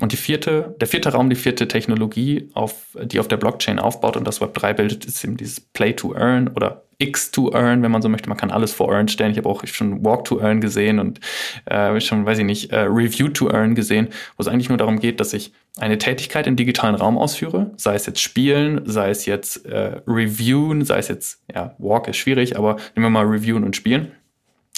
Und 0.00 0.12
die 0.12 0.16
vierte, 0.16 0.74
der 0.80 0.88
vierte 0.88 1.10
Raum, 1.10 1.28
die 1.28 1.36
vierte 1.36 1.68
Technologie, 1.68 2.48
auf, 2.54 2.96
die 3.02 3.20
auf 3.20 3.28
der 3.28 3.36
Blockchain 3.36 3.78
aufbaut 3.78 4.16
und 4.16 4.26
das 4.26 4.40
Web 4.40 4.54
3 4.54 4.72
bildet, 4.72 5.04
ist 5.04 5.22
eben 5.22 5.36
dieses 5.36 5.60
Play 5.60 5.92
to 5.92 6.14
Earn 6.14 6.48
oder 6.48 6.84
X 7.02 7.32
to 7.32 7.52
Earn, 7.52 7.82
wenn 7.82 7.90
man 7.90 8.00
so 8.00 8.08
möchte. 8.08 8.28
Man 8.28 8.38
kann 8.38 8.50
alles 8.50 8.72
vor 8.72 8.92
Earn 8.92 9.08
stellen. 9.08 9.32
Ich 9.32 9.38
habe 9.38 9.48
auch 9.48 9.66
schon 9.66 10.04
Walk 10.04 10.24
to 10.24 10.40
Earn 10.40 10.60
gesehen 10.60 11.00
und 11.00 11.20
äh, 11.66 12.00
schon, 12.00 12.24
weiß 12.24 12.38
ich 12.38 12.44
nicht, 12.44 12.70
äh, 12.70 12.80
Review 12.80 13.28
to 13.28 13.50
Earn 13.50 13.74
gesehen, 13.74 14.08
wo 14.36 14.42
es 14.42 14.48
eigentlich 14.48 14.68
nur 14.68 14.78
darum 14.78 15.00
geht, 15.00 15.18
dass 15.18 15.32
ich 15.32 15.52
eine 15.78 15.98
Tätigkeit 15.98 16.46
im 16.46 16.56
digitalen 16.56 16.94
Raum 16.94 17.18
ausführe, 17.18 17.72
sei 17.76 17.94
es 17.94 18.06
jetzt 18.06 18.20
Spielen, 18.20 18.82
sei 18.84 19.10
es 19.10 19.26
jetzt 19.26 19.66
äh, 19.66 20.00
Reviewen, 20.06 20.84
sei 20.84 20.98
es 20.98 21.08
jetzt, 21.08 21.42
ja, 21.52 21.74
Walk 21.78 22.08
ist 22.08 22.18
schwierig, 22.18 22.56
aber 22.56 22.76
nehmen 22.94 23.06
wir 23.06 23.10
mal 23.10 23.24
Reviewen 23.24 23.64
und 23.64 23.74
Spielen 23.74 24.12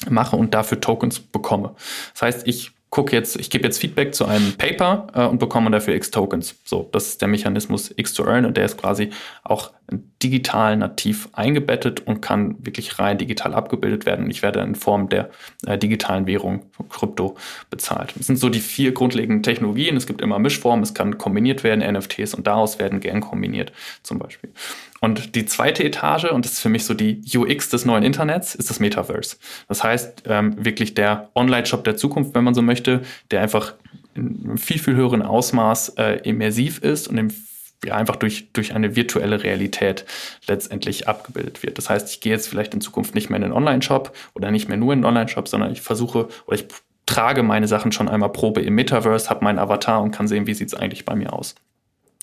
mache 0.08 0.36
und 0.36 0.54
dafür 0.54 0.80
Tokens 0.80 1.20
bekomme. 1.20 1.74
Das 2.12 2.22
heißt, 2.22 2.48
ich 2.48 2.72
gucke 2.94 3.16
jetzt, 3.16 3.36
ich 3.36 3.50
gebe 3.50 3.64
jetzt 3.64 3.80
Feedback 3.80 4.14
zu 4.14 4.24
einem 4.24 4.52
Paper 4.52 5.08
äh, 5.14 5.26
und 5.26 5.38
bekomme 5.38 5.68
dafür 5.70 5.94
X 5.94 6.12
Tokens. 6.12 6.54
So, 6.64 6.88
das 6.92 7.08
ist 7.08 7.20
der 7.20 7.28
Mechanismus 7.28 7.92
X 7.96 8.14
to 8.14 8.24
Earn 8.24 8.46
und 8.46 8.56
der 8.56 8.66
ist 8.66 8.78
quasi 8.78 9.10
auch 9.42 9.72
digital 10.24 10.78
nativ 10.78 11.28
eingebettet 11.34 12.00
und 12.06 12.22
kann 12.22 12.56
wirklich 12.64 12.98
rein 12.98 13.18
digital 13.18 13.52
abgebildet 13.52 14.06
werden. 14.06 14.30
Ich 14.30 14.42
werde 14.42 14.60
in 14.60 14.74
Form 14.74 15.10
der 15.10 15.28
äh, 15.66 15.76
digitalen 15.76 16.26
Währung, 16.26 16.62
Krypto, 16.88 17.36
bezahlt. 17.68 18.14
Das 18.16 18.26
sind 18.26 18.38
so 18.38 18.48
die 18.48 18.60
vier 18.60 18.92
grundlegenden 18.92 19.42
Technologien. 19.42 19.96
Es 19.96 20.06
gibt 20.06 20.22
immer 20.22 20.38
Mischformen, 20.38 20.82
es 20.82 20.94
kann 20.94 21.18
kombiniert 21.18 21.62
werden, 21.62 21.84
NFTs 21.94 22.32
und 22.32 22.46
daraus 22.46 22.78
werden 22.78 23.00
gern 23.00 23.20
kombiniert, 23.20 23.72
zum 24.02 24.18
Beispiel. 24.18 24.50
Und 25.02 25.34
die 25.34 25.44
zweite 25.44 25.84
Etage, 25.84 26.24
und 26.24 26.46
das 26.46 26.54
ist 26.54 26.60
für 26.60 26.70
mich 26.70 26.86
so 26.86 26.94
die 26.94 27.22
UX 27.36 27.68
des 27.68 27.84
neuen 27.84 28.02
Internets, 28.02 28.54
ist 28.54 28.70
das 28.70 28.80
Metaverse. 28.80 29.36
Das 29.68 29.84
heißt, 29.84 30.22
ähm, 30.26 30.64
wirklich 30.64 30.94
der 30.94 31.28
Online-Shop 31.34 31.84
der 31.84 31.98
Zukunft, 31.98 32.34
wenn 32.34 32.44
man 32.44 32.54
so 32.54 32.62
möchte, 32.62 33.02
der 33.30 33.42
einfach 33.42 33.74
in 34.14 34.56
viel, 34.56 34.78
viel 34.78 34.94
höheren 34.94 35.20
Ausmaß 35.20 35.90
äh, 35.98 36.20
immersiv 36.22 36.78
ist 36.78 37.08
und 37.08 37.18
im 37.18 37.30
ja, 37.84 37.94
einfach 37.94 38.16
durch, 38.16 38.52
durch 38.52 38.74
eine 38.74 38.96
virtuelle 38.96 39.42
Realität 39.42 40.04
letztendlich 40.46 41.08
abgebildet 41.08 41.62
wird. 41.62 41.78
Das 41.78 41.90
heißt, 41.90 42.10
ich 42.10 42.20
gehe 42.20 42.32
jetzt 42.32 42.48
vielleicht 42.48 42.74
in 42.74 42.80
Zukunft 42.80 43.14
nicht 43.14 43.30
mehr 43.30 43.38
in 43.38 43.44
einen 43.44 43.52
Online-Shop 43.52 44.14
oder 44.34 44.50
nicht 44.50 44.68
mehr 44.68 44.76
nur 44.76 44.92
in 44.92 45.00
einen 45.00 45.06
Online-Shop, 45.06 45.48
sondern 45.48 45.72
ich 45.72 45.80
versuche 45.80 46.28
oder 46.46 46.56
ich 46.56 46.66
trage 47.06 47.42
meine 47.42 47.68
Sachen 47.68 47.92
schon 47.92 48.08
einmal 48.08 48.32
Probe 48.32 48.62
im 48.62 48.74
Metaverse, 48.74 49.28
habe 49.28 49.44
meinen 49.44 49.58
Avatar 49.58 50.02
und 50.02 50.10
kann 50.10 50.28
sehen, 50.28 50.46
wie 50.46 50.54
sieht 50.54 50.68
es 50.68 50.74
eigentlich 50.74 51.04
bei 51.04 51.14
mir 51.14 51.32
aus. 51.32 51.54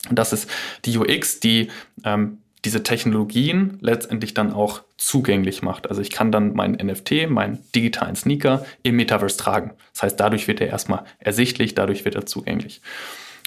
Und 0.10 0.17
das 0.17 0.34
ist 0.34 0.50
die 0.86 0.97
UX, 0.97 1.39
die 1.39 1.69
ähm, 2.04 2.39
diese 2.65 2.84
Technologien 2.84 3.78
letztendlich 3.82 4.34
dann 4.34 4.54
auch 4.54 4.84
zugänglich 4.97 5.62
macht. 5.63 5.89
Also 5.89 6.02
ich 6.02 6.12
kann 6.12 6.32
dann 6.32 6.54
meinen 6.54 6.76
NFT, 6.76 7.30
meinen 7.30 7.60
digitalen 7.76 8.15
Sneaker 8.15 8.65
im 8.84 8.95
Metaverse 8.95 9.38
tragen. 9.38 9.71
Das 9.93 10.04
heißt, 10.04 10.19
dadurch 10.19 10.47
wird 10.47 10.62
er 10.62 10.67
erstmal 10.67 11.04
ersichtlich, 11.17 11.73
dadurch 11.73 12.06
wird 12.06 12.15
er 12.15 12.25
zugänglich. 12.25 12.81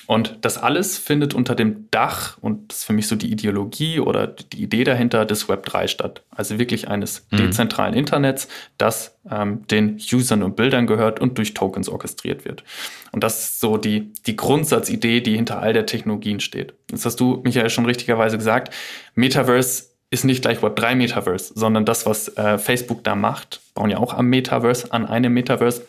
Und 0.06 0.38
das 0.42 0.58
alles 0.58 0.98
findet 0.98 1.34
unter 1.34 1.54
dem 1.54 1.90
Dach, 1.90 2.36
und 2.40 2.70
das 2.70 2.78
ist 2.78 2.84
für 2.84 2.92
mich 2.92 3.06
so 3.06 3.16
die 3.16 3.32
Ideologie 3.32 4.00
oder 4.00 4.26
die 4.26 4.62
Idee 4.62 4.84
dahinter 4.84 5.24
des 5.24 5.48
Web 5.48 5.64
3 5.66 5.86
statt. 5.88 6.22
Also 6.30 6.58
wirklich 6.58 6.88
eines 6.88 7.26
mhm. 7.30 7.38
dezentralen 7.38 7.94
Internets, 7.94 8.48
das 8.76 9.18
ähm, 9.30 9.66
den 9.68 9.98
Usern 10.12 10.42
und 10.42 10.56
Bildern 10.56 10.86
gehört 10.86 11.20
und 11.20 11.38
durch 11.38 11.54
Tokens 11.54 11.88
orchestriert 11.88 12.44
wird. 12.44 12.64
Und 13.12 13.24
das 13.24 13.40
ist 13.44 13.60
so 13.60 13.76
die, 13.76 14.12
die 14.26 14.36
Grundsatzidee, 14.36 15.20
die 15.20 15.36
hinter 15.36 15.60
all 15.60 15.72
der 15.72 15.86
Technologien 15.86 16.40
steht. 16.40 16.74
Jetzt 16.90 17.06
hast 17.06 17.20
du, 17.20 17.40
Michael, 17.44 17.70
schon 17.70 17.86
richtigerweise 17.86 18.36
gesagt, 18.36 18.74
Metaverse 19.14 19.84
ist 20.10 20.24
nicht 20.24 20.42
gleich 20.42 20.62
Web 20.62 20.76
3 20.76 20.94
Metaverse, 20.94 21.52
sondern 21.56 21.84
das, 21.84 22.06
was 22.06 22.28
äh, 22.36 22.58
Facebook 22.58 23.02
da 23.04 23.14
macht, 23.14 23.60
bauen 23.74 23.90
ja 23.90 23.98
auch 23.98 24.14
am 24.14 24.26
Metaverse, 24.26 24.92
an 24.92 25.06
einem 25.06 25.32
Metaverse, 25.32 25.86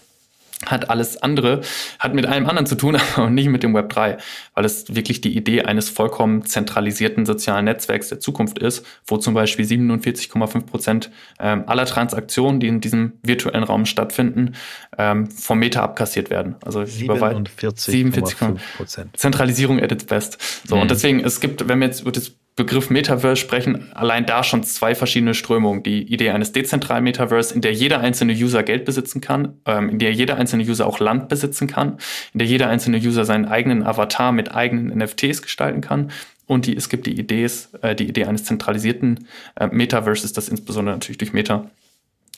hat 0.66 0.90
alles 0.90 1.22
andere, 1.22 1.62
hat 2.00 2.14
mit 2.14 2.26
allem 2.26 2.48
anderen 2.48 2.66
zu 2.66 2.76
tun, 2.76 2.98
aber 3.16 3.30
nicht 3.30 3.50
mit 3.50 3.64
dem 3.64 3.74
Web 3.74 3.90
3, 3.90 4.18
weil 4.54 4.66
es 4.66 4.96
wirklich 4.96 5.22
die 5.22 5.36
Idee 5.36 5.64
eines 5.64 5.90
vollkommen 5.90 6.46
zentralisierten 6.46 7.26
sozialen 7.26 7.66
Netzwerks 7.66 8.10
der 8.10 8.20
Zukunft 8.20 8.60
ist, 8.60 8.86
wo 9.08 9.18
zum 9.18 9.34
Beispiel 9.34 9.66
47,5 9.66 10.66
Prozent 10.66 11.12
ähm, 11.40 11.64
aller 11.68 11.86
Transaktionen, 11.86 12.60
die 12.60 12.68
in 12.68 12.82
diesem 12.82 13.14
virtuellen 13.24 13.64
Raum 13.64 13.86
stattfinden, 13.86 14.54
ähm, 14.98 15.30
vom 15.30 15.60
Meta 15.60 15.82
abkassiert 15.82 16.30
werden. 16.30 16.56
Also 16.66 16.82
47,5 16.82 18.58
Prozent. 18.78 19.18
Zentralisierung 19.18 19.82
at 19.82 19.92
its 19.92 20.06
best. 20.06 20.38
So, 20.68 20.76
mhm. 20.76 20.84
und 20.84 20.92
deswegen, 20.92 21.20
es 21.20 21.40
gibt, 21.40 21.68
wenn 21.68 21.80
wir 21.80 21.88
jetzt 21.88 22.02
über 22.02 22.12
das 22.12 22.32
Begriff 22.56 22.90
Metaverse 22.90 23.42
sprechen 23.42 23.92
allein 23.94 24.26
da 24.26 24.42
schon 24.42 24.64
zwei 24.64 24.96
verschiedene 24.96 25.34
Strömungen. 25.34 25.84
Die 25.84 26.04
Idee 26.04 26.30
eines 26.30 26.54
dezentralen 26.54 27.04
Metaverse, 27.04 27.54
in 27.54 27.60
der 27.60 27.74
jeder 27.74 28.00
einzelne 28.00 28.32
User 28.32 28.64
Geld 28.64 28.86
besitzen 28.86 29.20
kann, 29.20 29.60
ähm, 29.66 29.90
in 29.90 30.00
der 30.00 30.14
jeder 30.14 30.38
einzelne 30.38 30.64
User 30.64 30.88
auch 30.88 31.00
Land 31.00 31.28
besitzen 31.28 31.68
kann, 31.68 31.98
in 32.34 32.40
der 32.40 32.48
jeder 32.48 32.70
einzelne 32.70 32.98
User 32.98 33.26
seinen 33.26 33.46
eigenen 33.46 33.84
Avatar 33.84 34.32
mit 34.32 34.56
eigenen 34.56 34.98
NFTs 34.98 35.42
gestalten 35.42 35.82
kann. 35.82 36.12
Und 36.48 36.66
die, 36.66 36.78
es 36.78 36.88
gibt 36.88 37.08
die 37.08 37.20
Idee, 37.20 37.50
äh, 37.82 37.94
die 37.94 38.08
Idee 38.08 38.24
eines 38.24 38.46
zentralisierten 38.46 39.28
äh, 39.56 39.68
Metaverses, 39.68 40.32
das 40.32 40.48
insbesondere 40.48 40.96
natürlich 40.96 41.18
durch 41.18 41.34
Meta 41.34 41.70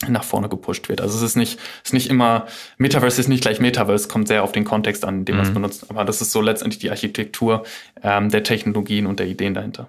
nach 0.07 0.23
vorne 0.23 0.49
gepusht 0.49 0.89
wird. 0.89 0.99
Also 0.99 1.17
es 1.17 1.23
ist 1.23 1.35
nicht, 1.35 1.59
es 1.83 1.89
ist 1.89 1.93
nicht 1.93 2.09
immer, 2.09 2.47
Metaverse 2.77 3.19
ist 3.19 3.27
nicht 3.27 3.41
gleich 3.41 3.59
Metaverse, 3.59 4.07
kommt 4.07 4.27
sehr 4.27 4.43
auf 4.43 4.51
den 4.51 4.63
Kontext 4.63 5.05
an, 5.05 5.19
in 5.19 5.25
dem 5.25 5.35
mhm. 5.35 5.37
man 5.37 5.47
es 5.47 5.53
benutzt. 5.53 5.85
Aber 5.89 6.05
das 6.05 6.21
ist 6.21 6.31
so 6.31 6.41
letztendlich 6.41 6.79
die 6.79 6.89
Architektur 6.89 7.63
ähm, 8.01 8.29
der 8.29 8.43
Technologien 8.43 9.05
und 9.05 9.19
der 9.19 9.27
Ideen 9.27 9.53
dahinter. 9.53 9.87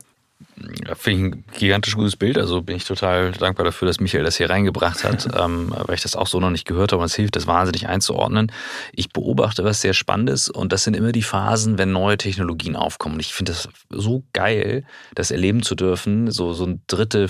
Finde 0.95 1.29
ich 1.29 1.35
ein 1.35 1.45
gigantisch 1.57 1.95
gutes 1.95 2.17
Bild. 2.17 2.39
Also 2.39 2.63
bin 2.63 2.77
ich 2.77 2.85
total 2.85 3.33
dankbar 3.33 3.65
dafür, 3.65 3.87
dass 3.87 4.01
Michael 4.01 4.25
das 4.25 4.37
hier 4.37 4.51
reingebracht 4.51 5.05
hat, 5.05 5.29
ähm, 5.39 5.73
weil 5.77 5.95
ich 5.95 6.03
das 6.03 6.17
auch 6.17 6.27
so 6.27 6.41
noch 6.41 6.51
nicht 6.51 6.67
gehört 6.67 6.93
habe 6.93 7.03
und 7.03 7.07
es 7.07 7.15
hilft, 7.15 7.37
das 7.37 7.47
wahnsinnig 7.47 7.89
einzuordnen. 7.89 8.53
Ich 8.93 9.11
beobachte 9.11 9.65
was 9.65 9.81
sehr 9.81 9.95
Spannendes 9.95 10.49
und 10.49 10.73
das 10.73 10.85
sind 10.85 10.95
immer 10.95 11.13
die 11.13 11.23
Phasen, 11.23 11.79
wenn 11.79 11.93
neue 11.93 12.19
Technologien 12.19 12.77
aufkommen. 12.77 13.17
Und 13.17 13.21
ich 13.21 13.35
finde 13.35 13.53
das 13.53 13.69
so 13.91 14.25
geil, 14.33 14.85
das 15.15 15.31
erleben 15.31 15.63
zu 15.63 15.75
dürfen, 15.75 16.31
so, 16.31 16.53
so 16.53 16.65
eine 16.65 16.81
dritte, 16.87 17.29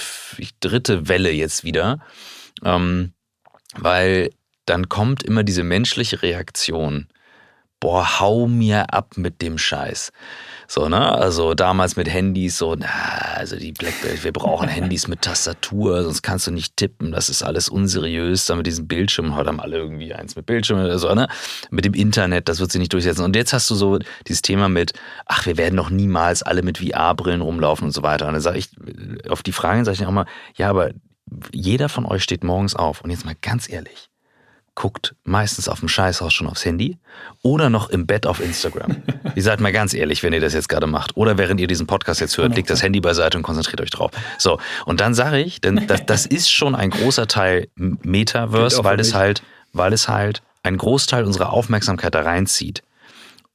dritte 0.60 1.08
Welle 1.08 1.30
jetzt 1.30 1.64
wieder. 1.64 2.00
Ähm, 2.64 3.12
weil 3.76 4.30
dann 4.66 4.88
kommt 4.88 5.22
immer 5.22 5.44
diese 5.44 5.62
menschliche 5.62 6.22
Reaktion. 6.22 7.08
Boah, 7.80 8.20
hau 8.20 8.48
mir 8.48 8.92
ab 8.92 9.16
mit 9.16 9.40
dem 9.40 9.56
Scheiß. 9.56 10.12
So, 10.70 10.90
ne? 10.90 11.12
Also 11.12 11.54
damals 11.54 11.96
mit 11.96 12.10
Handys 12.12 12.58
so, 12.58 12.74
na, 12.74 12.86
also 13.34 13.56
die 13.56 13.72
Blackberry, 13.72 14.22
wir 14.22 14.32
brauchen 14.32 14.68
Handys 14.68 15.08
mit 15.08 15.22
Tastatur, 15.22 16.04
sonst 16.04 16.20
kannst 16.20 16.46
du 16.46 16.50
nicht 16.50 16.76
tippen, 16.76 17.10
das 17.10 17.30
ist 17.30 17.42
alles 17.42 17.70
unseriös. 17.70 18.44
Dann 18.44 18.58
mit 18.58 18.66
diesem 18.66 18.86
Bildschirm, 18.86 19.34
heute 19.34 19.48
haben 19.48 19.60
alle 19.60 19.78
irgendwie 19.78 20.12
eins 20.12 20.36
mit 20.36 20.44
Bildschirm 20.44 20.78
oder 20.78 20.98
so, 20.98 21.14
ne? 21.14 21.26
Mit 21.70 21.86
dem 21.86 21.94
Internet, 21.94 22.50
das 22.50 22.60
wird 22.60 22.70
sich 22.70 22.80
nicht 22.80 22.92
durchsetzen. 22.92 23.24
Und 23.24 23.34
jetzt 23.34 23.54
hast 23.54 23.70
du 23.70 23.74
so 23.74 23.98
dieses 24.26 24.42
Thema 24.42 24.68
mit, 24.68 24.92
ach, 25.24 25.46
wir 25.46 25.56
werden 25.56 25.76
doch 25.76 25.88
niemals 25.88 26.42
alle 26.42 26.62
mit 26.62 26.76
VR-Brillen 26.76 27.40
rumlaufen 27.40 27.86
und 27.86 27.92
so 27.92 28.02
weiter. 28.02 28.26
Und 28.26 28.34
dann 28.34 28.42
sage 28.42 28.58
ich, 28.58 28.68
auf 29.30 29.42
die 29.42 29.52
Fragen 29.52 29.86
sage 29.86 29.94
ich 29.94 30.06
auch 30.06 30.10
mal, 30.10 30.26
ja, 30.54 30.68
aber 30.68 30.90
jeder 31.50 31.88
von 31.88 32.04
euch 32.04 32.22
steht 32.22 32.44
morgens 32.44 32.74
auf 32.74 33.00
und 33.00 33.08
jetzt 33.10 33.24
mal 33.24 33.36
ganz 33.40 33.70
ehrlich, 33.70 34.10
guckt 34.78 35.16
meistens 35.24 35.68
auf 35.68 35.80
dem 35.80 35.88
Scheißhaus 35.88 36.32
schon 36.32 36.46
aufs 36.46 36.64
Handy 36.64 36.98
oder 37.42 37.68
noch 37.68 37.90
im 37.90 38.06
Bett 38.06 38.26
auf 38.26 38.38
Instagram. 38.38 39.02
ihr 39.34 39.42
seid 39.42 39.58
mal 39.58 39.72
ganz 39.72 39.92
ehrlich, 39.92 40.22
wenn 40.22 40.32
ihr 40.32 40.40
das 40.40 40.54
jetzt 40.54 40.68
gerade 40.68 40.86
macht. 40.86 41.16
Oder 41.16 41.36
während 41.36 41.60
ihr 41.60 41.66
diesen 41.66 41.88
Podcast 41.88 42.20
jetzt 42.20 42.38
hört, 42.38 42.54
legt 42.54 42.70
das 42.70 42.80
Handy 42.80 43.00
beiseite 43.00 43.36
und 43.36 43.42
konzentriert 43.42 43.80
euch 43.80 43.90
drauf. 43.90 44.12
So, 44.38 44.60
und 44.86 45.00
dann 45.00 45.14
sage 45.14 45.40
ich, 45.40 45.60
denn 45.60 45.88
das, 45.88 46.06
das 46.06 46.26
ist 46.38 46.48
schon 46.48 46.76
ein 46.76 46.90
großer 46.90 47.26
Teil 47.26 47.66
Metaverse, 47.74 48.84
weil 48.84 49.00
es 49.00 49.14
halt, 49.14 49.42
weil 49.72 49.92
es 49.92 50.08
halt 50.08 50.42
einen 50.62 50.78
Großteil 50.78 51.24
unserer 51.24 51.52
Aufmerksamkeit 51.52 52.14
da 52.14 52.22
reinzieht. 52.22 52.84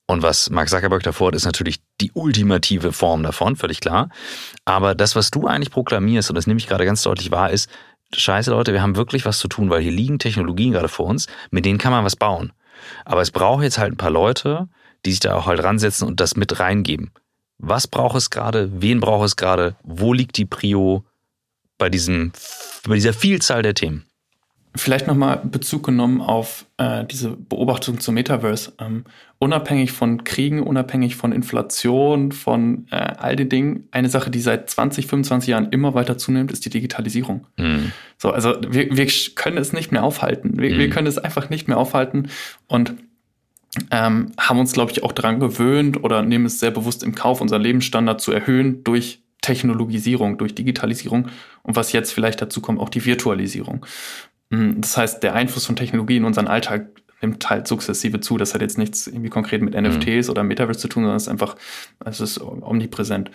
Und 0.05 0.23
was 0.23 0.49
Mark 0.49 0.67
Zuckerberg 0.67 1.03
davor 1.03 1.27
hat, 1.27 1.35
ist 1.35 1.45
natürlich 1.45 1.77
die 2.01 2.11
ultimative 2.13 2.91
Form 2.91 3.23
davon, 3.23 3.55
völlig 3.55 3.79
klar. 3.79 4.09
Aber 4.65 4.93
das, 4.93 5.15
was 5.15 5.31
du 5.31 5.47
eigentlich 5.47 5.71
proklamierst, 5.71 6.29
und 6.29 6.35
das 6.35 6.47
nehme 6.47 6.57
ich 6.57 6.67
gerade 6.67 6.83
ganz 6.83 7.01
deutlich 7.03 7.31
wahr, 7.31 7.49
ist, 7.51 7.69
scheiße 8.15 8.51
Leute, 8.51 8.73
wir 8.73 8.81
haben 8.81 8.95
wirklich 8.95 9.25
was 9.25 9.39
zu 9.39 9.47
tun, 9.47 9.69
weil 9.69 9.81
hier 9.81 9.91
liegen 9.91 10.19
Technologien 10.19 10.71
gerade 10.71 10.87
vor 10.87 11.07
uns, 11.07 11.27
mit 11.51 11.65
denen 11.65 11.77
kann 11.77 11.91
man 11.91 12.05
was 12.05 12.15
bauen. 12.15 12.53
Aber 13.05 13.21
es 13.21 13.31
braucht 13.31 13.63
jetzt 13.63 13.77
halt 13.77 13.93
ein 13.93 13.97
paar 13.97 14.11
Leute, 14.11 14.67
die 15.05 15.11
sich 15.11 15.19
da 15.19 15.35
auch 15.35 15.45
halt 15.45 15.63
ransetzen 15.63 16.07
und 16.07 16.19
das 16.19 16.35
mit 16.35 16.59
reingeben. 16.59 17.11
Was 17.57 17.87
braucht 17.87 18.17
es 18.17 18.29
gerade? 18.29 18.69
Wen 18.81 18.99
braucht 18.99 19.25
es 19.25 19.35
gerade? 19.35 19.75
Wo 19.83 20.13
liegt 20.13 20.37
die 20.37 20.45
Prio 20.45 21.05
bei 21.77 21.89
diesem, 21.89 22.31
bei 22.87 22.95
dieser 22.95 23.13
Vielzahl 23.13 23.61
der 23.61 23.73
Themen? 23.73 24.05
Vielleicht 24.75 25.05
nochmal 25.05 25.41
Bezug 25.43 25.83
genommen 25.85 26.19
auf 26.19 26.65
äh, 26.77 27.05
diese 27.05 27.29
Beobachtung 27.29 27.99
zum 27.99 28.15
Metaverse. 28.15 28.73
Ähm, 28.79 29.03
unabhängig 29.37 29.91
von 29.91 30.23
Kriegen, 30.23 30.63
unabhängig 30.63 31.15
von 31.15 31.31
Inflation, 31.31 32.31
von 32.31 32.87
äh, 32.89 32.95
all 32.95 33.35
den 33.35 33.49
Dingen, 33.49 33.87
eine 33.91 34.09
Sache, 34.09 34.31
die 34.31 34.39
seit 34.39 34.69
20, 34.69 35.05
25 35.05 35.49
Jahren 35.49 35.69
immer 35.69 35.93
weiter 35.93 36.17
zunimmt, 36.17 36.51
ist 36.51 36.65
die 36.65 36.71
Digitalisierung. 36.71 37.45
Mhm. 37.57 37.91
So, 38.17 38.31
also 38.31 38.55
wir, 38.67 38.97
wir 38.97 39.07
können 39.35 39.57
es 39.57 39.73
nicht 39.73 39.91
mehr 39.91 40.03
aufhalten. 40.03 40.59
Wir, 40.59 40.73
mhm. 40.73 40.79
wir 40.79 40.89
können 40.89 41.07
es 41.07 41.19
einfach 41.19 41.51
nicht 41.51 41.67
mehr 41.67 41.77
aufhalten 41.77 42.29
und 42.67 42.95
ähm, 43.91 44.31
haben 44.39 44.59
uns, 44.59 44.73
glaube 44.73 44.91
ich, 44.91 45.03
auch 45.03 45.11
daran 45.11 45.39
gewöhnt 45.39 46.03
oder 46.03 46.21
nehmen 46.23 46.45
es 46.45 46.59
sehr 46.59 46.71
bewusst 46.71 47.03
im 47.03 47.13
Kauf, 47.13 47.41
unseren 47.41 47.61
Lebensstandard 47.61 48.21
zu 48.21 48.31
erhöhen 48.31 48.83
durch 48.83 49.21
Technologisierung, 49.41 50.37
durch 50.37 50.55
Digitalisierung 50.55 51.27
und 51.61 51.75
was 51.75 51.91
jetzt 51.91 52.11
vielleicht 52.11 52.41
dazu 52.41 52.61
kommt, 52.61 52.79
auch 52.79 52.89
die 52.89 53.05
Virtualisierung. 53.05 53.85
Hm, 54.51 54.81
das 54.81 54.97
heißt, 54.97 55.23
der 55.23 55.33
Einfluss 55.33 55.65
von 55.65 55.75
Technologie 55.75 56.17
in 56.17 56.25
unseren 56.25 56.47
Alltag 56.47 56.87
nimmt 57.21 57.49
halt 57.49 57.67
sukzessive 57.67 58.19
zu. 58.19 58.37
Das 58.37 58.53
hat 58.53 58.61
jetzt 58.61 58.77
nichts 58.77 59.07
irgendwie 59.07 59.29
konkret 59.29 59.61
mit 59.61 59.73
NFTs 59.73 60.27
mhm. 60.27 60.31
oder 60.31 60.43
Metaverse 60.43 60.79
zu 60.79 60.87
tun, 60.87 61.03
sondern 61.03 61.17
es 61.17 61.23
ist 61.23 61.29
einfach, 61.29 61.55
es 62.05 62.19
ist 62.19 62.41
omnipräsent. 62.41 63.31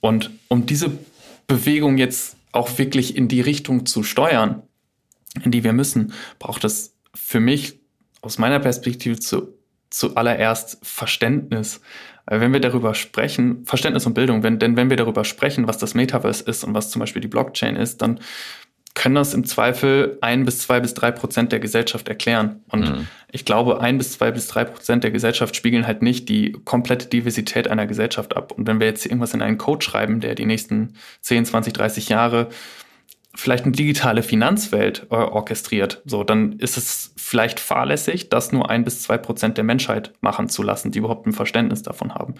Und 0.00 0.30
um 0.48 0.66
diese 0.66 0.96
Bewegung 1.46 1.98
jetzt 1.98 2.36
auch 2.52 2.78
wirklich 2.78 3.16
in 3.16 3.28
die 3.28 3.40
Richtung 3.40 3.86
zu 3.86 4.02
steuern, 4.02 4.62
in 5.42 5.50
die 5.50 5.64
wir 5.64 5.72
müssen, 5.72 6.12
braucht 6.38 6.64
es 6.64 6.94
für 7.14 7.40
mich 7.40 7.80
aus 8.20 8.38
meiner 8.38 8.60
Perspektive 8.60 9.18
zu, 9.18 9.54
zuallererst 9.90 10.78
Verständnis. 10.82 11.80
Wenn 12.26 12.52
wir 12.52 12.60
darüber 12.60 12.94
sprechen, 12.94 13.64
Verständnis 13.64 14.06
und 14.06 14.14
Bildung, 14.14 14.42
wenn, 14.42 14.58
denn 14.58 14.76
wenn 14.76 14.90
wir 14.90 14.96
darüber 14.96 15.24
sprechen, 15.24 15.66
was 15.66 15.78
das 15.78 15.94
Metaverse 15.94 16.44
ist 16.44 16.62
und 16.64 16.74
was 16.74 16.90
zum 16.90 17.00
Beispiel 17.00 17.22
die 17.22 17.28
Blockchain 17.28 17.76
ist, 17.76 18.02
dann 18.02 18.20
können 18.98 19.14
das 19.14 19.32
im 19.32 19.44
Zweifel 19.44 20.18
ein 20.20 20.44
bis 20.44 20.58
zwei 20.58 20.80
bis 20.80 20.92
drei 20.92 21.10
Prozent 21.12 21.52
der 21.52 21.60
Gesellschaft 21.60 22.08
erklären. 22.08 22.62
Und 22.68 22.80
mhm. 22.80 23.06
ich 23.30 23.44
glaube, 23.44 23.80
ein 23.80 23.96
bis 23.96 24.12
zwei 24.12 24.30
bis 24.30 24.48
drei 24.48 24.64
Prozent 24.64 25.04
der 25.04 25.12
Gesellschaft 25.12 25.56
spiegeln 25.56 25.86
halt 25.86 26.02
nicht 26.02 26.28
die 26.28 26.52
komplette 26.64 27.06
Diversität 27.06 27.68
einer 27.68 27.86
Gesellschaft 27.86 28.36
ab. 28.36 28.52
Und 28.52 28.66
wenn 28.66 28.80
wir 28.80 28.88
jetzt 28.88 29.06
irgendwas 29.06 29.32
in 29.34 29.40
einen 29.40 29.56
Code 29.56 29.84
schreiben, 29.84 30.20
der 30.20 30.34
die 30.34 30.46
nächsten 30.46 30.94
10, 31.22 31.46
20, 31.46 31.72
30 31.72 32.08
Jahre 32.08 32.48
vielleicht 33.34 33.64
eine 33.64 33.72
digitale 33.72 34.24
Finanzwelt 34.24 35.06
äh, 35.10 35.14
orchestriert, 35.14 36.02
so, 36.04 36.24
dann 36.24 36.58
ist 36.58 36.76
es 36.76 37.14
vielleicht 37.16 37.60
fahrlässig, 37.60 38.30
das 38.30 38.50
nur 38.50 38.68
ein 38.68 38.82
bis 38.82 39.02
zwei 39.02 39.16
Prozent 39.16 39.56
der 39.56 39.64
Menschheit 39.64 40.12
machen 40.20 40.48
zu 40.48 40.64
lassen, 40.64 40.90
die 40.90 40.98
überhaupt 40.98 41.26
ein 41.26 41.32
Verständnis 41.32 41.82
davon 41.82 42.16
haben. 42.16 42.34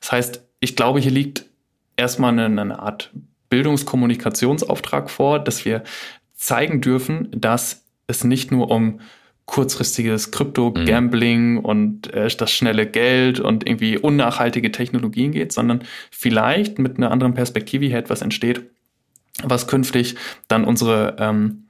Das 0.00 0.12
heißt, 0.12 0.42
ich 0.60 0.74
glaube, 0.74 1.00
hier 1.00 1.12
liegt 1.12 1.44
erstmal 1.96 2.32
eine, 2.32 2.46
eine 2.46 2.78
Art 2.78 3.12
Bildungskommunikationsauftrag 3.50 5.10
vor, 5.10 5.38
dass 5.38 5.64
wir 5.64 5.82
zeigen 6.34 6.80
dürfen, 6.80 7.28
dass 7.32 7.84
es 8.06 8.24
nicht 8.24 8.50
nur 8.50 8.70
um 8.70 9.00
kurzfristiges 9.46 10.30
Krypto-Gambling 10.30 11.52
mhm. 11.52 11.58
und 11.58 12.12
äh, 12.12 12.28
das 12.28 12.50
schnelle 12.52 12.86
Geld 12.86 13.40
und 13.40 13.66
irgendwie 13.66 13.96
unnachhaltige 13.96 14.70
Technologien 14.70 15.32
geht, 15.32 15.52
sondern 15.52 15.84
vielleicht 16.10 16.78
mit 16.78 16.98
einer 16.98 17.10
anderen 17.10 17.34
Perspektive 17.34 17.86
hier 17.86 17.96
etwas 17.96 18.20
entsteht, 18.20 18.60
was 19.42 19.66
künftig 19.66 20.16
dann 20.48 20.64
unsere 20.64 21.16
ähm, 21.18 21.64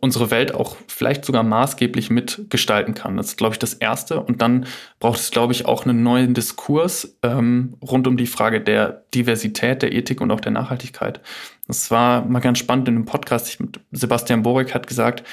unsere 0.00 0.30
Welt 0.30 0.54
auch 0.54 0.76
vielleicht 0.88 1.24
sogar 1.24 1.42
maßgeblich 1.42 2.10
mitgestalten 2.10 2.94
kann. 2.94 3.16
Das 3.16 3.26
ist, 3.26 3.36
glaube 3.36 3.54
ich, 3.54 3.58
das 3.58 3.74
Erste. 3.74 4.20
Und 4.20 4.42
dann 4.42 4.66
braucht 5.00 5.20
es, 5.20 5.30
glaube 5.30 5.52
ich, 5.52 5.66
auch 5.66 5.84
einen 5.84 6.02
neuen 6.02 6.34
Diskurs 6.34 7.16
ähm, 7.22 7.74
rund 7.82 8.06
um 8.06 8.16
die 8.16 8.26
Frage 8.26 8.60
der 8.60 9.04
Diversität, 9.14 9.82
der 9.82 9.92
Ethik 9.92 10.20
und 10.20 10.30
auch 10.30 10.40
der 10.40 10.52
Nachhaltigkeit. 10.52 11.20
Das 11.66 11.90
war 11.90 12.24
mal 12.24 12.40
ganz 12.40 12.58
spannend 12.58 12.88
in 12.88 12.96
einem 12.96 13.04
Podcast. 13.04 13.48
Ich, 13.48 13.58
Sebastian 13.92 14.42
Borek 14.42 14.74
hat 14.74 14.86
gesagt, 14.86 15.24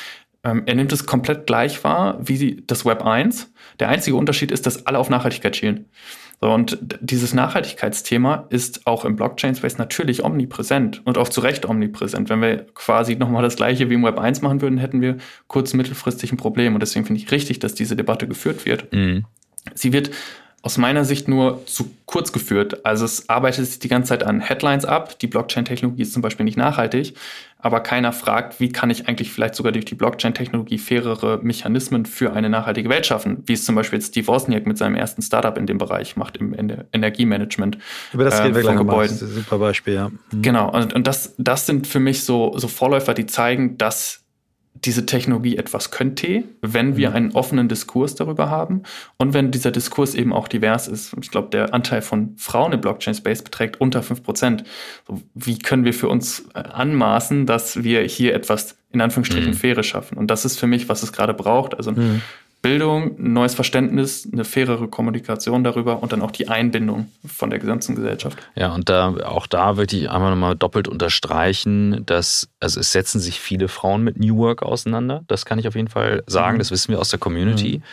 ähm, 0.43 0.63
er 0.65 0.75
nimmt 0.75 0.91
es 0.93 1.05
komplett 1.05 1.47
gleich 1.47 1.83
wahr 1.83 2.17
wie 2.21 2.63
das 2.65 2.85
Web 2.85 3.05
1. 3.05 3.51
Der 3.79 3.89
einzige 3.89 4.15
Unterschied 4.15 4.51
ist, 4.51 4.65
dass 4.65 4.85
alle 4.85 4.99
auf 4.99 5.09
Nachhaltigkeit 5.09 5.55
schielen. 5.55 5.85
So, 6.41 6.49
und 6.51 6.77
dieses 7.01 7.33
Nachhaltigkeitsthema 7.33 8.45
ist 8.49 8.87
auch 8.87 9.03
im 9.03 9.17
Blockchain-Space 9.17 9.77
natürlich 9.77 10.23
omnipräsent 10.23 11.01
und 11.05 11.17
auch 11.17 11.27
zu 11.27 11.41
Recht 11.41 11.67
omnipräsent. 11.67 12.29
Wenn 12.29 12.41
wir 12.41 12.65
quasi 12.73 13.15
nochmal 13.15 13.43
das 13.43 13.57
gleiche 13.57 13.89
wie 13.89 13.95
im 13.95 14.03
Web 14.03 14.17
1 14.17 14.41
machen 14.41 14.61
würden, 14.61 14.77
hätten 14.77 15.01
wir 15.01 15.17
kurz- 15.47 15.73
mittelfristig 15.73 16.31
ein 16.31 16.37
Problem. 16.37 16.73
Und 16.75 16.79
deswegen 16.79 17.05
finde 17.05 17.21
ich 17.21 17.29
richtig, 17.31 17.59
dass 17.59 17.73
diese 17.73 17.95
Debatte 17.97 18.27
geführt 18.27 18.65
wird. 18.65 18.91
Mhm. 18.93 19.25
Sie 19.75 19.91
wird 19.91 20.11
aus 20.61 20.77
meiner 20.77 21.05
Sicht 21.05 21.27
nur 21.27 21.65
zu 21.67 21.89
kurz 22.05 22.33
geführt. 22.33 22.85
Also 22.85 23.05
es 23.05 23.29
arbeitet 23.29 23.65
sich 23.65 23.79
die 23.79 23.87
ganze 23.87 24.09
Zeit 24.09 24.23
an 24.23 24.41
Headlines 24.41 24.83
ab. 24.83 25.17
Die 25.19 25.27
Blockchain-Technologie 25.27 26.01
ist 26.01 26.11
zum 26.11 26.21
Beispiel 26.21 26.43
nicht 26.43 26.57
nachhaltig, 26.57 27.13
aber 27.59 27.79
keiner 27.79 28.11
fragt, 28.11 28.59
wie 28.59 28.69
kann 28.69 28.89
ich 28.89 29.07
eigentlich 29.07 29.31
vielleicht 29.31 29.55
sogar 29.55 29.71
durch 29.71 29.85
die 29.85 29.95
Blockchain-Technologie 29.95 30.77
fairere 30.77 31.39
Mechanismen 31.41 32.05
für 32.05 32.33
eine 32.33 32.49
nachhaltige 32.49 32.89
Welt 32.89 33.05
schaffen, 33.05 33.43
wie 33.45 33.53
es 33.53 33.63
zum 33.63 33.75
Beispiel 33.75 34.01
Steve 34.01 34.27
Wozniak 34.27 34.65
mit 34.65 34.77
seinem 34.77 34.95
ersten 34.95 35.21
Startup 35.21 35.57
in 35.57 35.65
dem 35.65 35.77
Bereich 35.77 36.17
macht, 36.17 36.37
im 36.37 36.53
Energiemanagement. 36.91 37.77
Über 38.11 38.25
das 38.25 38.39
reden 38.41 38.51
äh, 38.51 38.55
wir 38.55 38.61
gleich 38.63 38.77
Gebäuden. 38.77 39.17
Das 39.17 39.21
ist 39.21 39.37
ein 39.37 39.43
super 39.43 39.59
Beispiel, 39.59 39.93
ja. 39.93 40.09
Mhm. 40.09 40.41
Genau, 40.41 40.71
und, 40.71 40.93
und 40.93 41.07
das, 41.07 41.35
das 41.37 41.65
sind 41.65 41.87
für 41.87 41.99
mich 41.99 42.23
so, 42.23 42.57
so 42.57 42.67
Vorläufer, 42.67 43.13
die 43.13 43.27
zeigen, 43.27 43.77
dass 43.77 44.25
diese 44.73 45.05
Technologie 45.05 45.57
etwas 45.57 45.91
könnte, 45.91 46.43
wenn 46.61 46.95
wir 46.95 47.09
mhm. 47.09 47.15
einen 47.15 47.31
offenen 47.31 47.67
Diskurs 47.67 48.15
darüber 48.15 48.49
haben 48.49 48.83
und 49.17 49.33
wenn 49.33 49.51
dieser 49.51 49.71
Diskurs 49.71 50.15
eben 50.15 50.31
auch 50.31 50.47
divers 50.47 50.87
ist. 50.87 51.15
Ich 51.21 51.31
glaube, 51.31 51.49
der 51.49 51.73
Anteil 51.73 52.01
von 52.01 52.35
Frauen 52.37 52.71
im 52.71 52.81
Blockchain-Space 52.81 53.41
beträgt 53.41 53.81
unter 53.81 54.01
5%. 54.01 54.63
So, 55.07 55.21
wie 55.33 55.59
können 55.59 55.85
wir 55.85 55.93
für 55.93 56.07
uns 56.07 56.45
äh, 56.53 56.59
anmaßen, 56.59 57.45
dass 57.45 57.83
wir 57.83 58.01
hier 58.01 58.33
etwas 58.33 58.77
in 58.91 59.01
Anführungsstrichen 59.01 59.51
mhm. 59.51 59.57
Faire 59.57 59.83
schaffen? 59.83 60.17
Und 60.17 60.27
das 60.27 60.45
ist 60.45 60.59
für 60.59 60.67
mich, 60.67 60.87
was 60.87 61.03
es 61.03 61.11
gerade 61.11 61.33
braucht. 61.33 61.75
Also 61.75 61.91
mhm. 61.91 62.21
Bildung, 62.61 63.17
ein 63.17 63.33
neues 63.33 63.53
Verständnis, 63.53 64.27
eine 64.31 64.43
fairere 64.43 64.89
Kommunikation 64.89 65.63
darüber 65.63 66.03
und 66.03 66.11
dann 66.11 66.21
auch 66.21 66.31
die 66.31 66.49
Einbindung 66.49 67.09
von 67.25 67.49
der 67.49 67.59
gesamten 67.59 67.95
Gesellschaft. 67.95 68.37
Ja, 68.55 68.73
und 68.73 68.89
da 68.89 69.15
auch 69.25 69.47
da 69.47 69.77
würde 69.77 69.95
ich 69.95 70.09
einmal 70.09 70.31
nochmal 70.31 70.57
doppelt 70.57 70.89
unterstreichen, 70.89 72.05
dass 72.05 72.49
also 72.59 72.81
es 72.81 72.91
setzen 72.91 73.21
sich 73.21 73.39
viele 73.39 73.69
Frauen 73.69 74.03
mit 74.03 74.19
New 74.19 74.37
Work 74.37 74.61
auseinander. 74.61 75.23
Das 75.27 75.45
kann 75.45 75.57
ich 75.57 75.69
auf 75.69 75.75
jeden 75.75 75.87
Fall 75.87 76.23
sagen. 76.27 76.55
Mhm. 76.55 76.59
Das 76.59 76.71
wissen 76.71 76.91
wir 76.91 76.99
aus 76.99 77.09
der 77.09 77.19
Community. 77.19 77.77
Mhm. 77.77 77.83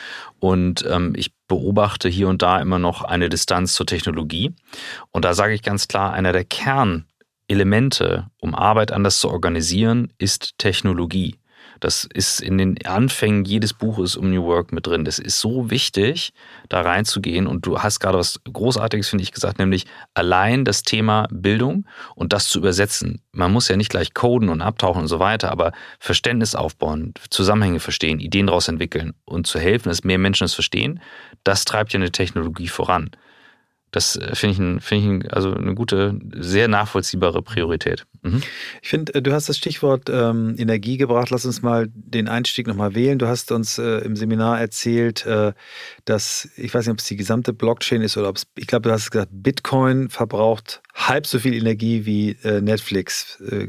Und 0.41 0.85
ähm, 0.91 1.13
ich 1.17 1.33
beobachte 1.47 2.09
hier 2.09 2.29
und 2.29 2.43
da 2.43 2.61
immer 2.61 2.81
noch 2.81 3.03
eine 3.03 3.29
Distanz 3.29 3.75
zur 3.75 3.87
Technologie. 3.87 4.53
Und 5.13 5.25
da 5.25 5.35
sage 5.35 5.55
ich 5.55 5.63
ganz 5.63 5.87
klar, 5.87 6.13
einer 6.13 6.33
der 6.33 6.45
Kernelemente, 6.45 8.27
um 8.41 8.57
Arbeit 8.57 8.91
anders 8.91 9.21
zu 9.21 9.31
organisieren, 9.31 10.13
ist 10.19 10.59
Technologie. 10.59 11.37
Das 11.81 12.09
ist 12.13 12.41
in 12.41 12.59
den 12.59 12.85
Anfängen 12.87 13.45
jedes 13.45 13.73
Buches 13.73 14.17
um 14.17 14.31
New 14.31 14.45
Work 14.45 14.73
mit 14.73 14.87
drin. 14.87 15.05
Das 15.05 15.19
ist 15.19 15.41
so 15.41 15.71
wichtig, 15.71 16.33
da 16.69 16.81
reinzugehen. 16.81 17.47
Und 17.47 17.67
du 17.67 17.79
hast 17.79 18.01
gerade 18.01 18.19
was 18.19 18.41
Großartiges, 18.51 19.09
finde 19.09 19.23
ich, 19.23 19.33
gesagt, 19.33 19.59
nämlich 19.59 19.87
allein 20.15 20.65
das 20.65 20.83
Thema 20.83 21.27
Bildung 21.31 21.87
und 22.15 22.33
das 22.33 22.49
zu 22.49 22.59
übersetzen. 22.59 23.23
Man 23.33 23.53
muss 23.53 23.69
ja 23.69 23.77
nicht 23.77 23.91
gleich 23.91 24.15
coden 24.15 24.49
und 24.49 24.63
abtauchen 24.63 25.03
und 25.03 25.09
so 25.09 25.19
weiter, 25.19 25.51
aber 25.51 25.73
Verständnis 25.99 26.55
aufbauen, 26.55 27.15
Zusammenhänge 27.31 27.81
verstehen, 27.81 28.21
Ideen 28.21 28.47
daraus 28.47 28.69
entwickeln 28.69 29.15
und 29.25 29.47
zu 29.47 29.59
helfen, 29.59 29.89
dass 29.89 30.05
mehr 30.05 30.19
Menschen 30.19 30.45
es 30.45 30.55
verstehen, 30.55 31.01
das 31.45 31.65
treibt 31.65 31.93
ja 31.93 31.99
eine 31.99 32.11
Technologie 32.11 32.69
voran. 32.69 33.11
Das 33.91 34.17
äh, 34.17 34.35
finde 34.35 34.77
ich, 34.79 34.85
find 34.85 35.25
ich 35.25 35.33
also 35.33 35.55
eine 35.55 35.75
gute, 35.75 36.19
sehr 36.35 36.69
nachvollziehbare 36.69 37.43
Priorität. 37.43 38.07
Mhm. 38.27 38.43
Ich 38.83 38.89
finde, 38.89 39.15
äh, 39.15 39.23
du 39.23 39.33
hast 39.33 39.49
das 39.49 39.57
Stichwort 39.57 40.09
ähm, 40.09 40.55
Energie 40.59 40.97
gebracht. 40.97 41.31
Lass 41.31 41.47
uns 41.47 41.63
mal 41.63 41.89
den 41.93 42.29
Einstieg 42.29 42.67
nochmal 42.67 42.95
wählen. 42.95 43.19
Du 43.19 43.27
hast 43.27 43.53
uns 43.53 43.79
äh, 43.79 43.99
im 43.99 44.17
Seminar 44.17 44.61
erzählt, 44.61 45.27
äh, 45.27 45.53
dass, 46.05 46.49
ich 46.57 46.73
weiß 46.75 46.87
nicht, 46.87 46.93
ob 46.93 46.99
es 46.99 47.07
die 47.07 47.17
gesamte 47.17 47.53
Blockchain 47.53 48.03
ist 48.03 48.17
oder 48.17 48.29
ob 48.29 48.37
es, 48.37 48.47
ich 48.57 48.67
glaube, 48.67 48.89
du 48.89 48.93
hast 48.93 49.11
gesagt, 49.11 49.31
Bitcoin 49.33 50.11
verbraucht 50.11 50.83
halb 50.95 51.27
so 51.27 51.39
viel 51.39 51.55
Energie 51.55 52.07
wie 52.07 52.37
äh, 52.43 52.61
Netflix 52.61 53.39
äh, 53.41 53.69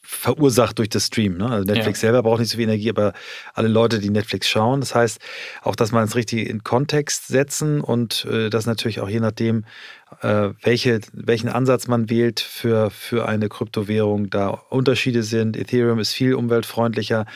verursacht 0.00 0.78
durch 0.78 0.88
das 0.88 1.06
Stream. 1.06 1.36
Ne? 1.36 1.48
Also 1.48 1.64
Netflix 1.64 2.00
ja. 2.00 2.08
selber 2.08 2.22
braucht 2.22 2.40
nicht 2.40 2.50
so 2.50 2.56
viel 2.56 2.64
Energie, 2.64 2.90
aber 2.90 3.12
alle 3.54 3.68
Leute, 3.68 3.98
die 3.98 4.10
Netflix 4.10 4.48
schauen. 4.48 4.80
Das 4.80 4.94
heißt, 4.94 5.18
auch 5.62 5.76
dass 5.76 5.92
man 5.92 6.04
es 6.04 6.14
richtig 6.14 6.48
in 6.48 6.62
Kontext 6.62 7.28
setzen 7.28 7.80
und 7.80 8.26
äh, 8.26 8.50
das 8.50 8.66
natürlich 8.66 9.00
auch 9.00 9.08
je 9.08 9.20
nachdem, 9.20 9.58
äh, 9.58 10.03
welche, 10.20 11.00
welchen 11.12 11.48
Ansatz 11.48 11.88
man 11.88 12.08
wählt 12.08 12.40
für, 12.40 12.90
für 12.90 13.26
eine 13.26 13.48
Kryptowährung, 13.48 14.30
da 14.30 14.48
Unterschiede 14.48 15.22
sind. 15.22 15.56
Ethereum 15.56 15.98
ist 15.98 16.12
viel 16.12 16.34
umweltfreundlicher, 16.34 17.26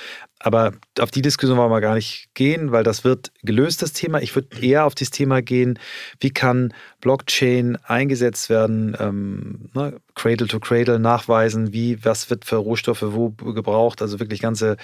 aber 0.41 0.73
auf 1.01 1.11
die 1.11 1.23
Diskussion 1.23 1.59
wollen 1.59 1.71
wir 1.71 1.81
gar 1.81 1.97
nicht 1.97 2.31
gehen, 2.35 2.71
weil 2.71 2.85
das 2.85 3.03
wird 3.03 3.33
gelöst, 3.43 3.83
das 3.83 3.93
Thema. 3.93 4.23
Ich 4.23 4.35
würde 4.35 4.61
eher 4.61 4.85
auf 4.85 4.95
das 4.95 5.11
Thema 5.11 5.43
gehen, 5.43 5.79
wie 6.21 6.31
kann 6.31 6.73
Blockchain 7.01 7.77
eingesetzt 7.85 8.49
werden, 8.49 8.97
ähm, 9.01 9.71
ne, 9.75 10.01
Cradle 10.15 10.47
to 10.47 10.61
Cradle 10.61 11.01
nachweisen, 11.01 11.73
wie, 11.73 12.05
was 12.05 12.31
wird 12.31 12.45
für 12.45 12.57
Rohstoffe 12.57 13.03
wo 13.03 13.31
gebraucht, 13.31 14.01
also 14.01 14.21
wirklich 14.21 14.41
ganze 14.41 14.77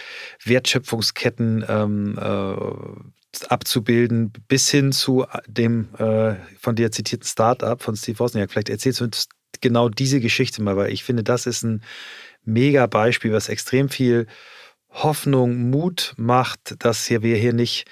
Wertschöpfungsketten 0.45 1.65
ähm, 1.69 2.19
äh, 2.19 2.57
abzubilden, 3.43 4.33
bis 4.49 4.71
hin 4.71 4.93
zu 4.93 5.27
dem 5.47 5.89
äh, 5.99 6.35
von 6.59 6.77
dir 6.77 6.91
zitierten 6.91 7.27
Startup 7.27 7.81
von 7.83 7.97
Steve 7.97 8.19
Wozniak. 8.19 8.51
Vielleicht 8.51 8.71
erzählst 8.71 9.01
du 9.01 9.05
uns 9.05 9.29
genau 9.61 9.89
diese 9.89 10.21
Geschichte 10.21 10.63
mal, 10.63 10.77
weil 10.77 10.93
ich 10.93 11.05
finde, 11.05 11.23
das 11.23 11.47
ist 11.47 11.63
ein 11.63 11.83
mega 12.45 12.87
Beispiel, 12.87 13.33
was 13.33 13.49
extrem 13.49 13.89
viel 13.89 14.27
Hoffnung, 14.91 15.71
Mut 15.71 16.15
macht, 16.17 16.77
dass 16.85 17.11
wir 17.11 17.37
hier 17.37 17.53
nicht, 17.53 17.87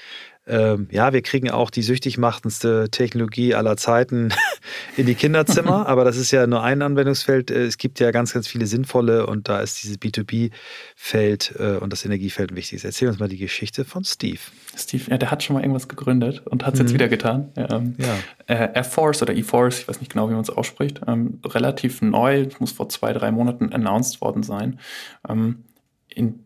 ähm, 0.45 0.88
ja, 0.90 1.12
wir 1.12 1.22
kriegen 1.22 1.51
auch 1.51 1.70
die 1.70 1.82
süchtig 1.82 2.18
machtendste 2.18 2.88
Technologie 2.90 3.55
aller 3.55 3.76
Zeiten 3.76 4.30
in 4.97 5.07
die 5.07 5.14
Kinderzimmer, 5.14 5.86
aber 5.88 6.05
das 6.05 6.16
ist 6.16 6.32
ja 6.32 6.49
nur 6.49 6.62
ein 6.64 6.82
Anwendungsfeld. 6.82 7.53
Äh, 7.53 7.64
es 7.64 7.78
gibt 7.78 8.01
ja 8.01 8.11
ganz, 8.11 8.32
ganz 8.32 8.49
viele 8.49 8.66
sinnvolle 8.66 9.26
und 9.26 9.49
da 9.49 9.61
ist 9.61 9.82
dieses 9.82 9.99
B2B-Feld 9.99 11.55
äh, 11.61 11.76
und 11.76 11.93
das 11.93 12.05
Energiefeld 12.05 12.57
wichtig. 12.57 12.84
Erzähl 12.84 13.09
uns 13.09 13.20
mal 13.20 13.28
die 13.28 13.36
Geschichte 13.36 13.84
von 13.84 14.05
Steve. 14.05 14.40
Steve, 14.76 15.05
ja, 15.11 15.18
der 15.18 15.30
hat 15.30 15.45
schon 15.45 15.55
mal 15.55 15.61
irgendwas 15.61 15.86
gegründet 15.86 16.43
und 16.45 16.66
hat 16.66 16.74
es 16.74 16.80
mhm. 16.80 16.86
jetzt 16.86 16.95
wieder 16.95 17.09
getan. 17.09 17.53
Ähm, 17.55 17.95
ja. 17.99 18.18
Äh, 18.47 18.74
F-Force 18.80 19.22
oder 19.22 19.34
E-Force, 19.34 19.80
ich 19.80 19.88
weiß 19.88 20.01
nicht 20.01 20.12
genau, 20.12 20.28
wie 20.28 20.32
man 20.32 20.43
es 20.43 20.51
ausspricht, 20.51 21.03
ähm, 21.07 21.38
relativ 21.45 22.03
neu, 22.03 22.49
muss 22.59 22.72
vor 22.72 22.88
zwei, 22.88 23.12
drei 23.12 23.30
Monaten 23.30 23.72
announced 23.72 24.20
worden 24.20 24.43
sein. 24.43 24.80
Ähm, 25.28 25.64
in 26.09 26.40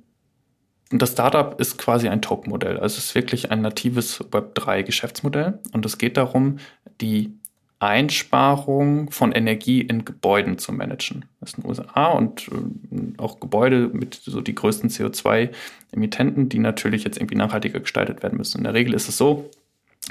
und 0.93 1.03
das 1.03 1.13
Startup 1.13 1.61
ist 1.61 1.79
quasi 1.79 2.09
ein 2.09 2.23
Token-Modell. 2.23 2.79
Also 2.79 2.99
es 2.99 3.07
ist 3.07 3.15
wirklich 3.15 3.51
ein 3.51 3.61
natives 3.61 4.21
Web3-Geschäftsmodell. 4.21 5.59
Und 5.73 5.85
es 5.85 5.99
geht 5.99 6.17
darum, 6.17 6.59
die 7.01 7.33
Einsparung 7.79 9.11
von 9.11 9.33
Energie 9.33 9.81
in 9.81 10.05
Gebäuden 10.05 10.59
zu 10.59 10.73
managen. 10.73 11.27
Das 11.41 11.53
ist 11.53 11.59
in 11.59 11.67
USA 11.67 12.07
und 12.07 12.49
äh, 12.49 13.19
auch 13.19 13.41
Gebäude 13.41 13.91
mit 13.93 14.15
so 14.15 14.41
die 14.41 14.55
größten 14.55 14.89
CO2-Emittenten, 14.89 16.49
die 16.49 16.59
natürlich 16.59 17.05
jetzt 17.05 17.19
irgendwie 17.19 17.35
nachhaltiger 17.35 17.81
gestaltet 17.81 18.23
werden 18.23 18.39
müssen. 18.39 18.59
In 18.59 18.65
der 18.65 18.75
Regel 18.75 18.95
ist 18.95 19.09
es 19.09 19.19
so, 19.19 19.51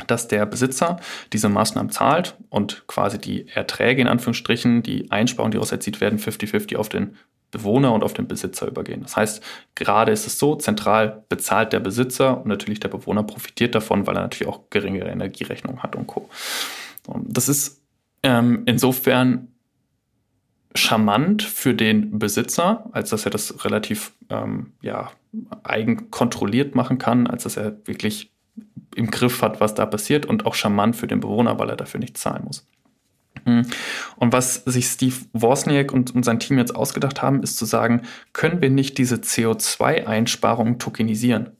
dass 0.07 0.27
der 0.27 0.45
Besitzer 0.45 0.99
diese 1.31 1.49
Maßnahmen 1.49 1.89
zahlt 1.89 2.35
und 2.49 2.83
quasi 2.85 3.17
die 3.17 3.47
Erträge 3.47 4.01
in 4.01 4.07
Anführungsstrichen, 4.07 4.83
die 4.83 5.09
Einsparungen, 5.09 5.51
die 5.51 5.55
daraus 5.55 5.71
erzielt 5.71 6.01
werden, 6.01 6.19
50-50 6.19 6.75
auf 6.75 6.89
den 6.89 7.15
Bewohner 7.55 7.93
und 7.93 8.03
auf 8.03 8.13
den 8.13 8.27
Besitzer 8.27 8.67
übergehen. 8.67 9.01
Das 9.01 9.15
heißt, 9.15 9.43
gerade 9.75 10.11
ist 10.11 10.27
es 10.27 10.37
so, 10.37 10.55
zentral 10.55 11.23
bezahlt 11.29 11.73
der 11.73 11.79
Besitzer 11.79 12.41
und 12.41 12.47
natürlich 12.47 12.79
der 12.79 12.89
Bewohner 12.89 13.23
profitiert 13.23 13.75
davon, 13.75 14.05
weil 14.05 14.15
er 14.15 14.23
natürlich 14.23 14.51
auch 14.51 14.69
geringere 14.69 15.09
Energierechnungen 15.09 15.81
hat 15.81 15.95
und 15.95 16.07
Co. 16.07 16.29
Das 17.23 17.49
ist 17.49 17.81
ähm, 18.23 18.63
insofern 18.65 19.49
charmant 20.75 21.43
für 21.43 21.73
den 21.73 22.19
Besitzer, 22.19 22.89
als 22.91 23.09
dass 23.09 23.25
er 23.25 23.31
das 23.31 23.63
relativ 23.63 24.11
ähm, 24.29 24.73
ja, 24.81 25.11
eigenkontrolliert 25.63 26.75
machen 26.75 26.97
kann, 26.97 27.27
als 27.27 27.43
dass 27.43 27.57
er 27.57 27.77
wirklich 27.85 28.31
im 28.95 29.11
Griff 29.11 29.41
hat, 29.41 29.61
was 29.61 29.75
da 29.75 29.85
passiert 29.85 30.25
und 30.25 30.45
auch 30.45 30.53
charmant 30.53 30.95
für 30.95 31.07
den 31.07 31.19
Bewohner, 31.19 31.59
weil 31.59 31.69
er 31.69 31.75
dafür 31.75 31.99
nicht 31.99 32.17
zahlen 32.17 32.43
muss. 32.45 32.67
Hm. 33.45 33.65
Und 34.17 34.33
was 34.33 34.55
sich 34.65 34.87
Steve 34.87 35.15
Wozniak 35.33 35.93
und, 35.93 36.13
und 36.13 36.23
sein 36.23 36.39
Team 36.39 36.57
jetzt 36.57 36.75
ausgedacht 36.75 37.21
haben, 37.21 37.43
ist 37.43 37.57
zu 37.57 37.65
sagen, 37.65 38.01
können 38.33 38.61
wir 38.61 38.69
nicht 38.69 38.97
diese 38.97 39.15
CO2-Einsparung 39.15 40.79
tokenisieren? 40.79 41.51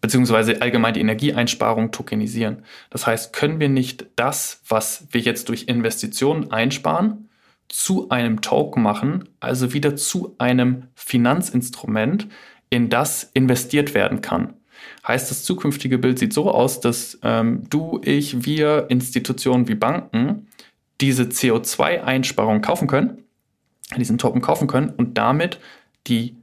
Beziehungsweise 0.00 0.62
allgemein 0.62 0.94
die 0.94 1.00
Energieeinsparung 1.00 1.92
tokenisieren. 1.92 2.64
Das 2.90 3.06
heißt, 3.06 3.32
können 3.32 3.60
wir 3.60 3.68
nicht 3.68 4.06
das, 4.16 4.60
was 4.68 5.06
wir 5.10 5.20
jetzt 5.20 5.48
durch 5.48 5.64
Investitionen 5.68 6.50
einsparen, 6.50 7.28
zu 7.68 8.10
einem 8.10 8.40
Token 8.40 8.82
machen, 8.82 9.28
also 9.40 9.72
wieder 9.72 9.96
zu 9.96 10.34
einem 10.38 10.88
Finanzinstrument, 10.94 12.28
in 12.68 12.90
das 12.90 13.30
investiert 13.34 13.94
werden 13.94 14.20
kann. 14.20 14.54
Heißt, 15.06 15.30
das 15.30 15.44
zukünftige 15.44 15.98
Bild 15.98 16.18
sieht 16.18 16.32
so 16.32 16.50
aus, 16.50 16.80
dass 16.80 17.18
ähm, 17.22 17.62
du, 17.70 18.00
ich, 18.04 18.44
wir, 18.44 18.86
Institutionen 18.88 19.68
wie 19.68 19.74
Banken 19.74 20.48
diese 21.02 21.24
CO2-Einsparung 21.24 22.62
kaufen 22.62 22.86
können, 22.86 23.24
diesen 23.96 24.18
Token 24.18 24.40
kaufen 24.40 24.68
können 24.68 24.90
und 24.90 25.18
damit 25.18 25.58
die, 26.06 26.36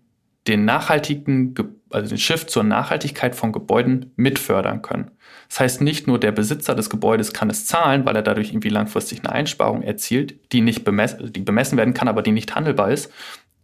den 0.47 0.66
nachhaltigen, 0.66 1.55
also 1.89 2.10
den 2.10 2.18
Shift 2.18 2.49
zur 2.49 2.64
Nachhaltigkeit 2.64 3.36
von 3.36 3.53
Gebäuden 3.53 4.12
mitfördern 4.18 4.82
können. 4.82 5.12
Das 5.47 5.62
heißt, 5.62 5.82
nicht 5.82 6.05
nur 6.05 6.20
der 6.20 6.34
Besitzer 6.34 6.76
des 6.76 6.89
Gebäudes 6.89 7.34
kann 7.34 7.49
es 7.49 7.66
zahlen, 7.66 8.05
weil 8.05 8.16
er 8.16 8.22
dadurch 8.22 8.49
irgendwie 8.49 8.70
langfristig 8.70 9.20
eine 9.20 9.32
Einsparung 9.32 9.82
erzielt, 9.82 10.36
die 10.51 10.62
nicht 10.62 10.84
bemessen, 10.84 11.32
die 11.32 11.39
bemessen 11.39 11.78
werden 11.78 11.93
kann, 11.93 12.07
aber 12.10 12.22
die 12.22 12.34
nicht 12.34 12.53
handelbar 12.53 12.91
ist. 12.91 13.12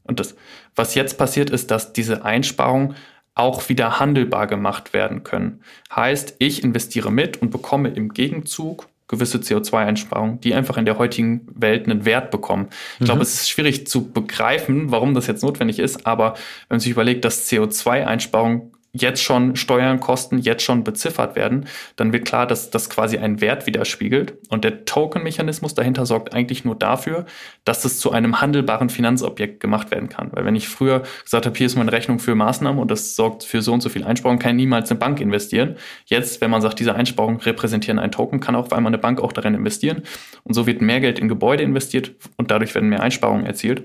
Und 0.04 0.20
das, 0.20 0.36
was 0.76 0.96
jetzt 0.96 1.18
passiert, 1.18 1.50
ist, 1.50 1.72
dass 1.72 1.94
diese 1.94 2.24
Einsparungen 2.24 2.96
auch 3.36 3.68
wieder 3.68 4.00
handelbar 4.00 4.48
gemacht 4.48 4.94
werden 4.94 5.24
können. 5.24 5.62
Heißt, 5.94 6.36
ich 6.40 6.64
investiere 6.64 7.12
mit 7.12 7.42
und 7.42 7.50
bekomme 7.50 7.90
im 7.90 8.14
Gegenzug 8.14 8.88
gewisse 9.08 9.38
CO2-Einsparungen, 9.38 10.40
die 10.42 10.54
einfach 10.54 10.78
in 10.78 10.86
der 10.86 10.98
heutigen 10.98 11.48
Welt 11.54 11.86
einen 11.86 12.06
Wert 12.06 12.32
bekommen. 12.32 12.68
Ich 12.96 13.02
mhm. 13.02 13.06
glaube, 13.06 13.22
es 13.22 13.34
ist 13.36 13.50
schwierig 13.50 13.88
zu 13.88 14.12
begreifen, 14.12 14.92
warum 14.92 15.14
das 15.14 15.28
jetzt 15.28 15.44
notwendig 15.44 15.80
ist, 15.80 16.06
aber 16.08 16.34
wenn 16.68 16.76
man 16.76 16.80
sich 16.80 16.92
überlegt, 16.92 17.26
dass 17.26 17.50
CO2-Einsparungen 17.50 18.72
jetzt 18.96 19.22
schon 19.22 19.56
Steuern, 19.56 20.00
Kosten 20.00 20.40
jetzt 20.40 20.64
schon 20.64 20.84
beziffert 20.84 21.36
werden, 21.36 21.68
dann 21.96 22.14
wird 22.14 22.26
klar, 22.26 22.48
dass 22.48 22.70
das 22.70 22.90
quasi 22.90 23.18
einen 23.18 23.42
Wert 23.42 23.68
widerspiegelt. 23.68 24.34
Und 24.50 24.64
der 24.64 24.86
Token-Mechanismus 24.86 25.76
dahinter 25.76 26.06
sorgt 26.06 26.34
eigentlich 26.34 26.66
nur 26.66 26.76
dafür, 26.76 27.26
dass 27.64 27.86
es 27.86 28.00
zu 28.00 28.12
einem 28.12 28.42
handelbaren 28.42 28.90
Finanzobjekt 28.90 29.60
gemacht 29.60 29.92
werden 29.92 30.10
kann. 30.10 30.30
Weil 30.32 30.46
wenn 30.46 30.56
ich 30.56 30.68
früher 30.68 31.04
gesagt 31.24 31.46
habe, 31.46 31.58
hier 31.58 31.68
ist 31.68 31.76
meine 31.76 31.92
Rechnung 31.92 32.20
für 32.20 32.36
Maßnahmen 32.36 32.82
und 32.82 32.90
das 32.92 33.16
sorgt 33.16 33.44
für 33.44 33.62
so 33.62 33.74
und 33.74 33.82
so 33.82 33.90
viel 33.90 34.04
Einsparung, 34.04 34.40
kann 34.40 34.52
ich 34.52 34.64
niemals 34.64 34.90
eine 34.90 35.00
Bank 35.00 35.20
investieren. 35.20 35.76
Jetzt, 36.06 36.42
wenn 36.42 36.52
man 36.52 36.62
sagt, 36.62 36.80
diese 36.80 36.96
Einsparungen 36.96 37.40
repräsentieren 37.40 38.00
einen 38.00 38.12
Token, 38.12 38.40
kann 38.40 38.56
auch 38.56 38.72
einmal 38.72 38.90
eine 38.90 38.98
Bank 38.98 39.22
auch 39.22 39.34
darin 39.34 39.54
investieren. 39.56 40.04
Und 40.44 40.54
so 40.54 40.66
wird 40.66 40.82
mehr 40.82 41.00
Geld 41.00 41.20
in 41.20 41.28
Gebäude 41.28 41.64
investiert 41.64 42.12
und 42.38 42.52
dadurch 42.52 42.74
werden 42.76 42.90
mehr 42.90 43.02
Einsparungen 43.02 43.46
erzielt. 43.46 43.84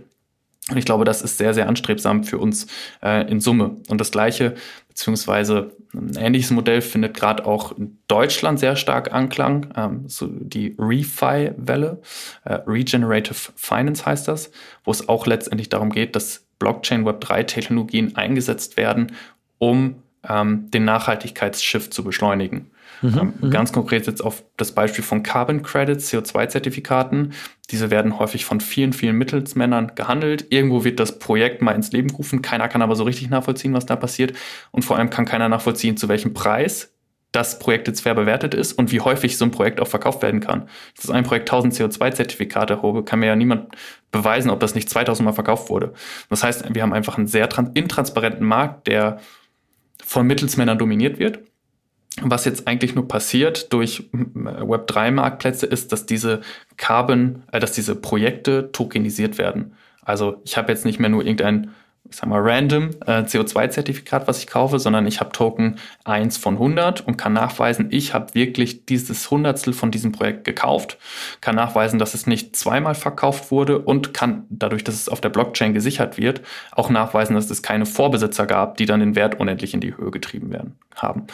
Und 0.69 0.77
ich 0.77 0.85
glaube, 0.85 1.05
das 1.05 1.23
ist 1.23 1.39
sehr, 1.39 1.55
sehr 1.55 1.69
anstrebsam 1.69 2.23
für 2.23 2.39
uns 2.39 2.67
äh, 3.03 3.29
in 3.31 3.41
Summe. 3.41 3.77
Und 3.89 4.01
das 4.01 4.11
Gleiche, 4.11 4.55
beziehungsweise 4.89 5.73
ein 5.95 6.17
ähnliches 6.17 6.51
Modell 6.51 6.83
findet 6.83 7.15
gerade 7.15 7.47
auch 7.47 7.77
in 7.77 7.99
Deutschland 8.09 8.61
sehr 8.61 8.77
stark 8.77 9.13
Anklang. 9.13 9.73
Ähm, 9.75 10.05
so 10.07 10.29
die 10.29 10.77
ReFi-Welle, 10.79 12.01
äh, 12.45 12.55
Regenerative 12.67 13.53
Finance 13.57 14.05
heißt 14.07 14.29
das, 14.29 14.53
wo 14.85 14.91
es 14.91 15.09
auch 15.09 15.27
letztendlich 15.27 15.71
darum 15.71 15.91
geht, 15.91 16.15
dass 16.15 16.45
Blockchain 16.59 17.07
Web 17.07 17.25
3-Technologien 17.25 18.17
eingesetzt 18.17 18.77
werden, 18.77 19.13
um 19.59 19.97
ähm, 20.29 20.71
den 20.71 20.85
Nachhaltigkeitsschiff 20.85 21.91
zu 21.91 22.05
beschleunigen. 22.05 22.71
Mhm, 23.03 23.19
ähm, 23.19 23.33
mhm, 23.41 23.51
ganz 23.51 23.73
konkret 23.73 24.07
jetzt 24.07 24.23
auf 24.23 24.45
das 24.57 24.73
Beispiel 24.73 25.05
von 25.05 25.23
Carbon 25.23 25.63
Credits, 25.63 26.13
CO2-Zertifikaten. 26.13 27.33
Diese 27.71 27.91
werden 27.91 28.19
häufig 28.19 28.45
von 28.45 28.61
vielen, 28.61 28.93
vielen 28.93 29.17
Mittelsmännern 29.17 29.93
gehandelt. 29.95 30.47
Irgendwo 30.51 30.85
wird 30.85 31.01
das 31.01 31.19
Projekt 31.19 31.63
mal 31.63 31.73
ins 31.73 31.93
Leben 31.93 32.09
gerufen. 32.09 32.43
Keiner 32.43 32.69
kann 32.69 32.83
aber 32.83 32.97
so 32.97 33.05
richtig 33.05 33.31
nachvollziehen, 33.31 33.73
was 33.75 33.87
da 33.87 33.97
passiert. 33.97 34.35
Und 34.71 34.85
vor 34.85 34.97
allem 34.97 35.11
kann 35.11 35.25
keiner 35.25 35.49
nachvollziehen, 35.49 35.97
zu 35.97 36.09
welchem 36.09 36.35
Preis 36.35 36.93
das 37.33 37.61
Projekt 37.61 37.87
jetzt 37.87 38.01
fair 38.01 38.15
bewertet 38.15 38.55
ist 38.55 38.73
und 38.73 38.91
wie 38.91 39.01
häufig 39.01 39.39
so 39.39 39.45
ein 39.45 39.53
Projekt 39.53 39.81
auch 39.81 39.87
verkauft 39.87 40.21
werden 40.23 40.41
kann. 40.41 40.69
Dass 40.97 41.11
ein 41.11 41.23
Projekt 41.23 41.49
1000 41.49 41.75
CO2-Zertifikate 41.75 42.75
erhobe, 42.75 43.05
kann 43.05 43.21
mir 43.21 43.27
ja 43.27 43.37
niemand 43.37 43.69
beweisen, 44.11 44.51
ob 44.51 44.59
das 44.59 44.75
nicht 44.75 44.91
2000 44.91 45.25
Mal 45.25 45.33
verkauft 45.33 45.71
wurde. 45.71 45.93
Das 46.29 46.43
heißt, 46.43 46.75
wir 46.75 46.83
haben 46.83 46.93
einfach 46.93 47.19
einen 47.19 47.29
sehr 47.29 47.49
intransparenten 47.75 48.45
Markt, 48.45 48.89
der 48.89 49.21
von 50.05 50.27
Mittelsmännern 50.27 50.79
dominiert 50.79 51.21
wird 51.21 51.39
was 52.23 52.45
jetzt 52.45 52.67
eigentlich 52.67 52.95
nur 52.95 53.07
passiert 53.09 53.73
durch 53.73 54.11
Web3-Marktplätze 54.13 55.67
ist, 55.67 55.93
dass 55.93 56.07
diese 56.07 56.41
Carbon, 56.77 57.45
äh, 57.53 57.61
dass 57.61 57.73
diese 57.73 57.95
Projekte 57.95 58.73
tokenisiert 58.73 59.39
werden. 59.39 59.75
Also 60.03 60.41
ich 60.45 60.57
habe 60.57 60.73
jetzt 60.73 60.85
nicht 60.85 60.99
mehr 60.99 61.11
nur 61.11 61.25
irgendein 61.25 61.71
ich 62.09 62.17
sag 62.17 62.29
mal, 62.29 62.41
random 62.41 62.91
äh, 63.07 63.23
CO2-Zertifikat, 63.23 64.27
was 64.27 64.39
ich 64.39 64.47
kaufe, 64.47 64.79
sondern 64.79 65.07
ich 65.07 65.21
habe 65.21 65.31
Token 65.31 65.77
1 66.05 66.39
von 66.39 66.55
100 66.55 67.07
und 67.07 67.17
kann 67.17 67.33
nachweisen, 67.33 67.89
ich 67.91 68.15
habe 68.15 68.35
wirklich 68.35 68.87
dieses 68.87 69.31
Hundertstel 69.31 69.73
von 69.73 69.91
diesem 69.91 70.11
Projekt 70.11 70.45
gekauft, 70.45 70.99
kann 71.41 71.55
nachweisen, 71.55 71.99
dass 71.99 72.15
es 72.15 72.27
nicht 72.27 72.57
zweimal 72.57 72.95
verkauft 72.95 73.51
wurde 73.51 73.79
und 73.79 74.13
kann 74.13 74.45
dadurch, 74.51 74.83
dass 74.83 74.97
es 74.97 75.09
auf 75.09 75.21
der 75.21 75.29
Blockchain 75.29 75.73
gesichert 75.73 76.19
wird, 76.19 76.41
auch 76.73 76.91
nachweisen, 76.91 77.35
dass 77.35 77.49
es 77.51 77.63
keine 77.63 77.87
Vorbesitzer 77.87 78.47
gab, 78.47 78.77
die 78.77 78.87
dann 78.87 79.01
den 79.01 79.15
Wert 79.15 79.39
unendlich 79.39 79.75
in 79.75 79.81
die 79.81 79.97
Höhe 79.97 80.11
getrieben 80.11 80.51
werden 80.51 80.79
haben. 80.97 81.27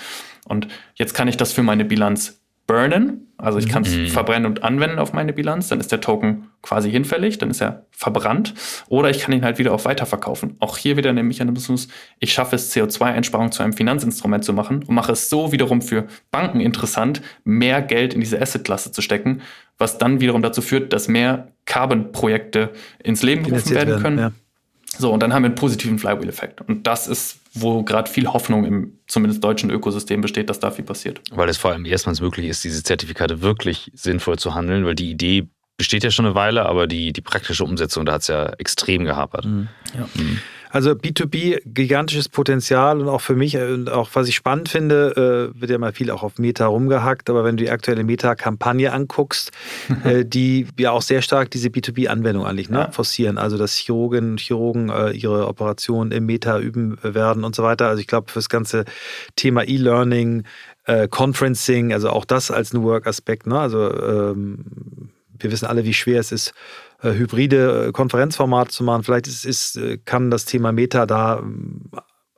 Und 0.47 0.69
jetzt 0.95 1.15
kann 1.15 1.29
ich 1.29 1.37
das 1.37 1.53
für 1.53 1.63
meine 1.63 1.85
Bilanz 1.85 2.41
burnen. 2.67 3.23
Also 3.39 3.59
ich 3.59 3.69
kann 3.69 3.83
es 3.83 3.95
mhm. 3.95 4.07
verbrennen 4.09 4.47
und 4.47 4.65
anwenden 4.65 4.99
auf 4.99 5.13
meine 5.13 5.33
Bilanz, 5.35 5.69
dann 5.69 5.79
ist 5.79 5.93
der 5.93 6.01
Token 6.01 6.49
quasi 6.63 6.91
hinfällig, 6.91 7.37
dann 7.37 7.51
ist 7.51 7.61
er 7.61 7.85
verbrannt. 7.91 8.55
Oder 8.89 9.11
ich 9.11 9.21
kann 9.21 9.35
ihn 9.35 9.45
halt 9.45 9.59
wieder 9.59 9.75
auch 9.75 9.85
weiterverkaufen. 9.85 10.57
Auch 10.59 10.79
hier 10.79 10.97
wieder 10.97 11.13
der 11.13 11.23
Mechanismus, 11.23 11.89
ich 12.19 12.33
schaffe 12.33 12.57
es, 12.57 12.75
CO2-Einsparung 12.75 13.53
zu 13.53 13.63
einem 13.63 13.75
Finanzinstrument 13.75 14.43
zu 14.43 14.55
machen 14.55 14.85
und 14.85 14.95
mache 14.95 15.13
es 15.13 15.29
so 15.29 15.53
wiederum 15.53 15.83
für 15.83 16.07
Banken 16.31 16.61
interessant, 16.61 17.21
mehr 17.45 17.83
Geld 17.83 18.15
in 18.15 18.21
diese 18.21 18.41
Asset-Klasse 18.41 18.91
zu 18.91 19.03
stecken, 19.03 19.43
was 19.77 19.99
dann 19.99 20.21
wiederum 20.21 20.41
dazu 20.41 20.63
führt, 20.63 20.95
dass 20.95 21.07
mehr 21.07 21.49
Carbon-Projekte 21.67 22.71
ins 23.03 23.23
Leben 23.23 23.45
gerufen 23.45 23.75
werden, 23.75 24.03
können. 24.03 24.19
Ja. 24.19 24.33
So, 24.99 25.13
und 25.13 25.23
dann 25.23 25.33
haben 25.33 25.43
wir 25.43 25.49
einen 25.49 25.55
positiven 25.55 25.99
Flywheel-Effekt. 25.99 26.61
Und 26.63 26.87
das 26.87 27.07
ist, 27.09 27.39
wo 27.55 27.83
gerade 27.83 28.11
viel 28.11 28.29
Hoffnung 28.29 28.65
im 28.65 28.99
zumindest 29.07 29.43
deutschen 29.43 29.71
Ökosystem 29.71 30.21
besteht, 30.21 30.51
dass 30.51 30.61
da 30.61 30.71
viel 30.71 30.85
passiert. 30.85 31.21
Weil 31.31 31.49
es 31.49 31.57
vor 31.57 31.73
allem 31.73 31.85
erstmals 31.85 32.21
möglich 32.21 32.47
ist, 32.49 32.65
diese 32.65 32.83
Zertifikate 32.83 33.43
wirklich 33.43 33.91
sinnvoll 33.95 34.39
zu 34.39 34.55
handeln, 34.55 34.85
weil 34.85 34.95
die 34.95 35.11
Idee 35.11 35.49
besteht 35.77 36.05
ja 36.05 36.11
schon 36.11 36.27
eine 36.27 36.35
Weile, 36.35 36.67
aber 36.67 36.87
die, 36.87 37.13
die 37.13 37.21
praktische 37.21 37.65
Umsetzung, 37.65 38.07
da 38.07 38.15
hat 38.15 38.23
es 38.23 38.29
ja 38.29 38.47
extrem 38.59 39.05
gehapert. 39.05 39.45
Mhm. 39.45 39.69
Ja. 39.95 40.09
Mhm. 40.15 40.39
Also 40.77 40.91
B2B, 40.91 41.63
gigantisches 41.65 42.29
Potenzial 42.29 43.01
und 43.01 43.09
auch 43.09 43.23
für 43.23 43.35
mich, 43.35 43.55
äh, 43.55 43.73
und 43.73 43.89
auch 43.89 44.11
was 44.13 44.29
ich 44.29 44.35
spannend 44.35 44.69
finde, 44.69 45.51
äh, 45.57 45.59
wird 45.59 45.71
ja 45.71 45.79
mal 45.79 45.95
viel 45.95 46.11
auch 46.11 46.23
auf 46.23 46.39
Meta 46.39 46.67
rumgehackt, 46.67 47.31
aber 47.31 47.45
wenn 47.45 47.57
du 47.57 47.65
die 47.65 47.71
aktuelle 47.71 48.05
Meta-Kampagne 48.05 48.93
anguckst, 48.93 49.53
äh, 50.05 50.27
die 50.27 50.67
ja 50.79 50.91
auch 50.91 51.01
sehr 51.01 51.23
stark 51.23 51.51
diese 51.51 51.71
B2B-Anwendung 51.71 52.45
eigentlich 52.45 52.69
ne, 52.69 52.81
ja. 52.81 52.91
forcieren, 52.91 53.39
also 53.39 53.57
dass 53.57 53.75
Chirurgen 53.75 54.33
und 54.33 54.41
Chirurgen 54.41 54.93
ihre 55.15 55.49
Operationen 55.49 56.13
im 56.13 56.27
Meta 56.27 56.59
üben 56.59 56.99
werden 57.03 57.45
und 57.45 57.57
so 57.57 57.63
weiter. 57.63 57.89
Also 57.89 58.03
ich 58.03 58.07
glaube, 58.07 58.31
für 58.31 58.39
das 58.39 58.51
ganze 58.51 58.85
Thema 59.35 59.67
E-Learning, 59.67 60.45
Conferencing, 61.09 61.95
also 61.95 62.11
auch 62.11 62.27
das 62.27 62.51
als 62.51 62.75
New 62.75 62.83
Work-Aspekt, 62.83 63.47
ne? 63.47 63.59
also 63.59 63.91
ähm, 63.93 64.59
wir 65.39 65.51
wissen 65.51 65.67
alle, 65.67 65.85
wie 65.85 65.95
schwer 65.95 66.21
es 66.21 66.33
ist, 66.33 66.55
hybride 67.03 67.89
äh, 67.89 67.93
Konferenzformate 67.93 68.71
zu 68.71 68.85
machen. 68.85 69.03
Vielleicht 69.03 69.27
ist, 69.27 69.45
ist, 69.45 69.77
äh, 69.77 69.99
kann 69.99 70.31
das 70.31 70.45
Thema 70.45 70.73
Meta 70.73 71.07
da 71.07 71.39
ähm, 71.39 71.91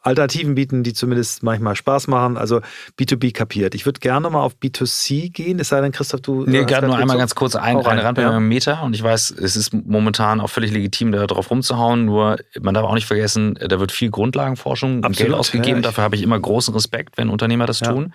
Alternativen 0.08 0.54
bieten, 0.54 0.82
die 0.84 0.94
zumindest 0.94 1.42
manchmal 1.42 1.74
Spaß 1.74 2.06
machen. 2.06 2.36
Also 2.36 2.60
B2B 2.98 3.32
kapiert. 3.32 3.74
Ich 3.74 3.84
würde 3.84 4.00
gerne 4.00 4.30
mal 4.30 4.42
auf 4.42 4.54
B2C 4.62 5.30
gehen, 5.30 5.58
es 5.58 5.68
sei 5.68 5.80
denn, 5.80 5.92
Christoph, 5.92 6.20
du. 6.20 6.44
Nee, 6.44 6.64
gerade 6.64 6.86
nur 6.86 6.96
einmal 6.96 7.18
ganz 7.18 7.34
kurz 7.34 7.56
ein, 7.56 7.76
eine 7.76 8.04
Randbemerkung 8.04 8.42
ja. 8.42 8.48
Meta. 8.48 8.80
Und 8.80 8.94
ich 8.94 9.02
weiß, 9.02 9.30
es 9.30 9.56
ist 9.56 9.74
momentan 9.74 10.40
auch 10.40 10.50
völlig 10.50 10.72
legitim, 10.72 11.12
da 11.12 11.26
drauf 11.26 11.50
rumzuhauen. 11.50 12.04
Nur 12.04 12.38
man 12.60 12.74
darf 12.74 12.84
auch 12.84 12.94
nicht 12.94 13.06
vergessen, 13.06 13.58
da 13.60 13.80
wird 13.80 13.92
viel 13.92 14.10
Grundlagenforschung 14.10 15.04
und 15.04 15.16
Geld 15.16 15.34
ausgegeben. 15.34 15.78
Ja, 15.78 15.82
Dafür 15.82 16.04
habe 16.04 16.16
ich 16.16 16.22
immer 16.22 16.38
großen 16.38 16.72
Respekt, 16.74 17.18
wenn 17.18 17.28
Unternehmer 17.28 17.66
das 17.66 17.80
ja. 17.80 17.92
tun. 17.92 18.14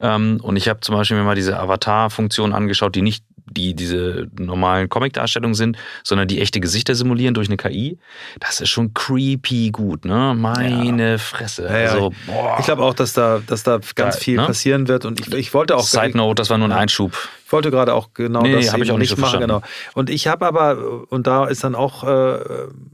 Ähm, 0.00 0.38
und 0.42 0.56
ich 0.56 0.68
habe 0.68 0.80
zum 0.80 0.94
Beispiel 0.94 1.16
mir 1.16 1.24
mal 1.24 1.36
diese 1.36 1.58
Avatar-Funktion 1.58 2.52
angeschaut, 2.52 2.94
die 2.94 3.02
nicht 3.02 3.24
die 3.54 3.74
diese 3.74 4.28
normalen 4.38 4.88
Comic-Darstellungen 4.88 5.54
sind, 5.54 5.76
sondern 6.02 6.28
die 6.28 6.40
echte 6.40 6.60
Gesichter 6.60 6.94
simulieren 6.94 7.34
durch 7.34 7.48
eine 7.48 7.56
KI. 7.56 7.98
Das 8.40 8.60
ist 8.60 8.68
schon 8.68 8.94
creepy 8.94 9.70
gut, 9.70 10.04
ne? 10.04 10.34
Meine 10.36 11.12
ja. 11.12 11.18
Fresse. 11.18 11.64
Ja, 11.64 11.92
also, 11.92 12.12
boah. 12.26 12.56
Ich 12.58 12.66
glaube 12.66 12.82
auch, 12.82 12.94
dass 12.94 13.12
da, 13.12 13.40
dass 13.46 13.62
da 13.62 13.80
ganz 13.94 14.18
viel 14.18 14.36
ne? 14.36 14.46
passieren 14.46 14.88
wird. 14.88 15.04
Und 15.04 15.20
ich, 15.20 15.32
ich 15.32 15.54
wollte 15.54 15.76
auch. 15.76 15.84
Side 15.84 16.16
Note, 16.16 16.34
das 16.34 16.50
war 16.50 16.58
nur 16.58 16.68
ein 16.68 16.72
Einschub. 16.72 17.12
Ich 17.46 17.52
wollte 17.52 17.70
gerade 17.70 17.94
auch 17.94 18.08
genau 18.14 18.42
nee, 18.42 18.52
das 18.54 18.74
ich 18.74 18.90
auch 18.90 18.98
nicht 18.98 19.10
so 19.10 19.16
machen. 19.16 19.40
Genau. 19.40 19.62
Und 19.94 20.10
ich 20.10 20.26
habe 20.26 20.46
aber, 20.46 21.04
und 21.10 21.26
da 21.26 21.46
ist 21.46 21.62
dann 21.62 21.74
auch 21.74 22.02
äh, 22.02 22.38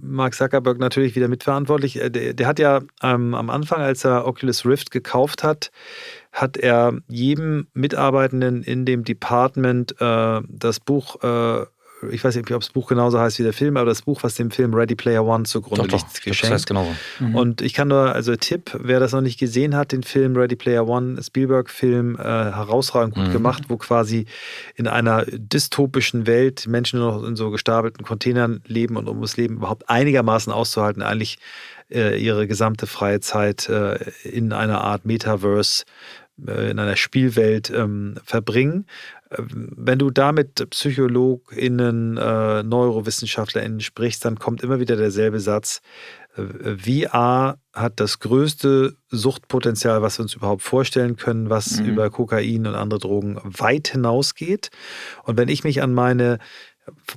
Mark 0.02 0.34
Zuckerberg 0.34 0.78
natürlich 0.78 1.14
wieder 1.14 1.28
mitverantwortlich, 1.28 2.00
äh, 2.00 2.10
der, 2.10 2.34
der 2.34 2.46
hat 2.46 2.58
ja 2.58 2.80
ähm, 3.02 3.34
am 3.34 3.48
Anfang, 3.48 3.80
als 3.80 4.04
er 4.04 4.26
Oculus 4.26 4.66
Rift 4.66 4.90
gekauft 4.90 5.44
hat, 5.44 5.70
hat 6.32 6.56
er 6.56 6.94
jedem 7.08 7.66
Mitarbeitenden 7.74 8.62
in 8.62 8.84
dem 8.84 9.04
Department 9.04 10.00
äh, 10.00 10.40
das 10.48 10.80
Buch 10.80 11.22
äh, 11.22 11.66
ich 12.10 12.24
weiß 12.24 12.34
nicht, 12.36 12.50
ob 12.50 12.60
das 12.60 12.70
Buch 12.70 12.88
genauso 12.88 13.18
heißt 13.18 13.38
wie 13.38 13.42
der 13.42 13.52
Film, 13.52 13.76
aber 13.76 13.86
das 13.86 14.02
Buch, 14.02 14.22
was 14.22 14.34
dem 14.34 14.50
Film 14.50 14.74
Ready 14.74 14.94
Player 14.94 15.24
One 15.24 15.44
zugrunde 15.44 15.86
doch, 15.86 15.98
liegt, 15.98 16.22
geschenkt. 16.22 16.44
Das 16.44 16.50
heißt 16.50 16.66
genauso. 16.66 16.94
Mhm. 17.18 17.34
Und 17.34 17.62
ich 17.62 17.74
kann 17.74 17.88
nur, 17.88 18.14
also 18.14 18.34
Tipp, 18.36 18.76
wer 18.80 19.00
das 19.00 19.12
noch 19.12 19.20
nicht 19.20 19.38
gesehen 19.38 19.76
hat, 19.76 19.92
den 19.92 20.02
Film 20.02 20.36
Ready 20.36 20.56
Player 20.56 20.86
One, 20.88 21.22
Spielberg-Film, 21.22 22.16
äh, 22.16 22.22
herausragend 22.22 23.14
gut 23.14 23.28
mhm. 23.28 23.32
gemacht, 23.32 23.64
wo 23.68 23.76
quasi 23.76 24.26
in 24.76 24.88
einer 24.88 25.24
dystopischen 25.26 26.26
Welt 26.26 26.66
Menschen 26.66 27.00
nur 27.00 27.12
noch 27.12 27.24
in 27.24 27.36
so 27.36 27.50
gestapelten 27.50 28.04
Containern 28.04 28.62
leben 28.66 28.96
und 28.96 29.08
um 29.08 29.20
das 29.20 29.36
Leben 29.36 29.56
überhaupt 29.56 29.88
einigermaßen 29.88 30.52
auszuhalten, 30.52 31.02
eigentlich 31.02 31.38
äh, 31.90 32.22
ihre 32.22 32.46
gesamte 32.46 32.86
freie 32.86 33.20
Zeit 33.20 33.68
äh, 33.68 33.98
in 34.22 34.52
einer 34.52 34.80
Art 34.80 35.04
Metaverse 35.04 35.84
in 36.46 36.78
einer 36.78 36.96
Spielwelt 36.96 37.70
ähm, 37.70 38.16
verbringen. 38.24 38.86
Ähm, 39.30 39.72
wenn 39.76 39.98
du 39.98 40.10
da 40.10 40.32
mit 40.32 40.68
PsychologInnen, 40.70 42.16
äh, 42.16 42.62
NeurowissenschaftlerInnen 42.62 43.80
sprichst, 43.80 44.24
dann 44.24 44.38
kommt 44.38 44.62
immer 44.62 44.80
wieder 44.80 44.96
derselbe 44.96 45.40
Satz. 45.40 45.80
Äh, 46.36 46.76
VR 46.76 47.58
hat 47.72 48.00
das 48.00 48.18
größte 48.18 48.96
Suchtpotenzial, 49.10 50.02
was 50.02 50.18
wir 50.18 50.24
uns 50.24 50.34
überhaupt 50.34 50.62
vorstellen 50.62 51.16
können, 51.16 51.50
was 51.50 51.80
mhm. 51.80 51.86
über 51.86 52.10
Kokain 52.10 52.66
und 52.66 52.74
andere 52.74 53.00
Drogen 53.00 53.38
weit 53.44 53.88
hinausgeht. 53.88 54.70
Und 55.24 55.36
wenn 55.36 55.48
ich 55.48 55.64
mich 55.64 55.82
an 55.82 55.94
meine 55.94 56.38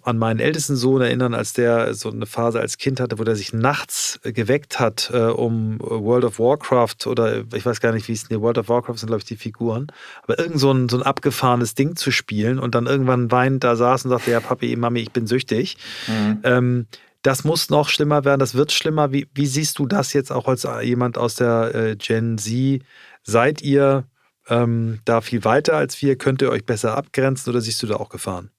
an 0.04 0.18
meinen 0.18 0.40
ältesten 0.40 0.76
Sohn 0.76 1.02
erinnern, 1.02 1.34
als 1.34 1.54
der 1.54 1.94
so 1.94 2.10
eine 2.10 2.26
Phase 2.26 2.60
als 2.60 2.78
Kind 2.78 3.00
hatte, 3.00 3.20
wo 3.20 3.24
der 3.24 3.36
sich 3.36 3.54
nachts 3.54 4.20
geweckt 4.24 4.80
hat, 4.80 5.12
äh, 5.14 5.18
um 5.18 5.80
World 5.80 6.26
of 6.26 6.40
Warcraft 6.40 7.08
oder 7.08 7.44
ich 7.54 7.66
weiß 7.66 7.80
gar 7.80 7.92
nicht, 7.92 8.08
wie 8.08 8.14
es 8.14 8.30
nee, 8.30 8.40
World 8.40 8.58
of 8.58 8.70
Warcraft 8.70 8.98
sind, 8.98 9.08
glaube 9.08 9.20
ich, 9.20 9.26
die 9.26 9.36
Figuren, 9.36 9.88
aber 10.24 10.40
irgend 10.40 10.60
so 10.60 10.72
ein, 10.72 10.90
so 10.90 10.98
ein 10.98 11.04
abgefahrenes 11.04 11.76
Ding 11.76 11.96
zu 11.96 12.12
spielen 12.12 12.60
und 12.60 12.76
dann 12.76 12.86
irgendwann 12.86 13.32
weinend 13.32 13.64
da 13.64 13.76
saß 13.76 14.06
und 14.06 14.12
sagte, 14.12 14.32
ja, 14.32 14.40
Papi, 14.40 14.76
Mami, 14.76 15.02
ich 15.02 15.12
bin 15.12 15.28
süchtig. 15.28 15.78
Mhm. 16.08 16.40
Ähm, 16.44 16.88
das 17.24 17.46
muss 17.46 17.70
noch 17.70 17.88
schlimmer 17.88 18.26
werden, 18.26 18.40
das 18.40 18.54
wird 18.54 18.72
schlimmer. 18.74 19.14
Wie, 19.14 19.28
wie 19.34 19.48
siehst 19.48 19.80
du 19.80 19.86
das 19.88 20.14
jetzt 20.14 20.32
auch 20.32 20.48
als 20.48 20.68
jemand 20.82 21.18
aus 21.18 21.36
der 21.36 21.74
äh, 21.74 21.96
Gen 21.96 22.38
Z? 22.38 22.84
Seid 23.24 23.62
ihr 23.62 24.04
ähm, 24.50 25.00
da 25.06 25.22
viel 25.22 25.46
weiter 25.46 25.76
als 25.76 26.02
wir? 26.02 26.18
Könnt 26.18 26.42
ihr 26.42 26.50
euch 26.50 26.66
besser 26.66 26.98
abgrenzen 26.98 27.50
oder 27.50 27.62
siehst 27.62 27.82
du 27.82 27.88
da 27.88 27.96
auch 27.96 28.10
Gefahren? 28.10 28.52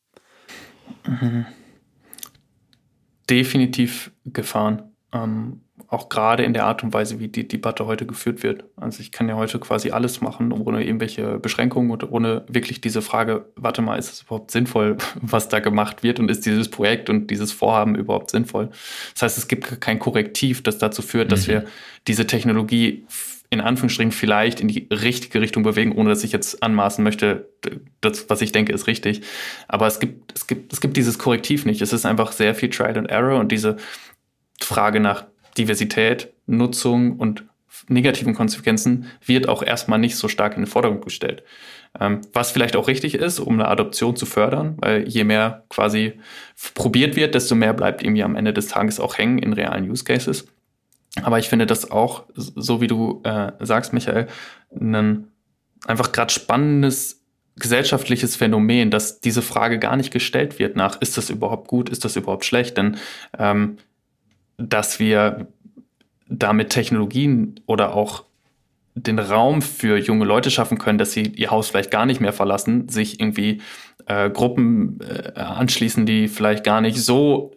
Definitiv 3.29 4.13
Gefahren. 4.25 4.83
Ähm, 5.13 5.61
auch 5.89 6.09
gerade 6.09 6.45
in 6.45 6.53
der 6.53 6.67
Art 6.67 6.83
und 6.83 6.93
Weise, 6.93 7.21
wie 7.21 7.29
die 7.29 7.47
Debatte 7.47 7.87
heute 7.87 8.07
geführt 8.07 8.43
wird. 8.43 8.65
Also 8.77 9.01
ich 9.01 9.13
kann 9.13 9.29
ja 9.29 9.37
heute 9.37 9.59
quasi 9.59 9.91
alles 9.91 10.21
machen, 10.21 10.53
ohne 10.53 10.85
irgendwelche 10.85 11.39
Beschränkungen 11.39 11.91
und 11.91 12.11
ohne 12.11 12.45
wirklich 12.49 12.81
diese 12.81 13.03
Frage, 13.03 13.47
warte 13.57 13.83
mal, 13.83 13.99
ist 13.99 14.13
es 14.13 14.23
überhaupt 14.23 14.51
sinnvoll, 14.51 14.97
was 15.21 15.49
da 15.49 15.61
gemacht 15.61 16.03
wird 16.03 16.21
und 16.21 16.31
ist 16.31 16.47
dieses 16.47 16.69
Projekt 16.69 17.11
und 17.11 17.31
dieses 17.31 17.53
Vorhaben 17.53 17.95
überhaupt 17.95 18.31
sinnvoll? 18.31 18.71
Das 19.15 19.23
heißt, 19.23 19.39
es 19.39 19.49
gibt 19.49 19.81
kein 19.81 19.99
Korrektiv, 19.99 20.63
das 20.63 20.79
dazu 20.79 21.03
führt, 21.03 21.33
dass 21.33 21.47
mhm. 21.47 21.53
wir 21.53 21.65
diese 22.07 22.27
Technologie 22.27 23.07
in 23.55 23.61
Anführungsstrichen 23.61 24.13
vielleicht 24.13 24.61
in 24.61 24.69
die 24.69 24.89
richtige 24.91 25.41
Richtung 25.41 25.63
bewegen, 25.63 25.93
ohne 25.93 26.11
dass 26.11 26.25
ich 26.25 26.33
jetzt 26.33 26.63
anmaßen 26.63 27.03
möchte, 27.03 27.49
das, 28.01 28.29
was 28.29 28.43
ich 28.43 28.53
denke, 28.53 28.73
ist 28.73 28.87
richtig. 28.87 29.23
Aber 29.69 29.87
es 29.87 30.01
gibt, 30.01 30.35
es 30.35 30.47
gibt, 30.47 30.73
es 30.73 30.81
gibt 30.81 30.97
dieses 30.97 31.19
Korrektiv 31.19 31.65
nicht. 31.65 31.81
Es 31.81 31.93
ist 31.93 32.05
einfach 32.05 32.33
sehr 32.33 32.55
viel 32.55 32.69
Trial 32.69 32.99
and 32.99 33.09
Error 33.09 33.39
und 33.39 33.51
diese 33.53 33.77
Frage 34.61 35.01
nach 35.01 35.25
Diversität, 35.57 36.33
Nutzung 36.47 37.17
und 37.19 37.45
negativen 37.89 38.35
Konsequenzen 38.35 39.07
wird 39.25 39.49
auch 39.49 39.63
erstmal 39.63 39.99
nicht 39.99 40.17
so 40.17 40.29
stark 40.29 40.55
in 40.55 40.63
den 40.63 40.67
Vordergrund 40.67 41.05
gestellt. 41.05 41.43
Ähm, 42.01 42.23
was 42.33 42.51
vielleicht 42.51 42.77
auch 42.77 42.89
richtig 42.89 43.15
ist, 43.15 43.39
um 43.39 43.55
eine 43.55 43.69
Adoption 43.69 44.17
zu 44.17 44.27
fördern, 44.27 44.75
weil 44.79 45.09
je 45.09 45.25
mehr 45.25 45.65
quasi 45.69 46.15
probiert 46.75 47.15
wird, 47.15 47.35
desto 47.35 47.55
mehr 47.55 47.73
bleibt 47.73 48.03
irgendwie 48.03 48.25
am 48.25 48.37
Ende 48.37 48.53
des 48.53 48.69
Tages 48.69 48.99
auch 48.99 49.17
hängen 49.17 49.39
in 49.39 49.53
realen 49.53 49.89
Use 49.89 50.05
Cases. 50.05 50.47
Aber 51.23 51.39
ich 51.39 51.49
finde 51.49 51.67
das 51.67 51.91
auch, 51.91 52.25
so 52.35 52.81
wie 52.81 52.87
du 52.87 53.21
äh, 53.25 53.53
sagst, 53.61 53.93
Michael, 53.93 54.27
ein 54.75 55.29
einfach 55.87 56.13
gerade 56.13 56.33
spannendes 56.33 57.23
gesellschaftliches 57.57 58.37
Phänomen, 58.37 58.91
dass 58.91 59.21
diese 59.21 59.43
Frage 59.43 59.79
gar 59.79 59.97
nicht 59.97 60.13
gestellt 60.13 60.59
wird 60.59 60.77
nach, 60.77 61.01
ist 61.01 61.17
das 61.17 61.31
überhaupt 61.31 61.69
gut, 61.69 61.89
ist 61.89 62.05
das 62.05 62.17
überhaupt 62.17 62.45
schlecht? 62.45 62.77
Denn 62.77 62.97
ähm, 63.39 63.77
dass 64.57 64.99
wir 64.99 65.47
damit 66.29 66.71
Technologien 66.71 67.61
oder 67.67 67.95
auch 67.95 68.25
den 68.95 69.19
Raum 69.19 69.61
für 69.63 69.99
junge 69.99 70.25
Leute 70.25 70.51
schaffen 70.51 70.79
können, 70.79 70.99
dass 70.99 71.13
sie 71.13 71.23
ihr 71.23 71.51
Haus 71.51 71.69
vielleicht 71.69 71.91
gar 71.91 72.07
nicht 72.07 72.21
mehr 72.21 72.33
verlassen, 72.33 72.89
sich 72.89 73.21
irgendwie 73.21 73.61
äh, 74.07 74.31
Gruppen 74.31 75.01
äh, 75.01 75.39
anschließen, 75.39 76.07
die 76.07 76.29
vielleicht 76.29 76.65
gar 76.65 76.81
nicht 76.81 76.99
so 77.03 77.53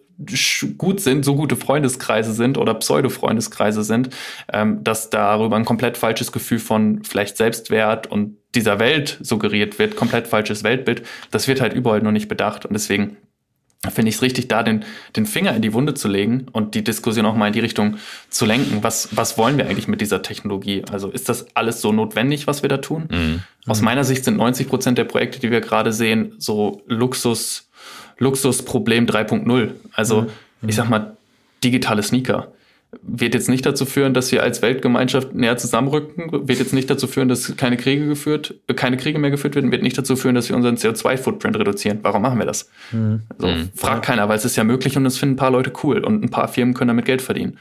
gut 0.78 1.00
sind, 1.00 1.24
so 1.24 1.36
gute 1.36 1.56
Freundeskreise 1.56 2.34
sind 2.34 2.58
oder 2.58 2.74
Pseudo-Freundeskreise 2.74 3.84
sind, 3.84 4.10
ähm, 4.52 4.84
dass 4.84 5.10
darüber 5.10 5.56
ein 5.56 5.66
komplett 5.66 5.98
falsches 5.98 6.32
Gefühl 6.32 6.60
von 6.60 7.04
vielleicht 7.04 7.38
Selbstwert 7.38 8.08
und 8.08 8.38
dieser 8.56 8.80
Welt 8.80 9.20
suggeriert 9.22 9.78
wird, 9.78 9.96
komplett 9.96 10.28
falsches 10.28 10.64
Weltbild, 10.64 11.04
das 11.32 11.48
wird 11.48 11.62
halt 11.62 11.74
überall 11.74 12.02
nur 12.02 12.12
nicht 12.12 12.28
bedacht. 12.28 12.66
Und 12.66 12.74
deswegen 12.74 13.18
finde 13.92 14.10
ich 14.10 14.16
es 14.16 14.22
richtig, 14.22 14.48
da 14.48 14.64
den, 14.64 14.84
den 15.16 15.26
Finger 15.26 15.56
in 15.56 15.62
die 15.62 15.74
Wunde 15.74 15.94
zu 15.94 16.08
legen 16.08 16.48
und 16.52 16.74
die 16.74 16.84
Diskussion 16.84 17.26
auch 17.26 17.36
mal 17.36 17.48
in 17.48 17.54
die 17.54 17.60
Richtung 17.60 17.98
zu 18.30 18.46
lenken. 18.46 18.80
Was, 18.82 19.10
was 19.16 19.38
wollen 19.38 19.58
wir 19.58 19.68
eigentlich 19.68 19.88
mit 19.88 20.02
dieser 20.02 20.24
Technologie? 20.24 20.84
Also 20.92 21.10
ist 21.10 21.30
das 21.30 21.56
alles 21.56 21.82
so 21.82 21.92
notwendig, 21.92 22.48
was 22.48 22.64
wir 22.64 22.70
da 22.70 22.78
tun? 22.78 23.08
Mhm. 23.12 23.44
Aus 23.68 23.82
meiner 23.82 24.04
Sicht 24.04 24.26
sind 24.26 24.38
90 24.38 24.68
Prozent 24.68 24.98
der 24.98 25.04
Projekte, 25.04 25.40
die 25.40 25.52
wir 25.52 25.62
gerade 25.62 25.94
sehen, 25.94 26.34
so 26.40 26.82
Luxus, 26.88 27.67
Luxusproblem 28.20 29.06
3.0. 29.06 29.72
Also 29.94 30.22
mhm. 30.22 30.70
ich 30.70 30.76
sag 30.76 30.90
mal, 30.90 31.18
digitale 31.64 32.04
Sneaker 32.04 32.52
wird 33.02 33.34
jetzt 33.34 33.50
nicht 33.50 33.66
dazu 33.66 33.86
führen, 33.86 34.14
dass 34.14 34.32
wir 34.32 34.44
als 34.44 34.62
Weltgemeinschaft 34.62 35.36
näher 35.36 35.58
zusammenrücken, 35.58 36.48
wird 36.48 36.60
jetzt 36.60 36.74
nicht 36.74 36.90
dazu 36.90 37.06
führen, 37.06 37.28
dass 37.28 37.56
keine 37.58 37.76
Kriege 37.76 38.08
geführt, 38.08 38.56
keine 38.76 38.96
Kriege 38.96 39.20
mehr 39.20 39.30
geführt 39.30 39.56
werden, 39.56 39.72
wird 39.72 39.84
nicht 39.84 39.98
dazu 39.98 40.16
führen, 40.16 40.36
dass 40.36 40.48
wir 40.48 40.56
unseren 40.56 40.76
CO2-Footprint 40.76 41.58
reduzieren. 41.58 42.00
Warum 42.02 42.22
machen 42.22 42.40
wir 42.40 42.46
das? 42.46 42.70
Mhm. 42.92 43.24
Also, 43.30 43.48
mhm. 43.48 43.70
Fragt 43.76 44.06
keiner, 44.06 44.30
weil 44.30 44.38
es 44.38 44.46
ist 44.46 44.56
ja 44.56 44.64
möglich 44.64 44.96
und 44.96 45.06
es 45.06 45.18
finden 45.18 45.34
ein 45.34 45.38
paar 45.38 45.52
Leute 45.52 45.74
cool 45.84 46.00
und 46.00 46.24
ein 46.24 46.30
paar 46.30 46.48
Firmen 46.48 46.74
können 46.74 46.90
damit 46.90 47.06
Geld 47.06 47.22
verdienen. 47.22 47.58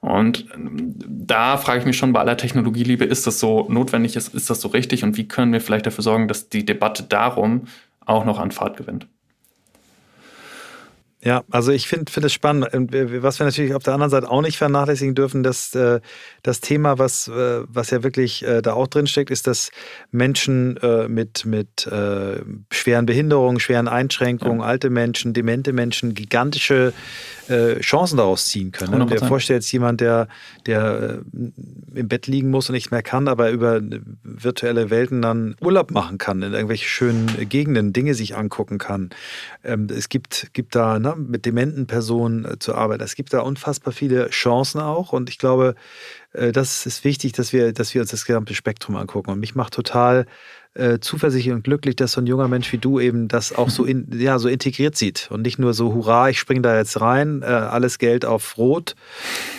Und 0.00 0.46
ähm, 0.54 0.94
da 0.98 1.58
frage 1.58 1.80
ich 1.80 1.86
mich 1.86 1.96
schon 1.96 2.12
bei 2.12 2.20
aller 2.20 2.36
Technologieliebe, 2.36 3.04
ist 3.04 3.26
das 3.26 3.38
so 3.38 3.66
notwendig, 3.68 4.16
ist, 4.16 4.34
ist 4.34 4.50
das 4.50 4.60
so 4.60 4.68
richtig 4.68 5.04
und 5.04 5.16
wie 5.16 5.28
können 5.28 5.52
wir 5.52 5.60
vielleicht 5.60 5.86
dafür 5.86 6.02
sorgen, 6.02 6.26
dass 6.26 6.48
die 6.48 6.66
Debatte 6.66 7.04
darum 7.04 7.68
auch 8.04 8.24
noch 8.24 8.40
an 8.40 8.50
Fahrt 8.50 8.76
gewinnt? 8.76 9.06
Ja, 11.26 11.42
also 11.50 11.72
ich 11.72 11.88
finde 11.88 12.12
find 12.12 12.24
es 12.24 12.32
spannend. 12.32 12.68
Was 12.72 13.40
wir 13.40 13.46
natürlich 13.46 13.74
auf 13.74 13.82
der 13.82 13.94
anderen 13.94 14.10
Seite 14.10 14.30
auch 14.30 14.42
nicht 14.42 14.58
vernachlässigen 14.58 15.16
dürfen, 15.16 15.42
dass 15.42 15.74
äh, 15.74 15.98
das 16.44 16.60
Thema, 16.60 17.00
was, 17.00 17.26
äh, 17.26 17.62
was 17.66 17.90
ja 17.90 18.04
wirklich 18.04 18.44
äh, 18.44 18.62
da 18.62 18.74
auch 18.74 18.86
drin 18.86 19.08
steckt, 19.08 19.32
ist, 19.32 19.48
dass 19.48 19.72
Menschen 20.12 20.78
mit, 21.08 21.44
mit 21.44 21.90
schweren 22.70 23.06
Behinderungen, 23.06 23.58
schweren 23.58 23.88
Einschränkungen, 23.88 24.60
ja. 24.60 24.66
alte 24.66 24.88
Menschen, 24.88 25.34
demente 25.34 25.72
Menschen 25.72 26.14
gigantische 26.14 26.92
Chancen 27.80 28.16
daraus 28.16 28.46
ziehen 28.46 28.72
können. 28.72 29.02
100%. 29.02 29.06
Der 29.06 29.24
vorstellt 29.24 29.62
jetzt 29.62 29.72
jemand, 29.72 30.00
der, 30.00 30.28
der 30.66 31.20
im 31.94 32.08
Bett 32.08 32.26
liegen 32.26 32.50
muss 32.50 32.68
und 32.68 32.74
nichts 32.74 32.90
mehr 32.90 33.02
kann, 33.02 33.28
aber 33.28 33.50
über 33.50 33.80
virtuelle 34.22 34.90
Welten 34.90 35.22
dann 35.22 35.56
Urlaub 35.60 35.90
machen 35.90 36.18
kann, 36.18 36.42
in 36.42 36.52
irgendwelche 36.52 36.88
schönen 36.88 37.48
Gegenden 37.48 37.92
Dinge 37.92 38.14
sich 38.14 38.36
angucken 38.36 38.78
kann. 38.78 39.10
Ähm, 39.64 39.86
es 39.90 40.08
gibt, 40.08 40.50
gibt 40.52 40.74
da 40.74 40.98
ne, 40.98 41.14
mit 41.16 41.46
dementen 41.46 41.86
Personen 41.86 42.44
äh, 42.44 42.58
zu 42.58 42.74
arbeiten. 42.74 43.02
Es 43.02 43.14
gibt 43.14 43.32
da 43.32 43.40
unfassbar 43.40 43.92
viele 43.92 44.30
Chancen 44.30 44.80
auch 44.80 45.12
und 45.12 45.30
ich 45.30 45.38
glaube, 45.38 45.74
äh, 46.32 46.52
das 46.52 46.86
ist 46.86 47.04
wichtig, 47.04 47.32
dass 47.32 47.52
wir, 47.52 47.72
dass 47.72 47.94
wir 47.94 48.00
uns 48.02 48.10
das 48.10 48.24
gesamte 48.24 48.54
Spektrum 48.54 48.96
angucken. 48.96 49.30
Und 49.30 49.40
mich 49.40 49.54
macht 49.54 49.74
total 49.74 50.26
äh, 50.76 51.00
zuversichtlich 51.00 51.54
und 51.54 51.64
glücklich, 51.64 51.96
dass 51.96 52.12
so 52.12 52.20
ein 52.20 52.26
junger 52.26 52.48
Mensch 52.48 52.72
wie 52.72 52.78
du 52.78 53.00
eben 53.00 53.28
das 53.28 53.54
auch 53.54 53.70
so, 53.70 53.84
in, 53.84 54.08
ja, 54.18 54.38
so 54.38 54.48
integriert 54.48 54.96
sieht 54.96 55.28
und 55.30 55.42
nicht 55.42 55.58
nur 55.58 55.74
so, 55.74 55.94
hurra, 55.94 56.28
ich 56.28 56.38
springe 56.38 56.62
da 56.62 56.76
jetzt 56.76 57.00
rein, 57.00 57.42
äh, 57.42 57.46
alles 57.46 57.98
Geld 57.98 58.24
auf 58.24 58.58
Rot 58.58 58.94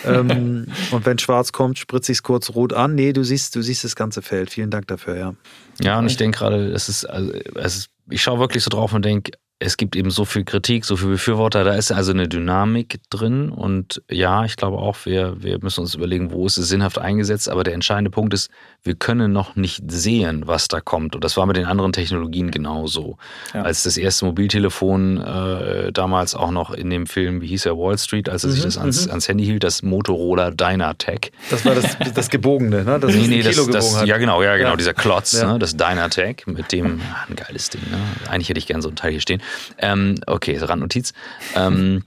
ähm, 0.05 0.67
und 0.91 1.05
wenn 1.05 1.17
schwarz 1.17 1.51
kommt, 1.51 1.79
spritze 1.79 2.11
ich 2.11 2.19
es 2.19 2.23
kurz 2.23 2.51
rot 2.51 2.73
an. 2.73 2.95
Nee, 2.95 3.13
du 3.13 3.23
siehst, 3.23 3.55
du 3.55 3.61
siehst 3.61 3.83
das 3.83 3.95
ganze 3.95 4.21
Feld. 4.21 4.49
Vielen 4.51 4.69
Dank 4.69 4.87
dafür, 4.87 5.17
ja. 5.17 5.33
Ja, 5.79 5.99
und 5.99 6.07
ich 6.07 6.17
denke 6.17 6.39
gerade, 6.39 6.71
es 6.71 6.89
ist, 6.89 7.05
also, 7.05 7.31
es 7.55 7.77
ist, 7.77 7.89
ich 8.09 8.21
schaue 8.21 8.39
wirklich 8.39 8.63
so 8.63 8.69
drauf 8.69 8.93
und 8.93 9.03
denke, 9.03 9.31
es 9.59 9.77
gibt 9.77 9.95
eben 9.95 10.11
so 10.11 10.23
viel 10.23 10.43
Kritik, 10.43 10.85
so 10.85 10.95
viel 10.97 11.09
Befürworter, 11.09 11.63
da 11.63 11.73
ist 11.73 11.91
also 11.91 12.11
eine 12.11 12.27
Dynamik 12.27 12.99
drin 13.09 13.49
und 13.49 14.03
ja, 14.09 14.45
ich 14.45 14.55
glaube 14.55 14.77
auch, 14.77 14.97
wir, 15.05 15.41
wir 15.41 15.57
müssen 15.61 15.81
uns 15.81 15.95
überlegen, 15.95 16.31
wo 16.31 16.45
ist 16.45 16.57
es 16.57 16.69
sinnhaft 16.69 16.99
eingesetzt, 16.99 17.49
aber 17.49 17.63
der 17.63 17.73
entscheidende 17.73 18.11
Punkt 18.11 18.35
ist, 18.35 18.51
wir 18.83 18.93
können 18.93 19.31
noch 19.31 19.55
nicht 19.55 19.83
sehen, 19.87 20.43
was 20.45 20.67
da 20.67 20.79
kommt 20.79 21.15
und 21.15 21.23
das 21.23 21.37
war 21.37 21.47
mit 21.47 21.57
den 21.57 21.65
anderen 21.65 21.91
Technologien 21.91 22.51
genauso. 22.51 23.17
Ja. 23.55 23.63
Als 23.63 23.81
das 23.81 23.97
erste 23.97 24.25
Mobiltelefon 24.25 25.17
äh, 25.17 25.91
damals 25.91 26.35
auch 26.35 26.51
noch 26.51 26.69
in 26.69 26.91
dem 26.91 27.07
Film, 27.07 27.41
wie 27.41 27.47
hieß 27.47 27.65
er, 27.65 27.79
Wall 27.79 27.97
Street, 27.97 28.29
als 28.29 28.43
er 28.43 28.49
mhm, 28.49 28.53
sich 28.53 28.63
das 28.63 28.77
ans, 28.77 29.05
mhm. 29.05 29.11
ans, 29.11 29.27
Handy 29.27 29.45
hielt, 29.45 29.63
das 29.63 29.81
Motorola 29.81 30.51
Dynatec. 30.51 31.31
Das 31.49 31.65
war 31.65 31.73
das, 31.73 31.97
das 32.13 32.29
Gebogene, 32.29 32.83
ne? 32.83 32.99
Das 32.99 33.13
nee, 33.13 33.25
nee, 33.27 33.41
das, 33.41 33.55
das, 33.67 34.05
ja 34.05 34.17
genau, 34.17 34.43
ja 34.43 34.55
genau, 34.55 34.71
ja. 34.71 34.75
dieser 34.75 34.93
Klotz, 34.93 35.33
ja. 35.33 35.53
ne? 35.53 35.59
das 35.59 35.75
Dynatec 35.75 36.45
mit 36.45 36.71
dem, 36.71 37.01
ein 37.27 37.35
geiles 37.35 37.71
Ding, 37.71 37.81
ne? 37.89 37.97
Eigentlich 38.29 38.49
hätte 38.49 38.59
ich 38.59 38.67
gern 38.67 38.83
so 38.83 38.89
ein 38.89 38.95
Teil 38.95 39.11
hier 39.11 39.21
stehen. 39.21 39.41
Ähm, 39.77 40.15
okay, 40.25 40.57
Randnotiz. 40.57 41.13
Ähm, 41.55 42.03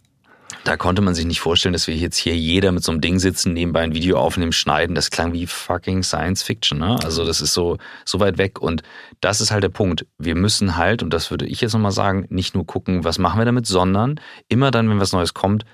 da 0.65 0.77
konnte 0.77 1.01
man 1.01 1.15
sich 1.15 1.25
nicht 1.25 1.41
vorstellen, 1.41 1.73
dass 1.73 1.87
wir 1.87 1.97
jetzt 1.97 2.17
hier 2.17 2.37
jeder 2.37 2.71
mit 2.73 2.85
so 2.85 2.93
einem 2.93 3.01
Ding 3.01 3.19
sitzen, 3.19 3.55
nebenbei 3.55 3.81
ein 3.81 3.95
Video 3.95 4.19
aufnehmen, 4.19 4.53
schneiden. 4.53 4.95
Das 4.95 5.11
klang 5.11 5.33
wie 5.33 5.47
fucking 5.47 6.03
Science 6.03 6.43
Fiction. 6.43 6.79
Ne? 6.79 6.99
Also 7.03 7.25
das 7.25 7.41
ist 7.41 7.55
so, 7.55 7.79
so 8.05 8.21
weit 8.21 8.37
weg. 8.37 8.61
Und 8.61 8.83
das 9.21 9.41
ist 9.41 9.51
halt 9.51 9.65
der 9.65 9.71
Punkt. 9.71 10.07
Wir 10.19 10.35
müssen 10.35 10.77
halt, 10.77 11.03
und 11.03 11.15
das 11.15 11.31
würde 11.31 11.47
ich 11.47 11.61
jetzt 11.61 11.73
nochmal 11.73 11.93
sagen, 11.93 12.27
nicht 12.29 12.55
nur 12.55 12.67
gucken, 12.67 13.05
was 13.05 13.19
machen 13.19 13.41
wir 13.41 13.47
damit, 13.47 13.67
sondern 13.67 14.21
immer 14.49 14.71
dann, 14.71 14.91
wenn 14.91 15.01
was 15.01 15.13
Neues 15.13 15.35
kommt, 15.35 15.65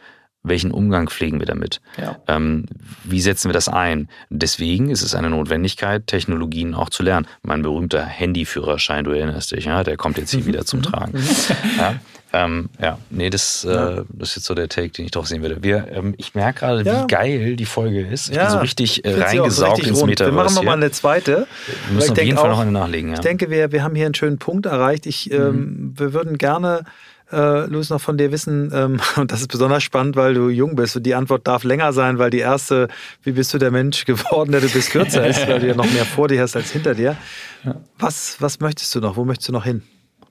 welchen 0.49 0.71
Umgang 0.71 1.09
pflegen 1.09 1.41
wir 1.41 1.47
damit? 1.47 1.81
Ja. 1.99 2.17
Ähm, 2.29 2.67
wie 3.05 3.21
setzen 3.21 3.49
wir 3.49 3.55
das 3.55 3.69
ein? 3.69 4.09
Deswegen 4.31 4.91
ist 4.91 5.03
es 5.03 5.15
eine 5.15 5.31
Notwendigkeit, 5.31 6.07
Technologien 6.07 6.75
auch 6.75 6.91
zu 6.91 7.03
lernen. 7.03 7.27
Mein 7.43 7.63
berühmter 7.63 8.05
Handyführerschein, 8.05 9.05
du 9.05 9.11
erinnerst 9.11 9.53
dich, 9.53 9.67
ja, 9.67 9.85
der 9.85 9.97
kommt 9.97 10.19
jetzt 10.19 10.31
hier 10.31 10.47
wieder 10.47 10.65
zum. 10.65 10.83
Tragen. 10.87 11.19
Mhm. 11.19 11.79
ja. 11.79 11.95
Ähm, 12.33 12.69
ja, 12.81 12.99
nee, 13.09 13.31
das, 13.31 13.65
äh, 13.65 14.03
das 14.09 14.31
ist 14.31 14.37
jetzt 14.37 14.45
so 14.47 14.55
der 14.55 14.69
Take, 14.69 14.91
den 14.91 15.07
ich 15.07 15.11
doch 15.11 15.25
sehen 15.25 15.43
würde. 15.43 15.63
Wir, 15.63 15.89
ähm, 15.91 16.15
ich 16.19 16.35
merke 16.35 16.61
gerade, 16.61 16.83
ja. 16.83 17.03
wie 17.03 17.07
geil 17.07 17.57
die 17.57 17.65
Folge 17.65 18.01
ist. 18.07 18.29
Ich 18.29 18.37
ja. 18.37 18.43
bin 18.43 18.53
so 18.53 18.59
richtig 18.59 19.05
äh, 19.05 19.15
reingesaugt 19.15 19.79
richtig 19.79 19.89
ins 19.89 20.01
rund. 20.01 20.11
Metaverse. 20.11 20.37
Wir 20.37 20.45
machen 20.45 20.55
nochmal 20.55 20.77
eine 20.77 20.91
zweite. 20.91 21.47
Wir 21.87 21.95
müssen 21.95 22.13
auf 22.13 22.19
jeden 22.23 22.37
Fall 22.37 22.51
auch, 22.51 22.57
noch 22.57 22.61
eine 22.61 22.73
nachlegen. 22.73 23.15
Ich 23.15 23.21
denke, 23.21 23.51
wir, 23.51 23.73
wir 23.73 23.83
haben 23.83 23.95
hier 23.95 24.07
einen 24.07 24.15
schönen 24.15 24.39
Punkt 24.39 24.67
erreicht. 24.67 25.07
Ich, 25.07 25.31
ähm, 25.33 25.39
mhm. 25.39 25.93
Wir 25.97 26.13
würden 26.13 26.37
gerne 26.37 26.85
äh, 27.33 27.67
Luis, 27.67 27.91
noch 27.91 28.01
von 28.01 28.17
dir 28.19 28.31
wissen, 28.33 28.71
ähm, 28.73 29.01
und 29.17 29.33
das 29.33 29.41
ist 29.41 29.49
besonders 29.49 29.83
spannend, 29.83 30.17
weil 30.17 30.35
du 30.35 30.49
jung 30.49 30.77
bist 30.77 30.97
und 30.97 31.05
die 31.05 31.15
Antwort 31.15 31.47
darf 31.47 31.65
länger 31.65 31.93
sein, 31.93 32.19
weil 32.19 32.31
die 32.31 32.39
erste, 32.39 32.89
wie 33.23 33.33
bist 33.33 33.53
du 33.53 33.59
der 33.59 33.71
Mensch 33.71 34.05
geworden, 34.05 34.53
der 34.53 34.61
du 34.61 34.69
bist, 34.69 34.91
kürzer 34.91 35.27
ist, 35.27 35.47
weil 35.49 35.61
du 35.61 35.67
ja 35.67 35.75
noch 35.75 35.91
mehr 35.93 36.05
vor 36.05 36.29
dir 36.29 36.41
hast 36.41 36.57
als 36.57 36.71
hinter 36.71 36.95
dir. 36.95 37.17
Ja. 37.65 37.81
Was, 37.99 38.41
was 38.41 38.61
möchtest 38.61 38.95
du 38.95 39.01
noch? 39.01 39.17
Wo 39.17 39.25
möchtest 39.25 39.49
du 39.49 39.53
noch 39.53 39.65
hin? 39.65 39.83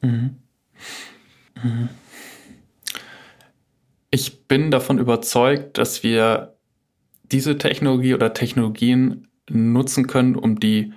Mhm. 0.02 0.38
Mhm. 1.62 1.90
Ich 4.12 4.48
bin 4.48 4.72
davon 4.72 5.00
überzeugt, 5.00 5.78
dass 5.78 6.04
wir 6.04 6.56
diese 7.32 7.58
Technologie 7.58 8.14
oder 8.14 8.34
Technologien 8.34 9.28
nutzen 9.50 10.08
können, 10.08 10.36
um 10.36 10.60
die 10.60 10.94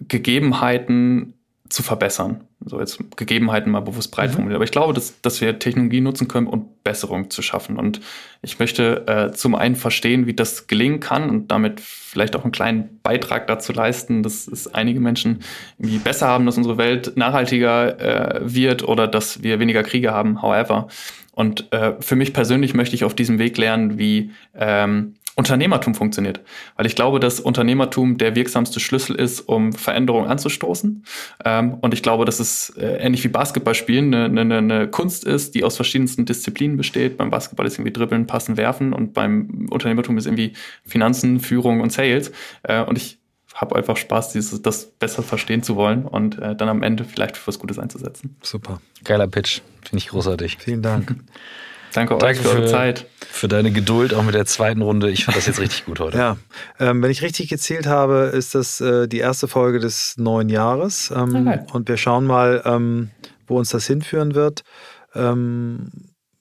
Gegebenheiten 0.00 1.34
zu 1.70 1.82
verbessern. 1.82 2.42
So 2.64 2.78
jetzt 2.78 2.98
Gegebenheiten 3.16 3.72
mal 3.72 3.80
bewusst 3.80 4.10
breit 4.10 4.30
mhm. 4.30 4.34
formuliert. 4.34 4.56
Aber 4.56 4.64
ich 4.64 4.70
glaube, 4.70 4.92
dass, 4.92 5.20
dass 5.22 5.40
wir 5.40 5.58
Technologie 5.58 6.02
nutzen 6.02 6.28
können, 6.28 6.46
um 6.46 6.68
Besserung 6.84 7.30
zu 7.30 7.40
schaffen. 7.40 7.78
Und 7.78 8.00
ich 8.42 8.58
möchte 8.58 9.06
äh, 9.06 9.32
zum 9.32 9.54
einen 9.54 9.74
verstehen, 9.74 10.26
wie 10.26 10.34
das 10.34 10.66
gelingen 10.66 11.00
kann 11.00 11.30
und 11.30 11.50
damit 11.50 11.80
vielleicht 11.80 12.36
auch 12.36 12.42
einen 12.42 12.52
kleinen 12.52 13.00
Beitrag 13.02 13.46
dazu 13.46 13.72
leisten, 13.72 14.22
dass 14.22 14.46
es 14.46 14.72
einige 14.74 15.00
Menschen 15.00 15.40
irgendwie 15.78 15.98
besser 15.98 16.28
haben, 16.28 16.44
dass 16.44 16.58
unsere 16.58 16.76
Welt 16.76 17.16
nachhaltiger 17.16 17.98
äh, 17.98 18.40
wird 18.42 18.86
oder 18.86 19.08
dass 19.08 19.42
wir 19.42 19.58
weniger 19.58 19.82
Kriege 19.82 20.12
haben, 20.12 20.42
however. 20.42 20.88
Und 21.32 21.72
äh, 21.72 21.94
für 22.00 22.14
mich 22.14 22.32
persönlich 22.32 22.74
möchte 22.74 22.94
ich 22.94 23.04
auf 23.04 23.14
diesem 23.14 23.38
Weg 23.38 23.56
lernen, 23.58 23.98
wie 23.98 24.30
ähm, 24.54 25.14
Unternehmertum 25.36 25.94
funktioniert. 25.94 26.40
Weil 26.76 26.86
ich 26.86 26.94
glaube, 26.94 27.18
dass 27.18 27.40
Unternehmertum 27.40 28.18
der 28.18 28.36
wirksamste 28.36 28.78
Schlüssel 28.78 29.16
ist, 29.16 29.40
um 29.40 29.72
Veränderungen 29.72 30.28
anzustoßen. 30.28 31.04
Ähm, 31.44 31.74
und 31.80 31.92
ich 31.92 32.02
glaube, 32.02 32.24
dass 32.24 32.40
es 32.40 32.70
äh, 32.76 32.98
ähnlich 32.98 33.24
wie 33.24 33.28
Basketballspielen 33.28 34.14
eine, 34.14 34.40
eine, 34.40 34.58
eine 34.58 34.88
Kunst 34.88 35.24
ist, 35.24 35.54
die 35.54 35.64
aus 35.64 35.76
verschiedensten 35.76 36.24
Disziplinen 36.24 36.76
besteht. 36.76 37.16
Beim 37.16 37.30
Basketball 37.30 37.66
ist 37.66 37.74
irgendwie 37.74 37.92
Dribbeln, 37.92 38.26
Passen, 38.26 38.56
Werfen 38.56 38.92
und 38.92 39.12
beim 39.12 39.68
Unternehmertum 39.70 40.16
ist 40.18 40.26
irgendwie 40.26 40.52
Finanzen, 40.84 41.40
Führung 41.40 41.80
und 41.80 41.92
Sales. 41.92 42.30
Äh, 42.62 42.82
und 42.82 42.96
ich 42.96 43.18
habe 43.54 43.76
einfach 43.76 43.96
Spaß, 43.96 44.32
dieses, 44.32 44.62
das 44.62 44.86
besser 44.86 45.22
verstehen 45.22 45.62
zu 45.62 45.76
wollen 45.76 46.04
und 46.04 46.38
äh, 46.38 46.56
dann 46.56 46.68
am 46.68 46.82
Ende 46.82 47.04
vielleicht 47.04 47.36
für 47.36 47.48
was 47.48 47.58
Gutes 47.58 47.78
einzusetzen. 47.78 48.36
Super. 48.42 48.80
Geiler 49.04 49.28
Pitch. 49.28 49.60
Finde 49.84 49.98
ich 49.98 50.08
großartig. 50.08 50.58
Vielen 50.58 50.82
Dank. 50.82 51.16
Danke, 51.94 52.18
Danke 52.18 52.40
für 52.40 52.48
eure 52.48 52.66
Zeit. 52.66 53.06
Für 53.20 53.46
deine 53.46 53.70
Geduld 53.70 54.14
auch 54.14 54.24
mit 54.24 54.34
der 54.34 54.46
zweiten 54.46 54.82
Runde. 54.82 55.10
Ich 55.10 55.24
fand 55.24 55.36
das 55.36 55.46
jetzt 55.46 55.60
richtig 55.60 55.86
gut 55.86 56.00
heute. 56.00 56.18
Ja, 56.18 56.36
ähm, 56.80 57.00
wenn 57.02 57.10
ich 57.10 57.22
richtig 57.22 57.48
gezählt 57.48 57.86
habe, 57.86 58.32
ist 58.34 58.54
das 58.56 58.80
äh, 58.80 59.06
die 59.06 59.18
erste 59.18 59.46
Folge 59.46 59.78
des 59.78 60.16
neuen 60.18 60.48
Jahres. 60.48 61.12
Ähm, 61.14 61.46
okay. 61.46 61.60
Und 61.72 61.88
wir 61.88 61.96
schauen 61.96 62.26
mal, 62.26 62.62
ähm, 62.64 63.10
wo 63.46 63.58
uns 63.58 63.70
das 63.70 63.86
hinführen 63.86 64.34
wird. 64.34 64.64
Ähm, 65.14 65.92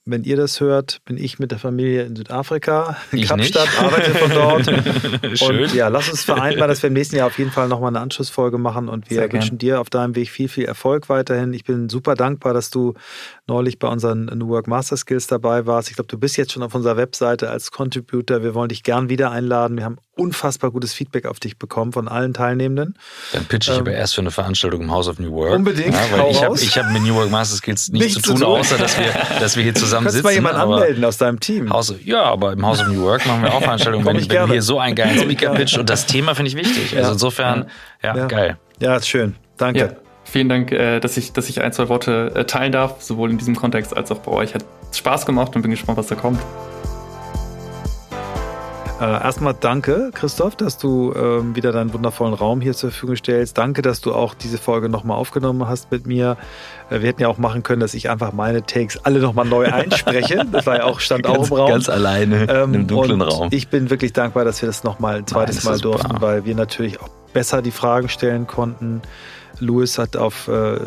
wenn 0.06 0.24
ihr 0.24 0.36
das 0.36 0.60
hört, 0.60 1.00
bin 1.06 1.18
ich 1.18 1.40
mit 1.40 1.52
der 1.52 1.60
Familie 1.60 2.04
in 2.04 2.16
Südafrika, 2.16 2.98
in 3.12 3.20
ich 3.20 3.28
Kapstadt, 3.30 3.68
nicht. 3.68 3.80
arbeite 3.82 4.12
von 4.16 4.32
dort. 4.32 4.66
Schön. 5.40 5.64
Und 5.64 5.74
ja, 5.74 5.88
lass 5.88 6.10
uns 6.10 6.24
vereinbaren, 6.24 6.68
dass 6.70 6.84
wir 6.84 6.88
im 6.88 6.94
nächsten 6.94 7.16
Jahr 7.16 7.28
auf 7.28 7.38
jeden 7.38 7.52
Fall 7.52 7.70
nochmal 7.70 7.90
eine 7.90 8.02
Anschlussfolge 8.02 8.58
machen 8.58 8.90
und 8.90 9.10
wir 9.10 9.16
Sehr 9.16 9.32
wünschen 9.32 9.58
gern. 9.58 9.58
dir 9.60 9.82
auf 9.82 9.90
deinem 9.90 10.16
Weg 10.16 10.30
viel, 10.30 10.50
viel 10.50 10.66
Erfolg 10.66 11.08
weiterhin. 11.08 11.54
Ich 11.54 11.64
bin 11.64 11.88
super 11.88 12.16
dankbar, 12.16 12.54
dass 12.54 12.70
du 12.70 12.96
neulich 13.48 13.80
bei 13.80 13.88
unseren 13.88 14.26
New 14.26 14.50
Work 14.50 14.68
Master 14.68 14.98
Skills 14.98 15.28
dabei 15.28 15.66
warst. 15.66 15.90
Ich 15.90 15.96
glaube, 15.96 16.10
du 16.10 16.18
bist 16.18 16.36
jetzt 16.36 16.52
schon 16.52 16.64
auf 16.64 16.76
unserer 16.76 16.98
Webseite 16.98 17.50
als 17.50 17.72
Contributor. 17.72 18.44
Wir 18.44 18.54
wollen 18.54 18.70
dich 18.70 18.84
gern 18.84 19.08
wieder 19.08 19.32
einladen. 19.32 19.78
Wir 19.78 19.86
haben 19.86 19.98
unfassbar 20.16 20.72
gutes 20.72 20.94
Feedback 20.94 21.26
auf 21.26 21.40
dich 21.40 21.58
bekommen 21.58 21.92
von 21.92 22.08
allen 22.08 22.34
Teilnehmenden. 22.34 22.96
Dann 23.32 23.46
pitche 23.46 23.72
ich 23.72 23.78
ähm, 23.78 23.84
aber 23.84 23.94
erst 23.94 24.16
für 24.16 24.22
eine 24.22 24.32
Veranstaltung 24.32 24.82
im 24.82 24.92
House 24.92 25.08
of 25.08 25.20
New 25.20 25.32
Work. 25.32 25.56
Unbedingt. 25.56 25.94
Ja, 25.94 26.18
weil 26.18 26.32
ich 26.32 26.44
habe 26.44 26.56
hab 26.56 26.94
mit 26.94 27.04
New 27.04 27.16
Work 27.16 27.32
Master 27.32 27.58
Skills 27.58 27.90
nichts, 27.90 28.16
nichts 28.16 28.28
zu 28.28 28.34
tun, 28.34 28.44
außer 28.44 28.78
dass 28.78 28.98
wir, 29.00 29.12
dass 29.40 29.56
wir 29.56 29.64
hier 29.64 29.74
zusammen 29.74 30.10
sitzen. 30.10 30.24
Kannst 30.24 30.24
mal 30.24 30.34
jemanden 30.34 30.62
anmelden 30.62 31.06
aus 31.06 31.18
deinem 31.18 31.40
Team. 31.40 31.72
House, 31.72 31.96
ja, 32.04 32.24
aber 32.24 32.54
im 32.54 32.66
House 32.66 32.82
of 32.82 32.88
New 32.88 33.02
Work 33.02 33.26
machen 33.26 33.42
wir 33.42 33.54
auch 33.54 33.62
Veranstaltungen, 33.64 34.06
wenn, 34.06 34.18
wenn 34.18 34.48
du 34.48 34.52
hier 34.52 34.62
so 34.62 34.80
einen 34.80 34.96
geilen 34.96 35.18
Speaker 35.18 35.54
pitcht 35.54 35.78
und 35.78 35.90
das 35.90 36.06
Thema 36.06 36.36
finde 36.36 36.50
ich 36.50 36.56
wichtig. 36.56 36.96
Also 36.98 37.14
insofern, 37.14 37.70
ja, 38.04 38.16
ja, 38.16 38.28
geil. 38.28 38.58
Ja, 38.80 38.96
ist 38.96 39.08
schön. 39.08 39.36
Danke. 39.58 39.80
Ja, 39.80 39.90
vielen 40.26 40.50
Dank, 40.50 40.72
äh, 40.72 41.00
dass 41.00 41.18
ich, 41.18 41.34
dass 41.34 41.50
ich 41.50 41.62
ein, 41.62 41.74
zwei 41.74 41.90
Worte 41.90 42.32
äh, 42.36 42.46
teilen 42.46 42.72
darf, 42.72 43.02
sowohl 43.02 43.32
in 43.32 43.38
diesem 43.38 43.56
Kontext 43.56 43.96
als 43.96 44.12
auch 44.12 44.20
bei 44.20 44.32
euch. 44.32 44.54
Hat 44.54 44.66
Spaß 44.94 45.26
gemacht 45.26 45.56
und 45.56 45.64
bin 45.64 45.72
gespannt, 45.72 45.98
was 45.98 46.08
da 46.08 46.16
kommt. 46.16 46.40
Äh, 49.04 49.22
erstmal 49.22 49.54
danke, 49.54 50.12
Christoph, 50.14 50.56
dass 50.56 50.78
du 50.78 51.14
ähm, 51.14 51.58
wieder 51.58 51.74
deinen 51.74 51.92
wundervollen 51.92 52.34
Raum 52.34 52.62
hier 52.62 52.72
zur 52.72 52.90
Verfügung 52.90 53.18
stellst. 53.18 53.58
Danke, 53.58 53.82
dass 53.82 54.00
du 54.00 54.14
auch 54.14 54.34
diese 54.34 54.58
Folge 54.58 54.88
nochmal 54.88 55.18
aufgenommen 55.18 55.68
hast 55.68 55.92
mit 55.92 56.08
mir. 56.08 56.38
Äh, 56.90 57.02
wir 57.02 57.10
hätten 57.10 57.22
ja 57.22 57.28
auch 57.28 57.38
machen 57.38 57.64
können, 57.64 57.82
dass 57.82 57.96
ich 57.96 58.10
einfach 58.10 58.32
meine 58.32 58.66
Takes 58.66 59.04
alle 59.04 59.20
nochmal 59.20 59.46
neu 59.46 59.66
einspreche. 59.66 60.46
Das 60.54 60.66
war 60.68 60.78
ja 60.78 60.84
auch, 60.84 61.00
stand 61.00 61.24
ganz, 61.24 61.38
auch 61.38 61.48
im 61.48 61.54
Raum. 61.54 61.70
Ganz 61.70 61.90
alleine 61.90 62.48
ähm, 62.48 62.74
im 62.74 62.88
dunklen 62.88 63.22
Raum. 63.22 63.50
Ich 63.52 63.68
bin 63.68 63.90
wirklich 63.90 64.14
dankbar, 64.14 64.46
dass 64.46 64.62
wir 64.62 64.68
das 64.68 64.84
nochmal 64.84 65.18
ein 65.18 65.28
zweites 65.28 65.64
Nein, 65.64 65.74
Mal 65.74 65.80
durften, 65.82 66.22
weil 66.22 66.46
wir 66.46 66.56
natürlich 66.56 67.02
auch 67.02 67.10
besser 67.34 67.62
die 67.62 67.72
Fragen 67.72 68.08
stellen 68.08 68.48
konnten. 68.48 69.02
Louis 69.60 69.98
hat 69.98 70.18
auf 70.18 70.48
äh, 70.48 70.80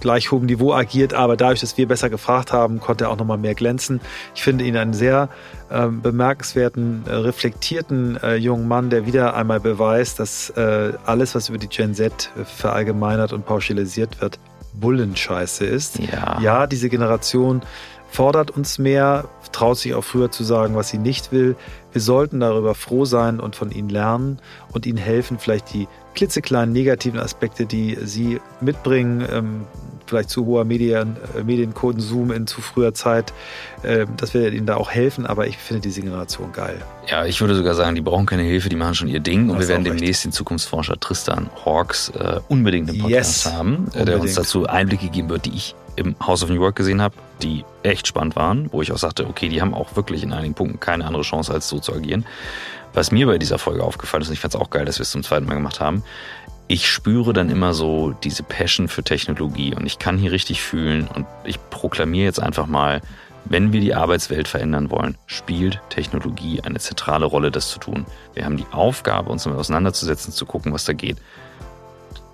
gleich 0.00 0.30
hohem 0.30 0.46
Niveau 0.46 0.72
agiert, 0.72 1.14
aber 1.14 1.36
dadurch, 1.36 1.60
dass 1.60 1.76
wir 1.78 1.88
besser 1.88 2.10
gefragt 2.10 2.52
haben, 2.52 2.80
konnte 2.80 3.04
er 3.04 3.10
auch 3.10 3.16
nochmal 3.16 3.38
mehr 3.38 3.54
glänzen. 3.54 4.00
Ich 4.34 4.42
finde 4.42 4.64
ihn 4.64 4.76
einen 4.76 4.92
sehr 4.92 5.28
äh, 5.70 5.86
bemerkenswerten, 5.88 7.04
äh, 7.06 7.14
reflektierten 7.14 8.16
äh, 8.22 8.36
jungen 8.36 8.68
Mann, 8.68 8.90
der 8.90 9.06
wieder 9.06 9.34
einmal 9.34 9.60
beweist, 9.60 10.20
dass 10.20 10.50
äh, 10.50 10.92
alles, 11.04 11.34
was 11.34 11.48
über 11.48 11.58
die 11.58 11.68
Gen 11.68 11.94
Z 11.94 12.30
verallgemeinert 12.44 13.32
und 13.32 13.46
pauschalisiert 13.46 14.20
wird, 14.20 14.38
Bullenscheiße 14.74 15.64
ist. 15.64 15.98
Ja, 15.98 16.38
ja 16.40 16.66
diese 16.66 16.88
Generation 16.88 17.62
fordert 18.10 18.50
uns 18.50 18.78
mehr, 18.78 19.28
traut 19.52 19.78
sich 19.78 19.94
auch 19.94 20.04
früher 20.04 20.30
zu 20.30 20.44
sagen, 20.44 20.74
was 20.74 20.88
sie 20.88 20.98
nicht 20.98 21.32
will. 21.32 21.56
Wir 21.92 22.00
sollten 22.00 22.40
darüber 22.40 22.74
froh 22.74 23.04
sein 23.04 23.40
und 23.40 23.56
von 23.56 23.70
ihnen 23.70 23.88
lernen 23.88 24.38
und 24.72 24.86
ihnen 24.86 24.98
helfen, 24.98 25.38
vielleicht 25.38 25.72
die 25.72 25.88
klitzekleinen 26.16 26.72
negativen 26.72 27.20
Aspekte, 27.20 27.66
die 27.66 27.96
sie 28.02 28.40
mitbringen, 28.60 29.24
ähm, 29.30 29.66
vielleicht 30.06 30.30
zu 30.30 30.46
hoher 30.46 30.64
Medien, 30.64 31.16
äh, 31.36 31.42
Medienkonsum 31.42 32.32
in 32.32 32.46
zu 32.46 32.60
früher 32.60 32.94
Zeit, 32.94 33.32
äh, 33.82 34.06
dass 34.16 34.34
wir 34.34 34.52
ihnen 34.52 34.66
da 34.66 34.76
auch 34.76 34.90
helfen. 34.90 35.26
Aber 35.26 35.46
ich 35.46 35.58
finde 35.58 35.82
diese 35.82 36.00
Generation 36.00 36.52
geil. 36.52 36.80
Ja, 37.08 37.24
ich 37.24 37.40
würde 37.40 37.54
sogar 37.54 37.74
sagen, 37.74 37.94
die 37.94 38.00
brauchen 38.00 38.26
keine 38.26 38.42
Hilfe, 38.42 38.68
die 38.68 38.76
machen 38.76 38.94
schon 38.94 39.08
ihr 39.08 39.20
Ding. 39.20 39.50
Und 39.50 39.60
wir 39.60 39.68
werden 39.68 39.84
demnächst 39.84 40.24
den 40.24 40.32
Zukunftsforscher 40.32 40.98
Tristan 40.98 41.50
Hawks 41.64 42.10
äh, 42.10 42.40
unbedingt 42.48 42.90
im 42.90 42.98
Podcast 42.98 43.44
yes, 43.44 43.52
haben, 43.52 43.88
äh, 43.94 44.04
der 44.04 44.20
uns 44.20 44.34
dazu 44.34 44.66
Einblicke 44.66 45.08
geben 45.08 45.28
wird, 45.28 45.44
die 45.44 45.54
ich 45.54 45.74
im 45.96 46.14
House 46.24 46.42
of 46.42 46.50
New 46.50 46.60
York 46.60 46.76
gesehen 46.76 47.00
habe, 47.00 47.14
die 47.42 47.64
echt 47.82 48.06
spannend 48.06 48.36
waren, 48.36 48.70
wo 48.72 48.82
ich 48.82 48.92
auch 48.92 48.98
sagte, 48.98 49.26
okay, 49.26 49.48
die 49.48 49.60
haben 49.60 49.74
auch 49.74 49.96
wirklich 49.96 50.22
in 50.22 50.32
einigen 50.32 50.54
Punkten 50.54 50.78
keine 50.78 51.06
andere 51.06 51.22
Chance, 51.22 51.52
als 51.52 51.68
so 51.68 51.78
zu 51.78 51.94
agieren. 51.94 52.26
Was 52.96 53.12
mir 53.12 53.26
bei 53.26 53.36
dieser 53.36 53.58
Folge 53.58 53.84
aufgefallen 53.84 54.22
ist, 54.22 54.28
und 54.28 54.32
ich 54.32 54.40
fand 54.40 54.54
es 54.54 54.60
auch 54.60 54.70
geil, 54.70 54.86
dass 54.86 54.98
wir 54.98 55.02
es 55.02 55.10
zum 55.10 55.22
zweiten 55.22 55.44
Mal 55.44 55.56
gemacht 55.56 55.80
haben, 55.80 56.02
ich 56.66 56.88
spüre 56.88 57.34
dann 57.34 57.50
immer 57.50 57.74
so 57.74 58.12
diese 58.24 58.42
Passion 58.42 58.88
für 58.88 59.04
Technologie 59.04 59.74
und 59.74 59.84
ich 59.84 59.98
kann 59.98 60.16
hier 60.16 60.32
richtig 60.32 60.62
fühlen 60.62 61.06
und 61.14 61.26
ich 61.44 61.58
proklamiere 61.68 62.24
jetzt 62.24 62.40
einfach 62.40 62.66
mal, 62.66 63.02
wenn 63.44 63.74
wir 63.74 63.82
die 63.82 63.94
Arbeitswelt 63.94 64.48
verändern 64.48 64.90
wollen, 64.90 65.18
spielt 65.26 65.78
Technologie 65.90 66.62
eine 66.62 66.78
zentrale 66.78 67.26
Rolle, 67.26 67.50
das 67.50 67.68
zu 67.68 67.78
tun. 67.78 68.06
Wir 68.32 68.46
haben 68.46 68.56
die 68.56 68.66
Aufgabe, 68.72 69.30
uns 69.30 69.44
damit 69.44 69.58
auseinanderzusetzen, 69.58 70.32
zu 70.32 70.46
gucken, 70.46 70.72
was 70.72 70.86
da 70.86 70.94
geht. 70.94 71.18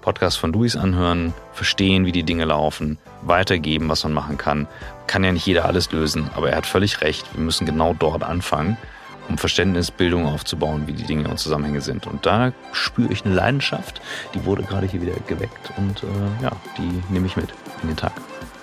Podcast 0.00 0.38
von 0.38 0.52
Luis 0.52 0.76
anhören, 0.76 1.34
verstehen, 1.54 2.06
wie 2.06 2.12
die 2.12 2.22
Dinge 2.22 2.44
laufen, 2.44 2.98
weitergeben, 3.22 3.88
was 3.88 4.04
man 4.04 4.12
machen 4.12 4.38
kann. 4.38 4.68
Kann 5.08 5.24
ja 5.24 5.32
nicht 5.32 5.44
jeder 5.44 5.64
alles 5.64 5.90
lösen, 5.90 6.30
aber 6.36 6.50
er 6.50 6.58
hat 6.58 6.66
völlig 6.66 7.00
recht. 7.00 7.26
Wir 7.34 7.42
müssen 7.42 7.66
genau 7.66 7.94
dort 7.98 8.22
anfangen, 8.22 8.76
um 9.28 9.38
Verständnis, 9.38 9.90
Bildung 9.90 10.26
aufzubauen, 10.26 10.86
wie 10.86 10.92
die 10.92 11.04
Dinge 11.04 11.28
und 11.28 11.38
Zusammenhänge 11.38 11.80
sind. 11.80 12.06
Und 12.06 12.26
da 12.26 12.52
spüre 12.72 13.12
ich 13.12 13.24
eine 13.24 13.34
Leidenschaft, 13.34 14.00
die 14.34 14.44
wurde 14.44 14.62
gerade 14.62 14.86
hier 14.86 15.02
wieder 15.02 15.14
geweckt 15.26 15.72
und 15.76 16.02
äh, 16.02 16.42
ja, 16.42 16.52
die 16.78 17.02
nehme 17.12 17.26
ich 17.26 17.36
mit 17.36 17.48
in 17.82 17.88
den 17.88 17.96
Tag. 17.96 18.12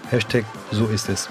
Hashtag 0.09 0.45
so 0.71 0.87
ist 0.87 1.09
es. 1.09 1.29